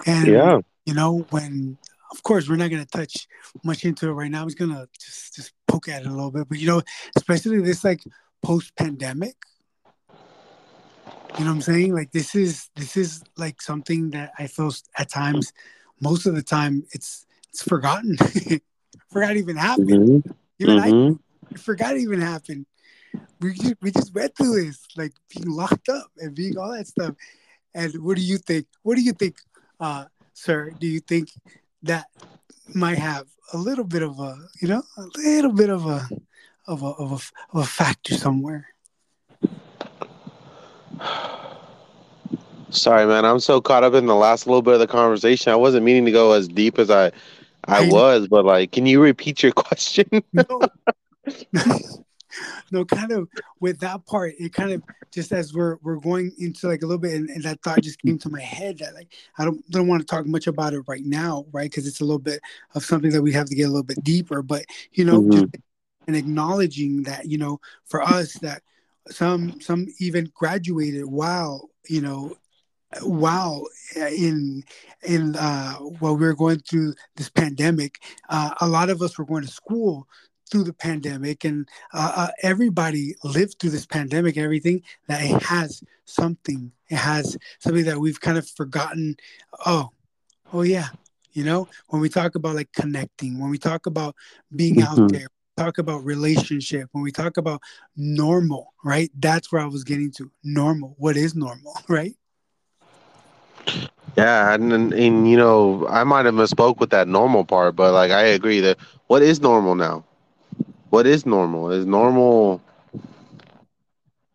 And 0.06 0.28
yeah, 0.28 0.60
you 0.86 0.94
know, 0.94 1.26
when 1.30 1.78
of 2.10 2.22
course 2.22 2.48
we're 2.48 2.56
not 2.56 2.70
gonna 2.70 2.86
touch 2.86 3.26
much 3.64 3.84
into 3.84 4.08
it 4.08 4.12
right 4.12 4.30
now. 4.30 4.42
I 4.42 4.44
was 4.44 4.54
gonna 4.54 4.88
just 4.98 5.34
just 5.34 5.52
poke 5.66 5.88
at 5.88 6.02
it 6.02 6.06
a 6.06 6.12
little 6.12 6.30
bit, 6.30 6.48
but 6.48 6.58
you 6.58 6.66
know, 6.66 6.82
especially 7.16 7.60
this 7.60 7.84
like 7.84 8.02
post 8.42 8.74
pandemic. 8.76 9.34
You 11.38 11.44
know 11.44 11.50
what 11.50 11.56
I'm 11.56 11.60
saying? 11.62 11.94
Like 11.94 12.10
this 12.12 12.34
is 12.34 12.68
this 12.74 12.96
is 12.96 13.22
like 13.36 13.60
something 13.60 14.10
that 14.10 14.32
I 14.38 14.46
feel 14.46 14.72
at 14.96 15.10
times, 15.10 15.52
most 16.00 16.26
of 16.26 16.34
the 16.34 16.42
time, 16.42 16.84
it's 16.92 17.26
it's 17.50 17.62
forgotten. 17.62 18.16
forgot 19.10 19.36
even 19.36 19.56
happened. 19.56 19.88
Mm-hmm. 19.88 20.32
Even 20.58 20.76
mm-hmm. 20.78 21.54
I 21.54 21.58
forgot 21.58 21.96
it 21.96 22.00
even 22.00 22.20
happened. 22.20 22.66
We 23.40 23.54
just, 23.54 23.74
we 23.80 23.90
just 23.90 24.14
went 24.14 24.36
through 24.36 24.64
this, 24.64 24.84
like 24.96 25.12
being 25.34 25.50
locked 25.50 25.88
up 25.88 26.10
and 26.18 26.34
being 26.34 26.58
all 26.58 26.72
that 26.72 26.86
stuff. 26.86 27.14
And 27.74 27.92
what 28.02 28.16
do 28.16 28.22
you 28.22 28.38
think? 28.38 28.66
What 28.82 28.96
do 28.96 29.02
you 29.02 29.12
think, 29.12 29.36
uh, 29.80 30.06
sir? 30.34 30.72
Do 30.78 30.86
you 30.86 31.00
think 31.00 31.30
that 31.84 32.06
might 32.74 32.98
have 32.98 33.26
a 33.52 33.56
little 33.56 33.84
bit 33.84 34.02
of 34.02 34.18
a, 34.18 34.36
you 34.60 34.68
know, 34.68 34.82
a 34.96 35.02
little 35.16 35.52
bit 35.52 35.70
of 35.70 35.86
a, 35.86 36.08
of 36.66 36.82
a, 36.82 36.86
of 36.86 37.12
a, 37.12 37.14
of 37.56 37.62
a 37.62 37.64
factor 37.64 38.14
somewhere? 38.14 38.66
Sorry, 42.70 43.06
man. 43.06 43.24
I'm 43.24 43.40
so 43.40 43.60
caught 43.60 43.84
up 43.84 43.94
in 43.94 44.06
the 44.06 44.14
last 44.14 44.46
little 44.46 44.60
bit 44.60 44.74
of 44.74 44.80
the 44.80 44.86
conversation. 44.86 45.52
I 45.52 45.56
wasn't 45.56 45.84
meaning 45.84 46.04
to 46.04 46.12
go 46.12 46.32
as 46.32 46.48
deep 46.48 46.78
as 46.78 46.90
I 46.90 47.12
I, 47.68 47.84
I 47.84 47.88
was, 47.88 48.28
but 48.28 48.44
like, 48.44 48.72
can 48.72 48.86
you 48.86 49.00
repeat 49.00 49.42
your 49.42 49.52
question? 49.56 50.08
no. 50.32 50.60
no, 52.72 52.84
kind 52.84 53.12
of 53.12 53.28
with 53.60 53.80
that 53.80 54.04
part, 54.06 54.34
it 54.38 54.52
kind 54.52 54.72
of 54.72 54.82
just 55.10 55.32
as 55.32 55.54
we're 55.54 55.78
we're 55.82 55.96
going 55.96 56.32
into 56.38 56.68
like 56.68 56.82
a 56.82 56.86
little 56.86 57.00
bit, 57.00 57.14
and, 57.14 57.28
and 57.30 57.42
that 57.44 57.62
thought 57.62 57.82
just 57.82 58.00
came 58.02 58.18
to 58.18 58.30
my 58.30 58.40
head 58.40 58.78
that 58.78 58.94
like 58.94 59.12
I 59.38 59.44
don't 59.44 59.68
don't 59.70 59.88
want 59.88 60.00
to 60.00 60.06
talk 60.06 60.26
much 60.26 60.46
about 60.46 60.74
it 60.74 60.82
right 60.86 61.04
now, 61.04 61.46
right? 61.52 61.70
Because 61.70 61.86
it's 61.86 62.00
a 62.00 62.04
little 62.04 62.18
bit 62.18 62.40
of 62.74 62.84
something 62.84 63.10
that 63.12 63.22
we 63.22 63.32
have 63.32 63.46
to 63.46 63.54
get 63.54 63.64
a 63.64 63.68
little 63.68 63.82
bit 63.82 64.02
deeper. 64.02 64.42
But 64.42 64.64
you 64.92 65.04
know, 65.04 65.20
mm-hmm. 65.20 65.30
just 65.32 65.56
and 66.06 66.16
acknowledging 66.16 67.02
that 67.04 67.26
you 67.26 67.38
know, 67.38 67.60
for 67.86 68.02
us 68.02 68.34
that 68.34 68.62
some 69.10 69.60
some 69.60 69.86
even 69.98 70.30
graduated 70.34 71.04
while 71.04 71.68
you 71.88 72.00
know 72.00 72.36
wow 73.02 73.62
in 73.96 74.62
in 75.06 75.36
uh 75.36 75.74
while 75.74 76.16
we 76.16 76.26
were 76.26 76.34
going 76.34 76.58
through 76.60 76.94
this 77.16 77.28
pandemic 77.28 78.00
uh, 78.30 78.54
a 78.60 78.68
lot 78.68 78.88
of 78.90 79.02
us 79.02 79.18
were 79.18 79.26
going 79.26 79.42
to 79.42 79.50
school 79.50 80.06
through 80.50 80.64
the 80.64 80.72
pandemic 80.72 81.44
and 81.44 81.68
uh, 81.92 82.12
uh, 82.16 82.28
everybody 82.42 83.14
lived 83.22 83.56
through 83.60 83.70
this 83.70 83.84
pandemic 83.84 84.36
and 84.36 84.44
everything 84.44 84.82
that 85.06 85.22
it 85.22 85.42
has 85.42 85.82
something 86.06 86.72
it 86.88 86.96
has 86.96 87.36
something 87.58 87.84
that 87.84 87.98
we've 87.98 88.20
kind 88.20 88.38
of 88.38 88.48
forgotten 88.48 89.14
oh 89.66 89.90
oh 90.54 90.62
yeah 90.62 90.88
you 91.32 91.44
know 91.44 91.68
when 91.88 92.00
we 92.00 92.08
talk 92.08 92.34
about 92.34 92.54
like 92.56 92.72
connecting 92.72 93.38
when 93.38 93.50
we 93.50 93.58
talk 93.58 93.84
about 93.84 94.16
being 94.56 94.76
mm-hmm. 94.76 95.02
out 95.02 95.12
there 95.12 95.28
talk 95.58 95.78
about 95.78 96.04
relationship, 96.04 96.88
when 96.92 97.02
we 97.02 97.10
talk 97.10 97.36
about 97.36 97.60
normal, 97.96 98.72
right? 98.84 99.10
That's 99.18 99.50
where 99.50 99.60
I 99.60 99.66
was 99.66 99.84
getting 99.84 100.12
to. 100.12 100.30
Normal. 100.44 100.94
What 100.98 101.16
is 101.16 101.34
normal, 101.34 101.74
right? 101.88 102.14
Yeah, 104.16 104.54
and, 104.54 104.72
and, 104.72 104.92
and 104.92 105.30
you 105.30 105.36
know, 105.36 105.86
I 105.88 106.04
might 106.04 106.26
have 106.26 106.34
misspoke 106.34 106.78
with 106.78 106.90
that 106.90 107.08
normal 107.08 107.44
part, 107.44 107.76
but 107.76 107.92
like 107.92 108.10
I 108.10 108.22
agree 108.22 108.60
that 108.60 108.78
what 109.06 109.22
is 109.22 109.40
normal 109.40 109.74
now? 109.74 110.04
What 110.90 111.06
is 111.06 111.24
normal? 111.26 111.70
Is 111.70 111.86
normal 111.86 112.60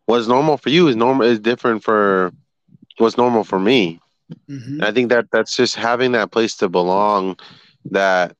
what's 0.05 0.27
normal 0.27 0.57
for 0.57 0.69
you 0.69 0.87
is 0.87 0.95
normal 0.95 1.25
is 1.25 1.39
different 1.39 1.83
for 1.83 2.31
what's 2.97 3.17
normal 3.17 3.43
for 3.43 3.59
me. 3.59 3.99
Mm-hmm. 4.49 4.73
And 4.73 4.83
I 4.83 4.91
think 4.91 5.09
that 5.09 5.27
that's 5.31 5.55
just 5.55 5.75
having 5.75 6.11
that 6.13 6.31
place 6.31 6.55
to 6.57 6.69
belong 6.69 7.37
that 7.91 8.35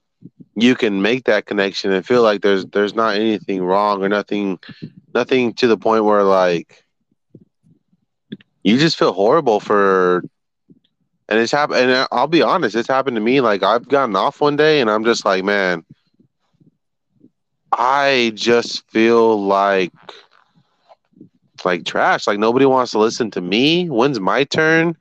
you 0.55 0.75
can 0.75 1.01
make 1.01 1.25
that 1.25 1.45
connection 1.45 1.91
and 1.91 2.05
feel 2.05 2.21
like 2.21 2.41
there's 2.41 2.65
there's 2.67 2.95
not 2.95 3.15
anything 3.15 3.63
wrong 3.63 4.03
or 4.03 4.09
nothing 4.09 4.59
nothing 5.13 5.53
to 5.53 5.67
the 5.67 5.77
point 5.77 6.05
where 6.05 6.23
like 6.23 6.83
you 8.63 8.77
just 8.77 8.97
feel 8.97 9.13
horrible 9.13 9.59
for 9.59 10.23
and 11.33 11.41
it's 11.41 11.51
happened 11.51 11.89
and 11.89 12.07
I'll 12.11 12.27
be 12.27 12.43
honest, 12.43 12.75
it's 12.75 12.87
happened 12.87 13.15
to 13.15 13.21
me. 13.21 13.41
Like 13.41 13.63
I've 13.63 13.89
gotten 13.89 14.15
off 14.15 14.39
one 14.39 14.55
day 14.55 14.81
and 14.81 14.89
I'm 14.89 15.03
just 15.03 15.25
like, 15.25 15.43
man, 15.43 15.83
I 17.71 18.33
just 18.35 18.87
feel 18.91 19.43
like 19.43 19.91
like 21.65 21.85
trash. 21.85 22.27
Like 22.27 22.37
nobody 22.37 22.67
wants 22.67 22.91
to 22.91 22.99
listen 22.99 23.31
to 23.31 23.41
me. 23.41 23.89
When's 23.89 24.19
my 24.19 24.43
turn? 24.43 24.95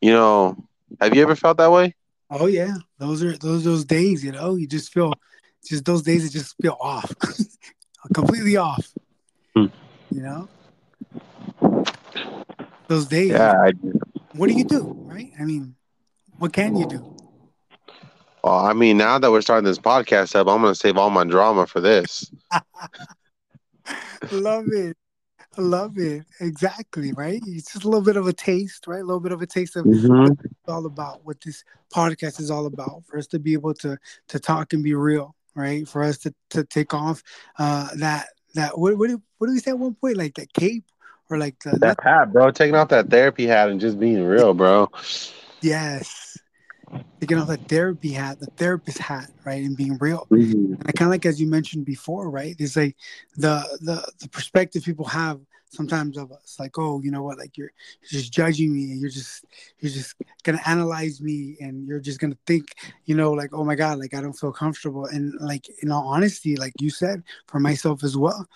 You 0.00 0.10
know, 0.10 0.56
have 1.00 1.14
you 1.14 1.22
ever 1.22 1.36
felt 1.36 1.58
that 1.58 1.70
way? 1.70 1.94
Oh 2.28 2.46
yeah, 2.46 2.74
those 2.98 3.22
are 3.22 3.38
those 3.38 3.62
those 3.62 3.84
days. 3.84 4.24
You 4.24 4.32
know, 4.32 4.56
you 4.56 4.66
just 4.66 4.92
feel 4.92 5.12
just 5.64 5.84
those 5.84 6.02
days 6.02 6.24
It 6.24 6.32
just 6.32 6.56
feel 6.60 6.76
off, 6.80 7.14
completely 8.14 8.56
off. 8.56 8.92
Hmm. 9.54 9.66
You 10.10 10.22
know, 10.22 10.48
those 12.88 13.06
days. 13.06 13.30
Yeah. 13.30 13.54
I, 13.62 13.72
What 14.38 14.48
do 14.48 14.54
you 14.54 14.62
do, 14.64 14.94
right? 15.00 15.32
I 15.40 15.44
mean, 15.44 15.74
what 16.38 16.52
can 16.52 16.76
you 16.76 16.86
do? 16.86 17.16
well, 18.44 18.54
I 18.60 18.72
mean, 18.72 18.96
now 18.96 19.18
that 19.18 19.32
we're 19.32 19.40
starting 19.40 19.64
this 19.64 19.80
podcast 19.80 20.36
up, 20.36 20.46
I'm 20.46 20.62
gonna 20.62 20.76
save 20.76 20.96
all 20.96 21.10
my 21.10 21.24
drama 21.24 21.66
for 21.66 21.80
this. 21.80 22.30
Love 24.30 24.66
it. 24.68 24.96
Love 25.56 25.98
it. 25.98 26.24
Exactly, 26.40 27.12
right? 27.14 27.40
It's 27.48 27.72
just 27.72 27.84
a 27.84 27.88
little 27.88 28.04
bit 28.04 28.16
of 28.16 28.28
a 28.28 28.32
taste, 28.32 28.86
right? 28.86 29.00
A 29.00 29.04
little 29.04 29.18
bit 29.18 29.32
of 29.32 29.42
a 29.42 29.46
taste 29.46 29.74
of 29.74 29.84
Mhm. 29.84 30.36
it's 30.44 30.68
all 30.68 30.86
about 30.86 31.24
what 31.24 31.40
this 31.40 31.64
podcast 31.92 32.38
is 32.38 32.48
all 32.50 32.66
about 32.66 33.02
for 33.06 33.18
us 33.18 33.26
to 33.28 33.40
be 33.40 33.54
able 33.54 33.74
to 33.74 33.98
to 34.28 34.38
talk 34.38 34.72
and 34.72 34.84
be 34.84 34.94
real 34.94 35.34
right 35.56 35.88
for 35.88 36.04
us 36.04 36.18
to 36.18 36.32
to 36.50 36.62
take 36.62 36.94
off 36.94 37.22
uh 37.58 37.88
that 37.96 38.28
that 38.54 38.78
what 38.78 38.96
what 38.98 39.10
what 39.38 39.46
did 39.48 39.54
we 39.54 39.58
say 39.58 39.70
at 39.72 39.78
one 39.78 39.94
point 39.94 40.16
like 40.16 40.34
that 40.34 40.52
cape 40.52 40.84
or 41.30 41.38
like 41.38 41.58
the 41.60 41.70
That 41.78 41.98
hat, 42.02 42.32
bro, 42.32 42.50
taking 42.50 42.74
off 42.74 42.88
that 42.88 43.10
therapy 43.10 43.46
hat 43.46 43.68
and 43.68 43.80
just 43.80 43.98
being 43.98 44.22
real, 44.24 44.54
bro. 44.54 44.88
yes. 45.60 46.38
Taking 47.20 47.36
off 47.38 47.48
that 47.48 47.68
therapy 47.68 48.12
hat 48.12 48.40
the 48.40 48.46
therapist 48.56 48.98
hat 48.98 49.30
right 49.44 49.62
and 49.62 49.76
being 49.76 49.98
real. 49.98 50.26
Mhm. 50.30 50.80
and 50.80 50.94
kind 50.94 51.08
of 51.08 51.10
like 51.10 51.26
as 51.26 51.38
you 51.40 51.46
mentioned 51.46 51.84
before 51.84 52.30
right 52.30 52.56
it's 52.58 52.76
like 52.76 52.96
the 53.36 53.62
the 53.82 54.10
the 54.20 54.28
perspective 54.30 54.84
people 54.84 55.04
have 55.04 55.38
sometimes 55.68 56.16
of 56.16 56.32
us. 56.32 56.56
Like 56.58 56.78
oh 56.78 57.02
you 57.02 57.10
know 57.10 57.22
what? 57.22 57.36
Like 57.36 57.58
you're, 57.58 57.72
you're 58.00 58.20
just 58.20 58.32
judging 58.32 58.72
me 58.72 58.84
and 58.92 59.00
you're 59.02 59.10
just 59.10 59.44
you're 59.80 59.92
just 59.92 60.14
gonna 60.44 60.62
analyze 60.64 61.20
me 61.20 61.58
and 61.60 61.86
you're 61.86 62.00
just 62.00 62.20
gonna 62.20 62.38
think 62.46 62.74
you 63.04 63.14
know 63.14 63.32
like 63.32 63.50
oh 63.52 63.64
my 63.64 63.74
god 63.74 63.98
like 63.98 64.14
i 64.14 64.20
don't 64.22 64.32
feel 64.32 64.52
comfortable. 64.52 65.04
And 65.04 65.34
like 65.40 65.68
in 65.82 65.90
all 65.92 66.08
honesty 66.08 66.56
like 66.56 66.72
you 66.80 66.88
said 66.88 67.22
for 67.48 67.60
myself 67.60 68.02
as 68.02 68.16
well 68.16 68.48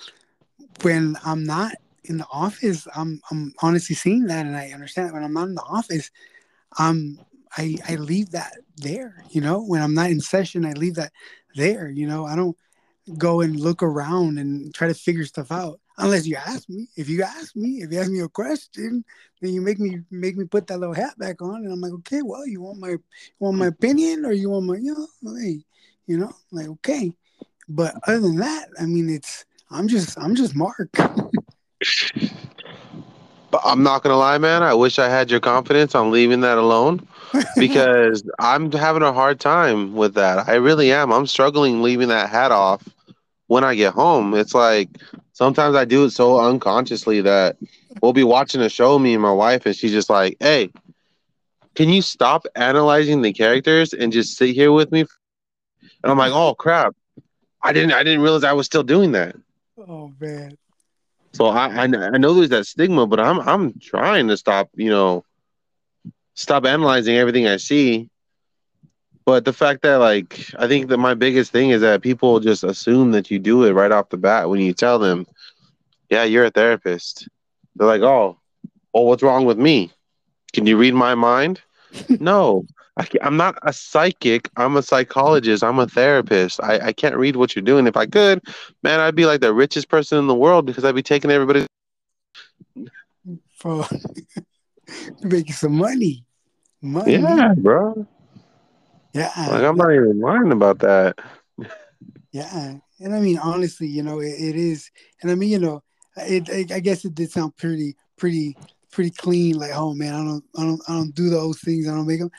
when 0.83 1.17
i'm 1.27 1.45
not 1.45 1.75
in 2.05 2.19
the 2.19 2.27
office 2.33 2.87
i'm 2.97 3.21
i'm 3.31 3.53
honestly 3.63 3.95
seeing 3.95 4.27
that 4.27 4.47
and 4.47 4.57
i 4.57 4.71
understand 4.71 5.09
that. 5.09 5.15
When 5.15 5.25
i'm 5.25 5.33
not 5.33 5.49
in 5.49 5.55
the 5.55 5.63
office 5.63 6.11
um 6.79 7.19
i 7.57 7.77
i 7.89 7.97
leave 7.97 8.31
that 8.31 8.55
there 8.77 9.25
you 9.31 9.41
know? 9.41 9.63
When 9.63 9.83
i'm 9.83 9.95
not 9.95 10.11
in 10.11 10.21
session 10.21 10.65
i 10.65 10.73
leave 10.73 10.95
that 10.97 11.13
there 11.55 11.89
you 11.89 12.07
know? 12.07 12.25
I 12.27 12.37
don't 12.37 12.57
go 13.19 13.41
and 13.41 13.59
look 13.59 13.83
around 13.83 14.39
and 14.39 14.73
try 14.75 14.89
to 14.89 14.95
figure 14.95 15.25
stuff 15.25 15.51
out. 15.51 15.81
Unless 15.99 16.27
you 16.27 16.37
ask 16.37 16.69
me. 16.69 16.87
If 16.97 17.09
you 17.09 17.23
ask 17.23 17.55
me 17.55 17.83
if 17.83 17.93
you 17.93 17.99
ask 17.99 18.11
me 18.11 18.21
a 18.21 18.29
question 18.29 19.05
then 19.41 19.53
you 19.53 19.61
make 19.61 19.79
me 19.79 20.01
make 20.11 20.37
me 20.37 20.45
put 20.45 20.67
that 20.69 20.79
little 20.79 20.95
hat 20.95 21.19
back 21.19 21.43
on 21.43 21.57
and 21.65 21.73
i'm 21.73 21.81
like 21.81 21.93
okay 21.93 22.23
well 22.23 22.47
you 22.47 22.63
want 22.63 22.79
my 22.79 22.91
you 22.91 23.01
want 23.41 23.59
my 23.59 23.67
opinion 23.67 24.25
or 24.25 24.33
you 24.33 24.51
want 24.51 24.67
my 24.67 24.77
you 24.77 24.95
know 24.95 25.37
hey 25.37 25.63
you 26.07 26.17
know 26.17 26.33
like 26.51 26.69
okay. 26.69 27.13
But 27.69 27.95
other 28.07 28.21
than 28.21 28.37
that 28.37 28.69
i 28.81 28.87
mean 28.87 29.09
it's 29.11 29.45
i'm 29.71 29.89
just 29.89 30.19
i'm 30.19 30.35
just 30.35 30.55
mark 30.55 30.91
But 33.51 33.61
I'm 33.65 33.83
not 33.83 34.03
gonna 34.03 34.17
lie, 34.17 34.39
man. 34.39 34.63
I 34.63 34.75
wish 34.75 34.99
I 34.99 35.09
had 35.09 35.31
your 35.31 35.41
confidence 35.41 35.95
on 35.95 36.11
leaving 36.11 36.41
that 36.41 36.59
alone 36.59 37.07
because 37.59 38.23
I'm 38.39 38.71
having 38.73 39.03
a 39.03 39.13
hard 39.13 39.41
time 39.41 39.95
with 39.95 40.15
that. 40.15 40.49
I 40.49 40.55
really 40.55 40.93
am. 40.93 41.13
I'm 41.13 41.27
struggling 41.27 41.83
leaving 41.83 42.09
that 42.09 42.31
hat 42.31 42.51
off 42.51 42.89
when 43.47 43.65
I 43.65 43.75
get 43.75 43.93
home. 43.95 44.35
It's 44.35 44.55
like 44.55 44.89
sometimes 45.33 45.77
I 45.77 45.85
do 45.85 46.05
it 46.05 46.11
so 46.11 46.41
unconsciously 46.41 47.21
that 47.23 47.57
we'll 48.01 48.13
be 48.13 48.25
watching 48.25 48.61
a 48.63 48.69
show, 48.69 48.99
me 48.99 49.13
and 49.15 49.23
my 49.23 49.33
wife, 49.33 49.67
and 49.67 49.75
she's 49.77 49.93
just 49.93 50.09
like, 50.11 50.37
"Hey, 50.41 50.71
can 51.75 51.89
you 51.89 52.03
stop 52.03 52.47
analyzing 52.55 53.23
the 53.23 53.33
characters 53.33 53.93
and 53.93 54.13
just 54.13 54.37
sit 54.37 54.55
here 54.55 54.73
with 54.73 54.91
me?" 54.93 55.01
And 56.03 56.11
I'm 56.11 56.19
like, 56.19 56.33
"Oh 56.33 56.55
crap, 56.55 56.95
I 57.63 57.73
didn't. 57.73 57.93
I 57.93 58.03
didn't 58.03 58.23
realize 58.23 58.45
I 58.45 58.53
was 58.53 58.67
still 58.67 58.83
doing 58.85 59.13
that." 59.13 59.37
oh 59.89 60.13
man 60.21 60.57
So 61.33 61.47
I, 61.47 61.69
I 61.69 61.83
I 61.85 62.19
know 62.19 62.35
there's 62.35 62.51
that 62.51 62.67
stigma, 62.67 63.07
but 63.07 63.21
I'm 63.21 63.41
I'm 63.41 63.79
trying 63.81 64.29
to 64.29 64.37
stop, 64.37 64.71
you 64.75 64.91
know, 64.91 65.25
stop 66.35 66.67
analyzing 66.67 67.17
everything 67.17 67.47
I 67.47 67.57
see. 67.57 68.09
But 69.25 69.45
the 69.45 69.53
fact 69.53 69.83
that 69.83 69.97
like 69.97 70.45
I 70.59 70.67
think 70.67 70.89
that 70.89 70.99
my 70.99 71.15
biggest 71.15 71.53
thing 71.53 71.71
is 71.71 71.81
that 71.83 72.03
people 72.03 72.41
just 72.41 72.65
assume 72.65 73.13
that 73.13 73.31
you 73.31 73.39
do 73.39 73.65
it 73.65 73.73
right 73.73 73.93
off 73.93 74.09
the 74.11 74.17
bat 74.17 74.49
when 74.51 74.61
you 74.61 74.75
tell 74.75 74.99
them, 74.99 75.27
"Yeah, 76.11 76.25
you're 76.25 76.47
a 76.47 76.51
therapist." 76.51 77.29
They're 77.77 77.87
like, 77.87 78.03
"Oh, 78.03 78.39
well, 78.93 79.07
what's 79.07 79.23
wrong 79.23 79.47
with 79.47 79.59
me? 79.59 79.93
Can 80.53 80.67
you 80.67 80.77
read 80.77 80.95
my 80.95 81.15
mind?" 81.15 81.61
no, 82.09 82.67
I, 82.99 83.07
I'm 83.23 83.37
not 83.37 83.59
a 83.63 83.73
psychic. 83.73 84.51
I'm 84.57 84.77
a 84.77 84.83
psychologist. 84.83 85.65
I'm 85.65 85.79
a 85.79 85.87
therapist. 85.87 86.63
I, 86.63 86.89
I 86.89 86.93
can't 86.93 87.17
read 87.17 87.37
what 87.37 87.57
you're 87.57 87.63
doing. 87.63 87.87
If 87.87 87.97
I 87.97 88.07
could, 88.07 88.43
man, 88.83 89.01
I'd 89.01 89.15
be 89.15 89.25
like 89.25 89.41
the 89.41 89.55
richest 89.55 89.89
person 89.89 90.19
in 90.19 90.27
the 90.27 90.35
world 90.35 90.67
because 90.67 90.85
I'd 90.85 90.95
be 90.95 91.03
taking 91.03 91.31
everybody. 91.31 91.67
for 93.55 93.87
making 95.23 95.55
some 95.55 95.77
money 95.77 96.25
money 96.83 97.13
Yeah, 97.13 97.55
bro. 97.57 98.07
yeah 99.15 99.31
Like 99.37 99.63
I'm 99.63 99.77
not 99.77 99.93
even 99.93 100.21
lying 100.21 100.53
about 100.53 100.81
that. 100.81 101.17
Yeah, 102.33 102.75
and 102.99 103.15
I 103.15 103.21
mean 103.21 103.39
honestly, 103.39 103.87
you 103.87 104.03
know, 104.03 104.21
it, 104.21 104.33
it 104.33 104.57
is, 104.57 104.91
and 105.23 105.31
I 105.31 105.35
mean, 105.35 105.51
you 105.51 105.59
know, 105.59 105.83
it, 106.17 106.49
it. 106.49 106.73
I 106.73 106.81
guess 106.81 107.05
it 107.05 107.15
did 107.15 107.31
sound 107.31 107.57
pretty, 107.57 107.95
pretty, 108.17 108.57
pretty 108.91 109.11
clean. 109.11 109.59
Like, 109.59 109.71
oh 109.75 109.95
man, 109.95 110.15
I 110.15 110.25
don't, 110.25 110.45
I 110.59 110.63
don't, 110.63 110.83
I 110.89 110.93
don't 110.95 111.15
do 111.15 111.31
those 111.31 111.61
things. 111.61 111.89
I 111.89 111.95
don't 111.95 112.07
make 112.07 112.21
them. 112.21 112.31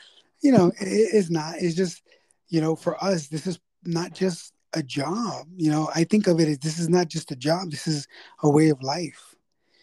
You 0.44 0.52
know, 0.52 0.66
it, 0.78 1.08
it's 1.14 1.30
not. 1.30 1.54
It's 1.58 1.74
just, 1.74 2.02
you 2.48 2.60
know, 2.60 2.76
for 2.76 3.02
us, 3.02 3.28
this 3.28 3.46
is 3.46 3.58
not 3.84 4.12
just 4.12 4.52
a 4.74 4.82
job. 4.82 5.46
You 5.56 5.70
know, 5.70 5.88
I 5.94 6.04
think 6.04 6.26
of 6.26 6.38
it 6.38 6.48
as 6.48 6.58
this 6.58 6.78
is 6.78 6.90
not 6.90 7.08
just 7.08 7.30
a 7.30 7.36
job. 7.36 7.70
This 7.70 7.88
is 7.88 8.06
a 8.42 8.50
way 8.50 8.68
of 8.68 8.82
life. 8.82 9.34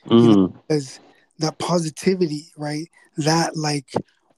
Mm. 0.06 0.54
As 0.70 1.00
that 1.40 1.58
positivity, 1.58 2.46
right? 2.56 2.88
That 3.18 3.58
like 3.58 3.92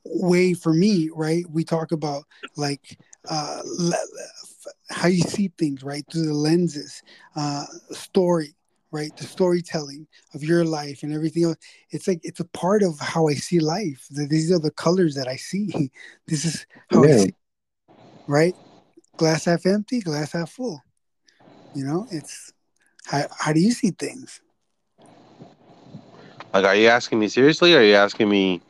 way 0.06 0.54
for 0.54 0.74
me, 0.74 1.10
right? 1.14 1.46
We 1.50 1.66
talk 1.66 1.92
about 1.92 2.24
like 2.56 2.98
uh 3.30 3.62
how 4.90 5.10
you 5.10 5.22
see 5.22 5.52
things, 5.58 5.84
right? 5.84 6.06
Through 6.10 6.28
the 6.28 6.34
lenses, 6.34 7.04
uh 7.36 7.66
story, 7.92 8.56
right? 8.94 9.14
The 9.18 9.26
storytelling 9.26 10.08
of 10.36 10.44
your 10.44 10.64
life 10.64 11.02
and 11.02 11.12
everything 11.12 11.46
else. 11.46 11.58
It's 11.90 12.08
like 12.08 12.22
it's 12.24 12.40
a 12.40 12.46
part 12.46 12.84
of 12.84 12.98
how 13.00 13.28
I 13.28 13.34
see 13.34 13.60
life. 13.60 14.06
These 14.12 14.52
are 14.52 14.60
the 14.60 14.72
colors 14.72 15.16
that 15.16 15.28
I 15.28 15.36
see. 15.36 15.92
This 16.28 16.46
is 16.46 16.66
how 16.90 17.04
I 17.04 17.12
see, 17.12 17.34
right? 18.28 18.56
Glass 19.18 19.46
half 19.46 19.66
empty, 19.66 20.00
glass 20.00 20.32
half 20.32 20.52
full. 20.52 20.82
You 21.76 21.86
know, 21.86 22.08
it's 22.12 22.54
how 23.06 23.26
how 23.38 23.52
do 23.52 23.60
you 23.60 23.72
see 23.72 23.92
things? 23.92 24.40
Like, 26.54 26.66
are 26.66 26.76
you 26.76 26.88
asking 26.88 27.20
me 27.20 27.28
seriously? 27.28 27.74
Or 27.74 27.80
are 27.80 27.84
you 27.84 27.96
asking 27.96 28.30
me? 28.30 28.62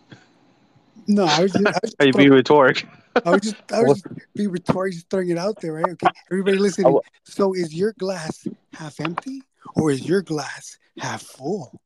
No, 1.05 1.25
I 1.25 1.41
was 1.41 1.51
just, 1.51 1.67
I 1.67 1.69
was 1.69 1.79
just 1.83 1.95
Are 1.99 2.05
you 2.05 2.13
being 2.13 2.31
rhetoric? 2.31 2.87
I 3.25 3.29
was 3.31 3.41
just, 3.41 3.55
I 3.73 3.81
was 3.81 4.01
just 4.01 4.33
being 4.33 4.51
rhetorical, 4.51 4.93
just 4.93 5.09
throwing 5.09 5.29
it 5.29 5.37
out 5.37 5.59
there, 5.59 5.73
right? 5.73 5.89
Okay, 5.89 6.07
everybody 6.31 6.57
listening. 6.65 6.87
Oh, 6.87 7.01
so, 7.25 7.53
is 7.53 7.75
your 7.75 7.93
glass 7.99 8.47
half 8.73 9.01
empty 9.01 9.43
or 9.75 9.91
is 9.91 10.07
your 10.07 10.21
glass 10.21 10.77
half 10.99 11.21
full? 11.21 11.79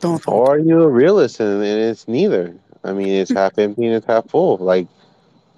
Don't. 0.00 0.26
Or 0.28 0.54
are 0.54 0.58
you 0.58 0.82
a 0.82 0.88
realist 0.88 1.40
and, 1.40 1.62
and 1.62 1.80
it's 1.80 2.06
neither? 2.08 2.54
I 2.84 2.92
mean, 2.92 3.08
it's 3.08 3.32
half 3.32 3.58
empty 3.58 3.86
and 3.86 3.96
it's 3.96 4.06
half 4.06 4.28
full. 4.28 4.58
Like, 4.58 4.88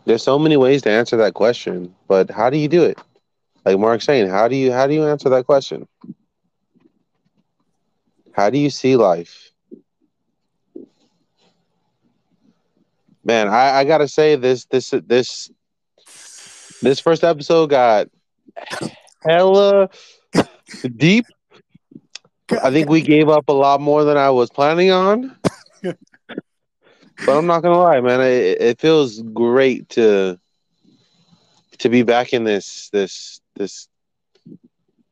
there's 0.05 0.23
so 0.23 0.39
many 0.39 0.57
ways 0.57 0.83
to 0.83 0.91
answer 0.91 1.17
that 1.19 1.35
question, 1.35 1.95
but 2.09 2.31
how 2.31 2.51
do 2.51 2.57
you 2.57 2.69
do 2.69 2.85
it? 2.85 2.99
like 3.65 3.79
Mark's 3.79 4.05
saying, 4.05 4.29
how 4.29 4.49
do 4.49 4.57
you 4.57 4.73
how 4.73 4.87
do 4.87 4.95
you 4.95 5.07
answer 5.07 5.29
that 5.31 5.47
question? 5.47 5.87
How 8.33 8.51
do 8.51 8.59
you 8.59 8.71
see 8.71 8.97
life? 8.97 9.51
Man, 13.25 13.49
I, 13.49 13.81
I 13.81 13.85
gotta 13.85 14.09
say 14.09 14.37
this 14.37 14.65
this 14.67 14.95
this 15.07 15.51
this 16.81 17.01
first 17.01 17.23
episode 17.23 17.71
got 17.71 18.09
hella 19.23 19.91
deep. 20.97 21.27
I 22.53 22.71
think 22.71 22.89
we 22.89 23.01
gave 23.01 23.29
up 23.29 23.49
a 23.49 23.53
lot 23.53 23.81
more 23.81 24.05
than 24.05 24.17
I 24.17 24.31
was 24.31 24.51
planning 24.51 24.91
on. 24.91 25.37
but 25.83 25.97
I'm 27.29 27.47
not 27.47 27.63
gonna 27.63 27.79
lie, 27.79 28.01
man. 28.01 28.21
It, 28.21 28.61
it 28.61 28.81
feels 28.81 29.23
great 29.23 29.89
to 29.91 30.39
to 31.79 31.89
be 31.89 32.03
back 32.03 32.33
in 32.33 32.45
this 32.45 32.91
this 32.91 33.41
this. 33.57 33.89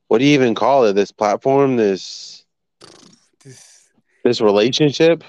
What 0.09 0.19
do 0.19 0.25
you 0.25 0.35
even 0.35 0.55
call 0.55 0.85
it? 0.85 0.95
This 0.95 1.13
platform, 1.13 1.77
this 1.77 2.45
this 3.45 3.89
this 4.25 4.41
relationship, 4.41 5.23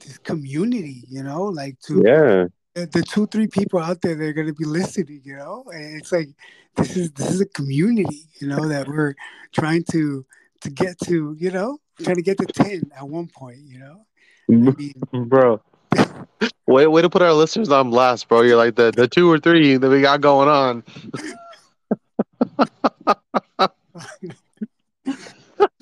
this 0.00 0.18
community. 0.18 1.04
You 1.08 1.22
know, 1.22 1.44
like 1.44 1.78
to 1.86 2.02
yeah. 2.04 2.46
The, 2.74 3.02
two 3.08 3.26
three 3.28 3.46
people 3.46 3.80
out 3.80 4.02
there 4.02 4.14
that 4.14 4.22
are 4.22 4.32
gonna 4.34 4.52
be 4.52 4.66
listening. 4.66 5.22
You 5.24 5.36
know, 5.36 5.64
and 5.72 5.96
it's 5.96 6.12
like 6.12 6.28
this 6.76 6.96
is 6.96 7.10
this 7.12 7.30
is 7.30 7.40
a 7.40 7.46
community. 7.46 8.28
You 8.38 8.48
know 8.48 8.68
that 8.68 8.86
we're 8.86 9.14
trying 9.52 9.84
to 9.92 10.26
to 10.60 10.70
get 10.70 10.98
to, 11.00 11.36
you 11.38 11.50
know, 11.50 11.78
trying 12.02 12.16
to 12.16 12.22
get 12.22 12.38
to 12.38 12.46
10 12.46 12.90
at 12.96 13.08
one 13.08 13.28
point, 13.28 13.58
you 13.58 13.78
know? 13.78 14.06
I 14.50 14.52
mean, 14.52 14.94
bro. 15.28 15.60
way, 16.66 16.86
way 16.86 17.02
to 17.02 17.10
put 17.10 17.22
our 17.22 17.32
listeners 17.32 17.70
on 17.70 17.90
blast, 17.90 18.28
bro. 18.28 18.42
You're 18.42 18.56
like 18.56 18.76
the, 18.76 18.92
the 18.94 19.08
two 19.08 19.30
or 19.30 19.38
three 19.38 19.76
that 19.76 19.88
we 19.88 20.00
got 20.02 20.20
going 20.20 20.48
on. 20.48 20.84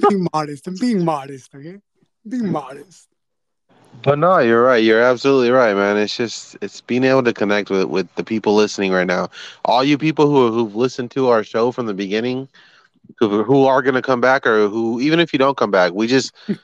being 0.09 0.27
modest. 0.33 0.67
I'm 0.67 0.77
being 0.77 1.05
modest, 1.05 1.55
okay? 1.55 1.79
Being 2.29 2.51
modest. 2.51 3.09
But 4.03 4.19
no, 4.19 4.39
you're 4.39 4.63
right. 4.63 4.83
You're 4.83 5.03
absolutely 5.03 5.51
right, 5.51 5.75
man. 5.75 5.97
It's 5.97 6.17
just 6.17 6.57
it's 6.61 6.81
being 6.81 7.05
able 7.05 7.23
to 7.23 7.33
connect 7.33 7.71
with 7.71 7.85
with 7.85 8.13
the 8.17 8.25
people 8.25 8.55
listening 8.55 8.93
right 8.93 9.07
now. 9.07 9.31
All 9.65 9.85
you 9.85 9.97
people 9.97 10.27
who 10.27 10.53
who've 10.53 10.75
listened 10.75 11.11
to 11.13 11.29
our 11.29 11.45
show 11.45 11.73
from 11.73 11.87
the 11.87 11.95
beginning, 11.95 12.49
who, 13.19 13.65
are 13.65 13.83
going 13.83 13.95
to 13.95 14.03
come 14.03 14.21
back 14.21 14.47
or 14.47 14.69
who 14.69 15.01
even 15.01 15.21
if 15.21 15.33
you 15.33 15.39
don't 15.39 15.57
come 15.57 15.71
back 15.71 15.93
we 15.93 16.07
just 16.07 16.35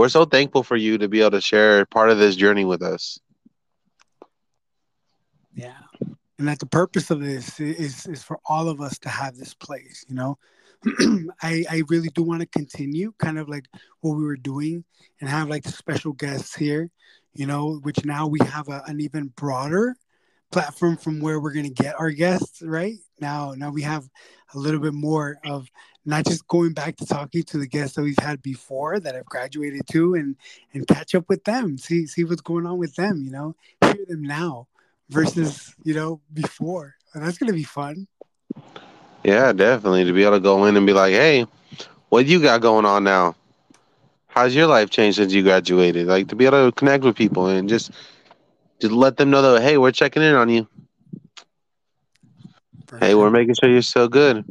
we're 0.00 0.08
so 0.08 0.24
thankful 0.24 0.62
for 0.62 0.76
you 0.76 0.96
to 0.96 1.08
be 1.08 1.20
able 1.20 1.32
to 1.32 1.40
share 1.42 1.84
part 1.84 2.08
of 2.08 2.18
this 2.18 2.34
journey 2.34 2.64
with 2.64 2.82
us. 2.82 3.20
Yeah. 5.54 5.76
And 6.38 6.48
that 6.48 6.58
the 6.58 6.64
purpose 6.64 7.10
of 7.10 7.20
this 7.20 7.60
is 7.60 8.06
is 8.06 8.22
for 8.22 8.38
all 8.46 8.70
of 8.70 8.80
us 8.80 8.98
to 9.00 9.10
have 9.10 9.36
this 9.36 9.52
place 9.52 10.06
you 10.08 10.14
know? 10.14 10.38
I, 11.42 11.64
I 11.70 11.82
really 11.88 12.08
do 12.08 12.22
want 12.22 12.40
to 12.40 12.46
continue 12.46 13.12
kind 13.18 13.38
of 13.38 13.50
like 13.50 13.66
what 14.00 14.16
we 14.16 14.24
were 14.24 14.36
doing 14.36 14.84
and 15.20 15.28
have 15.28 15.50
like 15.50 15.64
the 15.64 15.72
special 15.72 16.14
guests 16.14 16.54
here, 16.56 16.90
you 17.34 17.44
know, 17.44 17.78
which 17.82 18.02
now 18.06 18.26
we 18.26 18.38
have 18.46 18.70
a, 18.70 18.82
an 18.86 19.02
even 19.02 19.28
broader 19.36 19.94
platform 20.50 20.96
from 20.96 21.20
where 21.20 21.38
we're 21.38 21.52
going 21.52 21.72
to 21.72 21.82
get 21.82 22.00
our 22.00 22.10
guests 22.10 22.62
right? 22.62 22.96
Now 23.20 23.52
now 23.54 23.70
we 23.70 23.82
have 23.82 24.08
a 24.54 24.58
little 24.58 24.80
bit 24.80 24.94
more 24.94 25.38
of 25.44 25.68
not 26.04 26.24
just 26.24 26.46
going 26.48 26.72
back 26.72 26.96
to 26.96 27.06
talking 27.06 27.42
to 27.42 27.58
the 27.58 27.66
guests 27.66 27.96
that 27.96 28.02
we've 28.02 28.18
had 28.20 28.40
before 28.42 28.98
that 29.00 29.14
have 29.14 29.26
graduated 29.26 29.82
too 29.90 30.14
and 30.14 30.36
and 30.72 30.86
catch 30.86 31.14
up 31.14 31.24
with 31.28 31.44
them 31.44 31.76
see 31.78 32.06
see 32.06 32.24
what's 32.24 32.40
going 32.40 32.66
on 32.66 32.78
with 32.78 32.94
them 32.96 33.22
you 33.24 33.30
know 33.30 33.54
hear 33.82 34.04
them 34.08 34.22
now 34.22 34.66
versus 35.10 35.74
you 35.84 35.94
know 35.94 36.20
before 36.32 36.94
and 37.14 37.24
that's 37.24 37.38
going 37.38 37.50
to 37.50 37.56
be 37.56 37.64
fun 37.64 38.06
yeah 39.24 39.52
definitely 39.52 40.04
to 40.04 40.12
be 40.12 40.22
able 40.22 40.36
to 40.36 40.40
go 40.40 40.64
in 40.66 40.76
and 40.76 40.86
be 40.86 40.92
like 40.92 41.12
hey 41.12 41.46
what 42.08 42.26
you 42.26 42.40
got 42.40 42.60
going 42.60 42.84
on 42.84 43.04
now 43.04 43.34
how's 44.28 44.54
your 44.54 44.66
life 44.66 44.90
changed 44.90 45.16
since 45.16 45.32
you 45.32 45.42
graduated 45.42 46.06
like 46.06 46.28
to 46.28 46.36
be 46.36 46.46
able 46.46 46.70
to 46.70 46.74
connect 46.76 47.04
with 47.04 47.16
people 47.16 47.46
and 47.46 47.68
just 47.68 47.90
just 48.80 48.92
let 48.92 49.16
them 49.16 49.30
know 49.30 49.42
that 49.42 49.62
hey, 49.62 49.76
we're 49.76 49.92
checking 49.92 50.22
in 50.22 50.34
on 50.34 50.48
you. 50.48 50.66
For 52.86 52.98
hey, 52.98 53.10
sure. 53.10 53.18
we're 53.18 53.30
making 53.30 53.54
sure 53.60 53.70
you're 53.70 53.82
still 53.82 54.08
good. 54.08 54.44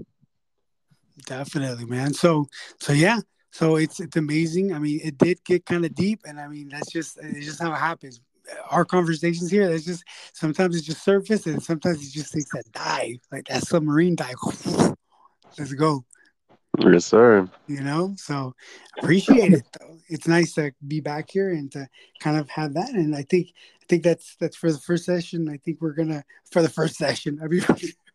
Definitely, 1.30 1.86
man. 1.86 2.12
So 2.12 2.48
so 2.80 2.92
yeah. 2.92 3.20
So 3.52 3.76
it's 3.76 4.00
it's 4.00 4.18
amazing. 4.18 4.74
I 4.74 4.80
mean, 4.80 5.00
it 5.04 5.20
did 5.20 5.44
get 5.46 5.64
kind 5.64 5.86
of 5.86 5.94
deep, 5.94 6.22
and 6.26 6.40
I 6.40 6.48
mean 6.48 6.70
that's 6.70 6.92
just 6.92 7.20
it's 7.22 7.46
just 7.46 7.62
how 7.62 7.72
it 7.72 7.78
happens. 7.78 8.20
Our 8.72 8.84
conversations 8.84 9.52
here, 9.52 9.70
that's 9.70 9.86
just 9.86 10.04
sometimes 10.34 10.76
it's 10.76 10.88
just 10.88 11.04
surface, 11.04 11.46
and 11.46 11.62
sometimes 11.62 12.02
it 12.02 12.12
just 12.12 12.34
takes 12.34 12.50
that 12.54 12.72
dive, 12.72 13.18
like 13.32 13.48
that 13.48 13.62
submarine 13.68 14.16
dive. 14.16 14.34
Let's 15.60 15.74
go. 15.74 16.04
Yes, 16.80 17.06
sir. 17.06 17.48
You 17.68 17.82
know, 17.82 18.16
so 18.18 18.56
appreciate 18.98 19.54
it 19.54 19.64
though. 19.80 19.98
It's 20.08 20.28
nice 20.28 20.54
to 20.54 20.72
be 20.88 21.00
back 21.00 21.30
here 21.30 21.50
and 21.52 21.72
to 21.74 21.88
kind 22.22 22.38
of 22.38 22.50
have 22.50 22.74
that. 22.74 22.90
And 22.90 23.16
I 23.16 23.22
think 23.22 23.50
I 23.84 23.86
think 23.88 24.02
that's 24.02 24.36
that's 24.40 24.56
for 24.56 24.72
the 24.72 24.80
first 24.80 25.06
session. 25.06 25.48
I 25.48 25.58
think 25.58 25.80
we're 25.80 25.94
gonna 25.94 26.24
for 26.52 26.64
the 26.64 26.70
first 26.70 26.96
session. 26.96 27.40
I 27.44 27.48
mean, 27.48 27.64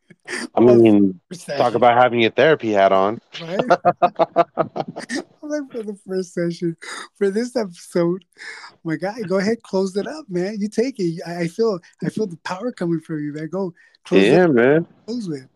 I 0.54 0.60
mean, 0.60 1.20
talk 1.56 1.74
about 1.74 2.00
having 2.00 2.20
your 2.20 2.30
therapy 2.30 2.72
hat 2.72 2.92
on. 2.92 3.20
Right? 3.40 3.68
like 3.68 3.78
for 5.70 5.82
the 5.82 5.98
first 6.06 6.32
session 6.32 6.76
for 7.16 7.30
this 7.30 7.54
episode. 7.56 8.24
Oh 8.72 8.76
my 8.84 8.96
guy, 8.96 9.20
go 9.22 9.38
ahead, 9.38 9.62
close 9.62 9.96
it 9.96 10.06
up, 10.06 10.26
man. 10.28 10.56
You 10.60 10.68
take 10.68 10.98
it. 10.98 11.20
I, 11.26 11.40
I 11.40 11.48
feel 11.48 11.78
I 12.02 12.08
feel 12.08 12.26
the 12.26 12.38
power 12.38 12.72
coming 12.72 13.00
from 13.00 13.22
you, 13.22 13.32
man. 13.32 13.48
Go 13.48 13.74
close 14.04 14.22
yeah, 14.22 14.44
it. 14.44 14.48
man. 14.48 14.86
Close 15.06 15.28
it. 15.28 15.48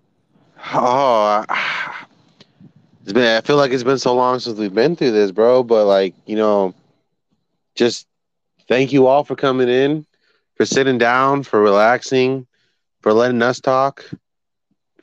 Oh, 0.74 1.44
it's 3.02 3.12
been 3.12 3.36
I 3.36 3.40
feel 3.40 3.56
like 3.56 3.72
it's 3.72 3.84
been 3.84 3.98
so 3.98 4.14
long 4.14 4.38
since 4.38 4.58
we've 4.58 4.74
been 4.74 4.96
through 4.96 5.12
this, 5.12 5.32
bro. 5.32 5.62
But 5.62 5.86
like, 5.86 6.14
you 6.26 6.36
know, 6.36 6.74
just 7.74 8.06
thank 8.68 8.92
you 8.92 9.06
all 9.06 9.24
for 9.24 9.34
coming 9.34 9.68
in, 9.68 10.04
for 10.56 10.66
sitting 10.66 10.98
down, 10.98 11.42
for 11.42 11.60
relaxing, 11.60 12.46
for 13.00 13.14
letting 13.14 13.40
us 13.40 13.60
talk, 13.60 14.04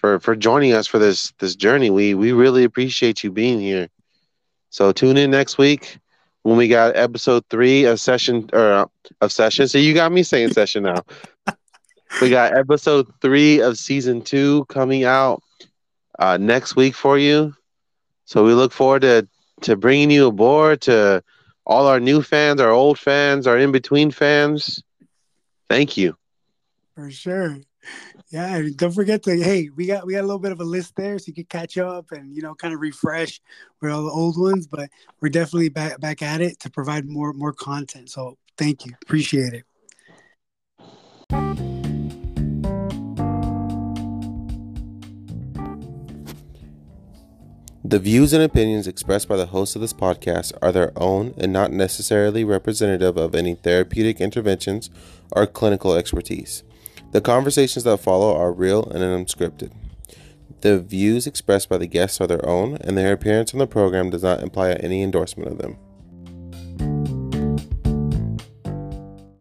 for 0.06 0.20
for 0.20 0.36
joining 0.36 0.74
us 0.74 0.86
for 0.86 0.99
this 0.99 1.34
this 1.39 1.56
journey. 1.56 1.89
We 1.89 2.14
we 2.14 2.32
really 2.32 2.64
appreciate 2.64 3.24
you 3.24 3.32
being 3.32 3.60
here. 3.60 3.89
So 4.70 4.91
tune 4.91 5.18
in 5.18 5.32
next 5.32 5.58
week 5.58 5.97
when 6.43 6.58
we 6.58 6.68
got 6.68 6.95
episode 6.95 7.43
three 7.49 7.86
of 7.86 7.99
session 7.99 8.47
or 8.53 8.72
uh, 8.72 8.86
of 9.22 9.32
session. 9.32 9.68
So 9.68 9.80
you 9.80 9.95
got 9.95 10.12
me 10.12 10.22
saying 10.22 10.53
session 10.53 10.84
now. 10.84 11.01
we 12.22 12.30
got 12.30 12.56
episode 12.56 13.08
three 13.20 13.62
of 13.62 13.80
season 13.80 14.22
two 14.22 14.66
coming 14.66 15.06
out 15.06 15.41
uh, 16.20 16.38
next 16.38 16.76
week 16.76 16.93
for 16.93 17.18
you. 17.18 17.56
So 18.26 18.45
we 18.45 18.53
look 18.53 18.74
forward 18.74 19.01
to 19.01 19.28
to 19.62 19.76
bringing 19.76 20.12
you 20.12 20.28
aboard 20.28 20.82
to 20.82 21.24
all 21.66 21.88
our 21.88 21.99
new 21.99 22.22
fans, 22.22 22.62
our 22.62 22.70
old 22.70 22.99
fans, 22.99 23.47
our 23.47 23.58
in 23.58 23.72
between 23.72 24.12
fans. 24.12 24.84
Thank 25.68 25.97
you. 25.97 26.16
For 26.93 27.10
sure. 27.10 27.58
Yeah, 28.36 28.63
don't 28.75 28.91
forget 28.91 29.23
to 29.23 29.41
hey, 29.41 29.69
we 29.77 29.86
got 29.86 30.05
we 30.05 30.11
got 30.11 30.19
a 30.19 30.27
little 30.27 30.39
bit 30.39 30.51
of 30.51 30.59
a 30.59 30.65
list 30.65 30.97
there, 30.97 31.17
so 31.17 31.23
you 31.27 31.33
can 31.33 31.45
catch 31.45 31.77
up 31.77 32.11
and 32.11 32.36
you 32.36 32.41
know 32.41 32.53
kind 32.53 32.73
of 32.73 32.81
refresh 32.81 33.39
with 33.79 33.93
all 33.93 34.03
the 34.03 34.11
old 34.11 34.38
ones. 34.38 34.67
But 34.67 34.89
we're 35.21 35.29
definitely 35.29 35.69
back 35.69 36.01
back 36.01 36.21
at 36.21 36.41
it 36.41 36.59
to 36.59 36.69
provide 36.69 37.05
more 37.05 37.31
more 37.31 37.53
content. 37.53 38.09
So 38.09 38.38
thank 38.57 38.86
you, 38.86 38.91
appreciate 39.03 39.53
it. 39.53 39.63
The 47.86 47.99
views 47.99 48.33
and 48.33 48.43
opinions 48.43 48.86
expressed 48.86 49.29
by 49.29 49.38
the 49.38 49.45
hosts 49.45 49.77
of 49.77 49.81
this 49.81 49.93
podcast 49.93 50.51
are 50.61 50.73
their 50.73 50.91
own 50.97 51.33
and 51.38 51.53
not 51.53 51.71
necessarily 51.71 52.43
representative 52.43 53.15
of 53.15 53.33
any 53.33 53.55
therapeutic 53.55 54.19
interventions 54.19 54.89
or 55.31 55.47
clinical 55.47 55.93
expertise. 55.93 56.64
The 57.16 57.22
conversations 57.22 57.86
that 57.86 58.01
follow 58.01 58.36
are 58.36 58.51
real 58.51 58.84
and 58.89 59.01
unscripted. 59.01 59.72
The 60.59 60.82
views 60.82 61.26
expressed 61.26 61.70
by 61.70 61.78
the 61.78 61.88
guests 61.88 62.20
are 62.20 62.28
their 62.28 62.45
own, 62.45 62.76
and 62.82 62.97
their 62.97 63.13
appearance 63.13 63.53
on 63.53 63.59
the 63.59 63.68
program 63.68 64.09
does 64.09 64.24
not 64.24 64.43
imply 64.43 64.74
any 64.74 65.01
endorsement 65.01 65.49
of 65.49 65.57
them. 65.57 65.78